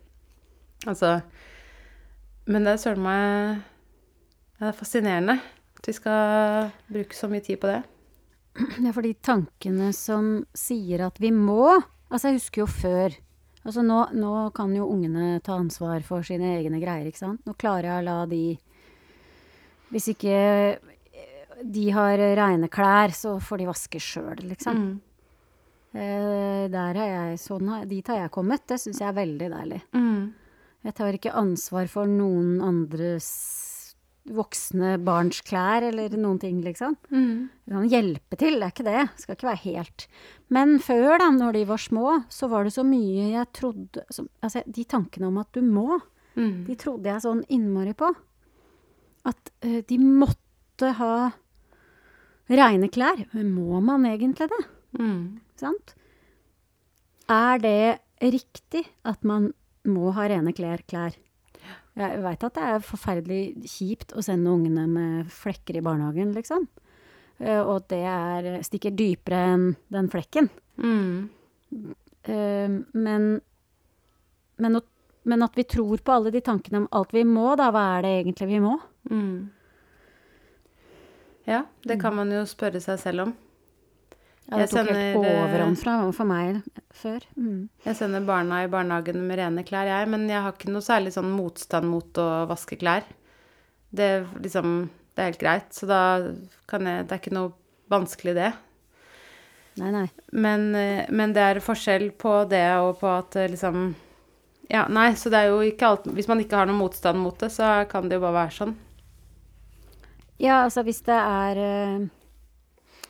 Altså 0.85 1.21
Men 2.51 2.67
det 2.67 2.73
er 2.75 2.81
søren 2.81 3.01
meg 3.01 3.61
Det 4.59 4.67
er 4.67 4.75
fascinerende 4.75 5.37
at 5.79 5.87
vi 5.87 5.95
skal 5.95 6.67
bruke 6.91 7.15
så 7.15 7.29
mye 7.31 7.45
tid 7.45 7.61
på 7.61 7.69
det. 7.71 7.79
Det 8.75 8.89
er 8.89 8.93
for 8.93 9.07
de 9.07 9.13
tankene 9.23 9.87
som 9.95 10.43
sier 10.55 11.07
at 11.07 11.17
vi 11.23 11.31
må 11.33 11.71
Altså, 12.11 12.27
jeg 12.29 12.41
husker 12.41 12.65
jo 12.65 12.67
før 12.69 13.15
Altså, 13.65 13.81
nå, 13.81 14.03
nå 14.13 14.33
kan 14.53 14.75
jo 14.77 14.85
ungene 14.91 15.39
ta 15.41 15.55
ansvar 15.57 16.03
for 16.05 16.27
sine 16.27 16.51
egne 16.59 16.77
greier, 16.83 17.07
ikke 17.09 17.23
sant? 17.23 17.41
Nå 17.47 17.55
klarer 17.57 17.89
jeg 17.89 18.03
å 18.03 18.05
la 18.05 18.17
de 18.29 18.43
Hvis 19.93 20.07
ikke 20.13 20.79
de 21.63 21.89
har 21.95 22.17
reine 22.37 22.67
klær, 22.69 23.13
så 23.15 23.37
får 23.41 23.61
de 23.61 23.67
vaske 23.69 23.99
sjøl, 24.01 24.41
liksom. 24.49 24.75
Mm. 24.75 25.01
der 26.73 26.97
har 26.99 27.07
jeg 27.07 27.37
sånn, 27.39 27.69
Dit 27.87 28.07
har 28.11 28.25
jeg 28.25 28.31
kommet. 28.35 28.65
Det 28.67 28.79
syns 28.81 28.99
jeg 28.99 29.07
er 29.07 29.19
veldig 29.21 29.47
deilig. 29.53 29.81
Mm. 29.95 30.33
Jeg 30.85 30.93
tar 30.97 31.13
ikke 31.17 31.31
ansvar 31.33 31.87
for 31.89 32.05
noen 32.09 32.59
andres 32.61 33.29
voksne 34.25 34.95
barns 35.05 35.39
klær 35.45 35.85
eller 35.85 36.09
noen 36.17 36.39
ting, 36.41 36.59
liksom. 36.65 36.95
Mm. 37.13 37.47
Kan 37.69 37.89
hjelpe 37.89 38.37
til, 38.41 38.57
det 38.59 38.65
er 38.67 38.73
ikke 38.73 38.87
det. 38.87 39.03
Skal 39.21 39.37
ikke 39.37 39.49
være 39.51 39.63
helt. 39.63 40.07
Men 40.49 40.77
før, 40.81 41.17
da, 41.21 41.29
når 41.33 41.53
de 41.59 41.63
var 41.69 41.81
små, 41.81 42.07
så 42.33 42.49
var 42.49 42.65
det 42.65 42.73
så 42.73 42.83
mye 42.85 43.31
jeg 43.35 43.51
trodde 43.53 44.05
som, 44.13 44.29
Altså, 44.41 44.63
de 44.65 44.83
tankene 44.83 45.29
om 45.29 45.37
at 45.41 45.51
du 45.53 45.61
må, 45.61 46.01
Mm. 46.35 46.65
de 46.67 46.75
trodde 46.75 47.05
jeg 47.07 47.21
sånn 47.23 47.45
innmari 47.47 47.93
på. 47.95 48.09
At 49.25 49.51
eh, 49.65 49.81
de 49.89 49.97
måtte 50.01 50.91
ha 50.99 51.31
reine 52.51 52.89
klær. 52.93 53.23
Men 53.33 53.51
må 53.55 53.79
man 53.81 54.05
egentlig 54.05 54.49
det? 54.51 54.61
Mm. 54.99 55.39
Sant? 55.59 55.95
Er 57.31 57.57
det 57.63 57.99
riktig 58.21 58.85
at 59.03 59.23
man 59.25 59.49
må 59.85 60.11
ha 60.15 60.27
rene 60.29 60.53
klær? 60.55 60.83
klær? 60.89 61.15
Jeg 61.95 62.19
veit 62.25 62.43
at 62.43 62.57
det 62.57 62.63
er 62.67 62.83
forferdelig 62.83 63.69
kjipt 63.71 64.11
å 64.19 64.23
sende 64.25 64.51
ungene 64.51 64.83
med 64.91 65.29
flekker 65.31 65.77
i 65.79 65.83
barnehagen, 65.85 66.33
liksom. 66.35 66.65
Uh, 67.39 67.61
Og 67.63 67.77
at 67.81 67.87
det 67.91 68.01
er, 68.07 68.49
stikker 68.67 68.93
dypere 68.95 69.39
enn 69.53 69.65
den 69.91 70.09
flekken. 70.11 70.49
Mm. 70.77 71.29
Uh, 72.27 72.75
Men, 72.93 73.25
men, 74.59 74.75
å- 74.79 74.83
men 75.25 75.45
at 75.45 75.57
vi 75.57 75.65
tror 75.67 76.01
på 76.05 76.13
alle 76.13 76.31
de 76.33 76.41
tankene 76.45 76.83
om 76.83 76.89
alt 76.95 77.13
vi 77.15 77.23
må, 77.27 77.51
da, 77.59 77.71
hva 77.73 77.85
er 77.97 78.05
det 78.05 78.13
egentlig 78.19 78.49
vi 78.51 78.61
må? 78.63 78.75
Mm. 79.09 79.49
Ja, 81.49 81.63
det 81.85 81.97
kan 82.01 82.15
man 82.17 82.31
jo 82.33 82.43
spørre 82.49 82.81
seg 82.81 83.01
selv 83.01 83.27
om. 83.27 83.33
Ja, 84.45 84.59
det 84.61 84.67
tok 84.69 84.83
sender, 84.83 84.99
helt 84.99 85.17
overhånd 85.17 85.79
fra 85.81 85.95
for 86.13 86.29
meg 86.29 86.59
før. 86.93 87.23
Mm. 87.37 87.65
Jeg 87.87 87.97
sender 87.97 88.25
barna 88.25 88.61
i 88.61 88.69
barnehagen 88.69 89.23
med 89.25 89.39
rene 89.41 89.65
klær, 89.65 89.89
jeg, 89.89 90.09
men 90.13 90.27
jeg 90.29 90.41
har 90.45 90.53
ikke 90.53 90.73
noe 90.73 90.85
særlig 90.85 91.15
sånn 91.15 91.31
motstand 91.33 91.89
mot 91.89 92.21
å 92.21 92.27
vaske 92.49 92.77
klær. 92.81 93.07
Det 93.89 94.11
liksom 94.43 94.89
Det 95.15 95.23
er 95.23 95.29
helt 95.29 95.39
greit, 95.39 95.67
så 95.71 95.87
da 95.87 95.99
kan 96.67 96.83
jeg 96.83 97.05
Det 97.07 97.13
er 97.15 97.21
ikke 97.21 97.37
noe 97.37 97.53
vanskelig, 97.89 98.33
det. 98.35 98.51
Nei, 99.79 99.91
nei. 99.91 100.07
Men, 100.31 100.73
eh, 100.75 101.05
men 101.09 101.33
det 101.33 101.41
er 101.41 101.59
forskjell 101.63 102.11
på 102.19 102.43
det 102.49 102.65
og 102.79 102.99
på 102.99 103.07
at 103.11 103.35
eh, 103.35 103.49
liksom 103.51 103.93
Ja, 104.69 104.87
nei, 104.89 105.11
så 105.13 105.29
det 105.29 105.37
er 105.43 105.51
jo 105.51 105.59
ikke 105.61 105.85
alt 105.91 106.05
Hvis 106.09 106.27
man 106.27 106.39
ikke 106.41 106.57
har 106.57 106.65
noen 106.65 106.79
motstand 106.81 107.19
mot 107.21 107.37
det, 107.37 107.51
så 107.53 107.87
kan 107.89 108.07
det 108.09 108.17
jo 108.17 108.23
bare 108.23 108.33
være 108.47 108.55
sånn. 108.55 108.75
Ja, 110.41 110.63
altså 110.65 110.81
hvis 110.83 111.01
det 111.05 111.15
er 111.15 111.59
eh, 111.61 112.07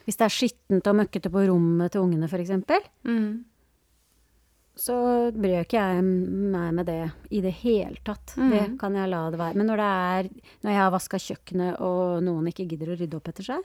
Hvis 0.06 0.20
det 0.20 0.26
er 0.28 0.34
skittent 0.36 0.88
og 0.91 0.98
møkkete 1.00 1.32
på 1.34 1.46
rommet 1.48 1.91
til 1.96 2.04
ungene, 2.06 2.28
f.eks., 2.30 2.52
Mm. 3.06 3.44
så 4.76 4.96
bryr 5.32 5.62
ikke 5.63 5.80
jeg 5.80 6.04
meg 6.04 6.74
med 6.76 6.86
det 6.89 6.98
i 7.32 7.39
det 7.41 7.54
hele 7.62 7.96
tatt. 8.04 8.34
Det 8.36 8.65
Mm. 8.72 8.78
kan 8.78 8.94
jeg 8.94 9.10
la 9.10 9.30
det 9.32 9.39
være. 9.39 9.56
Men 9.56 9.68
når 9.68 9.78
det 9.78 9.86
er 9.86 10.30
Når 10.63 10.72
jeg 10.72 10.82
har 10.82 10.91
vaska 10.91 11.18
kjøkkenet 11.18 11.80
og 11.82 12.24
noen 12.24 12.48
ikke 12.52 12.68
gidder 12.68 12.91
å 12.94 13.00
rydde 13.00 13.15
opp 13.15 13.28
etter 13.30 13.44
seg, 13.44 13.62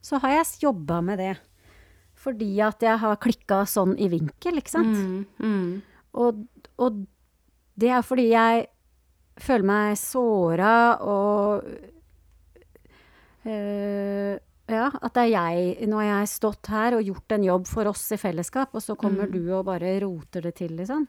så 0.00 0.20
har 0.20 0.30
jeg 0.30 0.60
jobba 0.62 1.02
med 1.02 1.18
det. 1.18 1.36
Fordi 2.14 2.60
at 2.62 2.78
jeg 2.80 2.98
har 2.98 3.16
klikka 3.16 3.64
sånn 3.66 3.98
i 3.98 4.08
vinkel, 4.08 4.56
ikke 4.62 4.70
sant. 4.70 4.96
Mm. 4.96 5.26
Mm. 5.40 5.82
Og, 6.14 6.46
og 6.78 7.06
det 7.80 7.90
er 7.90 8.06
fordi 8.06 8.28
jeg 8.30 8.66
føler 9.42 9.66
meg 9.66 9.98
såra 9.98 10.72
og 11.02 11.64
øh, 13.46 14.34
Ja, 14.64 14.86
at 14.88 15.12
det 15.12 15.24
er 15.26 15.30
jeg 15.34 15.88
Nå 15.90 15.98
har 16.00 16.06
jeg 16.08 16.30
stått 16.32 16.70
her 16.72 16.96
og 16.96 17.04
gjort 17.04 17.34
en 17.36 17.44
jobb 17.44 17.66
for 17.68 17.90
oss 17.90 18.06
i 18.14 18.20
fellesskap, 18.20 18.72
og 18.72 18.82
så 18.82 18.96
kommer 18.96 19.28
du 19.28 19.42
og 19.52 19.66
bare 19.66 19.98
roter 20.00 20.46
det 20.46 20.54
til, 20.62 20.72
liksom. 20.78 21.04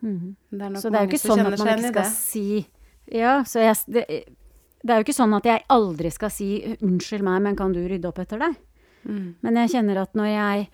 Mm. 0.00 0.34
Det 0.50 0.62
er 0.64 0.72
nok 0.74 0.82
Så 0.82 0.90
det 0.90 0.98
er 0.98 1.06
jo 1.06 1.12
ikke 1.12 1.22
sånn 1.22 1.44
at 1.44 1.58
man 1.60 1.72
ikke 1.76 1.92
skal 1.92 2.10
si 2.16 2.46
Ja, 3.10 3.34
så 3.44 3.62
jeg 3.62 3.76
det, 3.86 4.04
det 4.80 4.94
er 4.94 5.00
jo 5.00 5.04
ikke 5.04 5.18
sånn 5.20 5.36
at 5.36 5.46
jeg 5.46 5.64
aldri 5.68 6.10
skal 6.10 6.30
si 6.32 6.50
'unnskyld 6.80 7.22
meg, 7.26 7.42
men 7.44 7.56
kan 7.56 7.72
du 7.72 7.82
rydde 7.84 8.08
opp 8.08 8.18
etter 8.22 8.40
deg'? 8.40 8.56
Mm. 9.04 9.34
Men 9.42 9.56
jeg 9.60 9.72
kjenner 9.74 10.02
at 10.02 10.14
når 10.16 10.28
jeg 10.30 10.68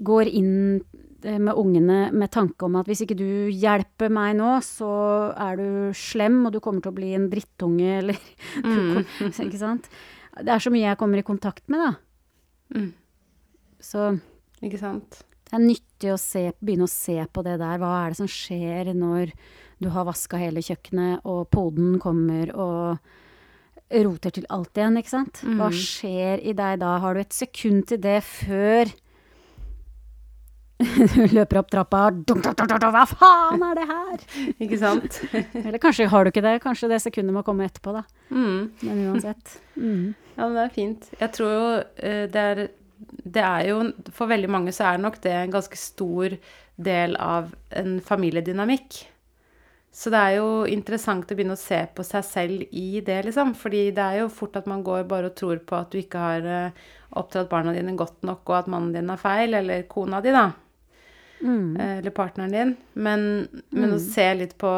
går 0.00 0.30
inn 0.32 0.80
eh, 0.80 1.09
med 1.24 1.54
ungene 1.54 2.10
med 2.12 2.30
tanke 2.30 2.62
om 2.64 2.76
at 2.80 2.86
hvis 2.86 3.02
ikke 3.04 3.16
du 3.18 3.50
hjelper 3.52 4.08
meg 4.10 4.36
nå, 4.38 4.56
så 4.64 4.90
er 5.36 5.56
du 5.60 5.92
slem, 5.94 6.46
og 6.46 6.52
du 6.52 6.60
kommer 6.60 6.80
til 6.82 6.92
å 6.92 6.96
bli 6.96 7.12
en 7.14 7.28
drittunge, 7.30 7.90
eller 8.00 8.18
Mm. 8.64 9.04
Ikke 9.46 9.58
sant? 9.60 9.88
Det 10.40 10.48
er 10.48 10.58
så 10.62 10.70
mye 10.72 10.86
jeg 10.88 10.98
kommer 10.98 11.18
i 11.18 11.26
kontakt 11.26 11.66
med, 11.68 11.80
da. 11.80 12.78
Mm. 12.78 12.92
Så 13.80 14.20
Ikke 14.62 14.78
sant? 14.80 15.22
det 15.50 15.56
er 15.58 15.64
nyttig 15.66 16.12
å 16.14 16.18
se, 16.20 16.44
begynne 16.62 16.86
å 16.86 16.90
se 16.92 17.16
på 17.34 17.42
det 17.42 17.58
der. 17.58 17.78
Hva 17.82 18.04
er 18.06 18.12
det 18.12 18.20
som 18.20 18.28
skjer 18.30 18.92
når 18.94 19.32
du 19.82 19.88
har 19.90 20.04
vaska 20.06 20.38
hele 20.38 20.60
kjøkkenet, 20.62 21.24
og 21.26 21.48
poden 21.50 21.98
kommer 21.98 22.52
og 22.54 22.98
roter 23.90 24.30
til 24.36 24.46
alt 24.54 24.76
igjen, 24.78 24.98
ikke 25.00 25.10
sant? 25.10 25.40
Hva 25.42 25.66
Mhm. 25.70 25.78
skjer 25.82 26.44
i 26.46 26.52
deg 26.54 26.78
da? 26.78 26.98
Har 27.02 27.14
du 27.14 27.20
et 27.20 27.32
sekund 27.34 27.86
til 27.88 27.98
det 27.98 28.22
før 28.22 28.92
du 30.80 31.34
løper 31.36 31.60
opp 31.60 31.70
trappa 31.72 32.06
dunk, 32.10 32.44
dunk, 32.46 32.56
dunk, 32.56 32.86
Hva 32.94 33.04
faen 33.08 33.64
er 33.66 33.76
det 33.78 33.86
her? 33.90 34.24
Ikke 34.64 34.78
sant? 34.80 35.20
Eller 35.64 35.80
kanskje 35.82 36.08
har 36.10 36.24
du 36.24 36.32
ikke 36.32 36.44
det. 36.44 36.56
Kanskje 36.64 36.90
det 36.92 37.02
sekundet 37.04 37.36
må 37.36 37.44
komme 37.46 37.68
etterpå, 37.68 37.94
da. 37.98 38.04
Mm. 38.32 38.70
Men 38.86 39.04
uansett. 39.10 39.58
Mm. 39.76 40.14
Ja, 40.36 40.46
men 40.46 40.56
det 40.56 40.64
er 40.64 40.74
fint. 40.74 41.10
Jeg 41.20 41.32
tror 41.36 41.52
jo 41.52 41.68
eh, 42.08 42.24
det 42.32 42.46
er 42.52 42.66
Det 43.00 43.44
er 43.44 43.68
jo 43.68 43.78
For 44.16 44.30
veldig 44.30 44.50
mange 44.52 44.72
så 44.76 44.90
er 44.90 45.00
nok 45.02 45.20
det 45.24 45.36
en 45.36 45.54
ganske 45.54 45.76
stor 45.78 46.36
del 46.80 47.16
av 47.20 47.52
en 47.76 47.98
familiedynamikk. 48.00 49.02
Så 49.92 50.10
det 50.12 50.20
er 50.22 50.36
jo 50.38 50.50
interessant 50.70 51.28
å 51.28 51.36
begynne 51.36 51.56
å 51.56 51.60
se 51.60 51.80
på 51.92 52.04
seg 52.06 52.24
selv 52.24 52.74
i 52.78 53.02
det, 53.04 53.18
liksom. 53.26 53.52
Fordi 53.58 53.88
det 53.92 54.04
er 54.04 54.20
jo 54.22 54.30
fort 54.32 54.56
at 54.56 54.68
man 54.70 54.84
går 54.86 55.04
bare 55.10 55.32
og 55.32 55.36
tror 55.36 55.60
på 55.66 55.76
at 55.76 55.90
du 55.90 55.98
ikke 56.00 56.22
har 56.22 56.46
eh, 56.46 56.82
oppdratt 57.18 57.50
barna 57.50 57.74
dine 57.74 57.96
godt 57.98 58.22
nok, 58.24 58.44
og 58.46 58.58
at 58.62 58.70
mannen 58.70 58.94
din 58.94 59.10
er 59.10 59.20
feil, 59.20 59.56
eller 59.58 59.88
kona 59.90 60.22
di, 60.22 60.32
da. 60.34 60.46
Mm. 61.40 61.76
eh, 61.76 61.98
Eller 61.98 62.10
partneren 62.10 62.52
din. 62.52 62.76
Men, 62.92 63.48
men 63.70 63.96
å 63.96 63.98
se 64.02 64.26
litt 64.34 64.56
på 64.60 64.70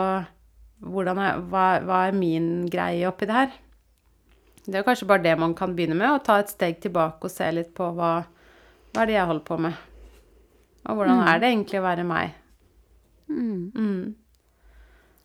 hvordan 0.82 1.18
er, 1.22 1.42
hva, 1.50 1.66
hva 1.86 2.06
er 2.08 2.16
min 2.16 2.66
greie 2.70 3.06
oppi 3.08 3.28
det 3.30 3.36
her. 3.36 3.52
Det 4.64 4.78
er 4.78 4.86
kanskje 4.86 5.08
bare 5.10 5.24
det 5.24 5.34
man 5.38 5.54
kan 5.58 5.74
begynne 5.74 5.98
med, 5.98 6.10
å 6.10 6.22
ta 6.22 6.38
et 6.38 6.50
steg 6.52 6.78
tilbake 6.82 7.26
og 7.26 7.34
se 7.34 7.48
litt 7.54 7.72
på 7.74 7.88
hva, 7.96 8.12
hva 8.92 9.02
er 9.02 9.10
det 9.10 9.16
jeg 9.16 9.28
holder 9.30 9.46
på 9.46 9.58
med. 9.64 9.78
Og 10.86 10.98
hvordan 10.98 11.22
er 11.30 11.42
det 11.42 11.50
egentlig 11.50 11.78
å 11.80 11.86
være 11.86 12.06
meg. 12.06 12.34
Mm. 13.30 14.14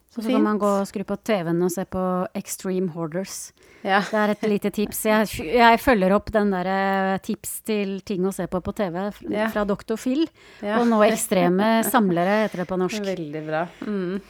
Så 0.09 0.21
Så 0.23 0.29
kan 0.31 0.41
man 0.43 0.57
gå 0.57 0.65
og 0.81 0.87
skru 0.87 1.03
på 1.05 1.17
TV-en 1.23 1.61
og 1.61 1.69
se 1.71 1.83
på 1.85 2.01
Extreme 2.33 2.89
Hoarders. 2.95 3.51
Ja. 3.83 3.99
Det 4.01 4.13
er 4.17 4.31
et 4.33 4.45
lite 4.49 4.71
tips. 4.73 5.03
Jeg, 5.05 5.27
jeg 5.53 5.79
følger 5.83 6.15
opp 6.15 6.31
den 6.33 6.49
derre 6.55 7.19
tips 7.21 7.61
til 7.67 7.99
ting 8.07 8.23
å 8.25 8.31
se 8.33 8.47
på 8.47 8.61
på 8.63 8.73
TV 8.73 8.95
fra, 9.11 9.29
Ja. 9.29 9.49
fra 9.53 9.65
Dr. 9.67 9.95
Phil. 9.99 10.23
Ja. 10.63 10.79
Og 10.79 10.87
nå 10.87 11.01
Ekstreme 11.05 11.83
samlere, 11.85 12.47
heter 12.47 12.63
det 12.63 12.67
på 12.71 12.79
norsk. 12.79 13.03
Veldig 13.05 13.43
bra. 13.45 13.65
Mm. 13.85 14.21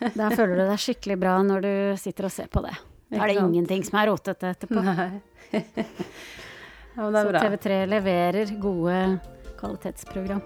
Der 0.00 0.34
føler 0.34 0.56
du 0.56 0.64
deg 0.66 0.80
skikkelig 0.82 1.18
bra 1.20 1.36
når 1.46 1.60
du 1.62 1.72
sitter 2.00 2.24
og 2.26 2.32
ser 2.34 2.48
på 2.50 2.62
det. 2.64 2.72
Da 3.12 3.22
er 3.22 3.34
det 3.34 3.36
ingenting 3.44 3.84
som 3.86 4.00
er 4.00 4.08
rotete 4.10 4.54
etterpå. 4.56 4.82
Ja, 6.96 7.02
men 7.08 7.12
det 7.14 7.22
Så 7.22 7.28
bra. 7.30 7.40
TV3 7.40 7.76
leverer 7.88 8.50
gode 8.60 8.96
kvalitetsprogram. 9.56 10.42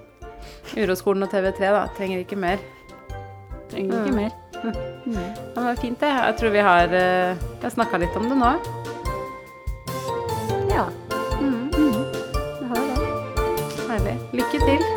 Uroskolen 0.78 1.24
og 1.26 1.30
TV3 1.32 1.58
da, 1.74 1.80
trenger 1.96 2.22
ikke 2.22 2.38
mer. 2.38 2.58
Trenger 3.72 3.98
ikke 4.04 4.12
Mm. 4.12 4.20
mer. 4.20 4.30
Det 4.64 5.62
var 5.62 5.74
fint 5.80 6.00
det. 6.00 6.08
Jeg 6.08 6.36
tror 6.40 6.50
vi 6.50 6.58
har, 6.58 6.82
eh, 6.94 7.36
har 7.62 7.70
snakka 7.70 7.98
litt 7.98 8.16
om 8.16 8.28
det 8.28 8.36
nå. 8.36 8.52
Ja, 10.70 10.86
Mm. 11.40 11.70
det 12.60 12.66
har 12.68 12.76
det. 12.76 12.98
Herlig. 13.88 14.16
Lykke 14.32 14.58
til. 14.66 14.95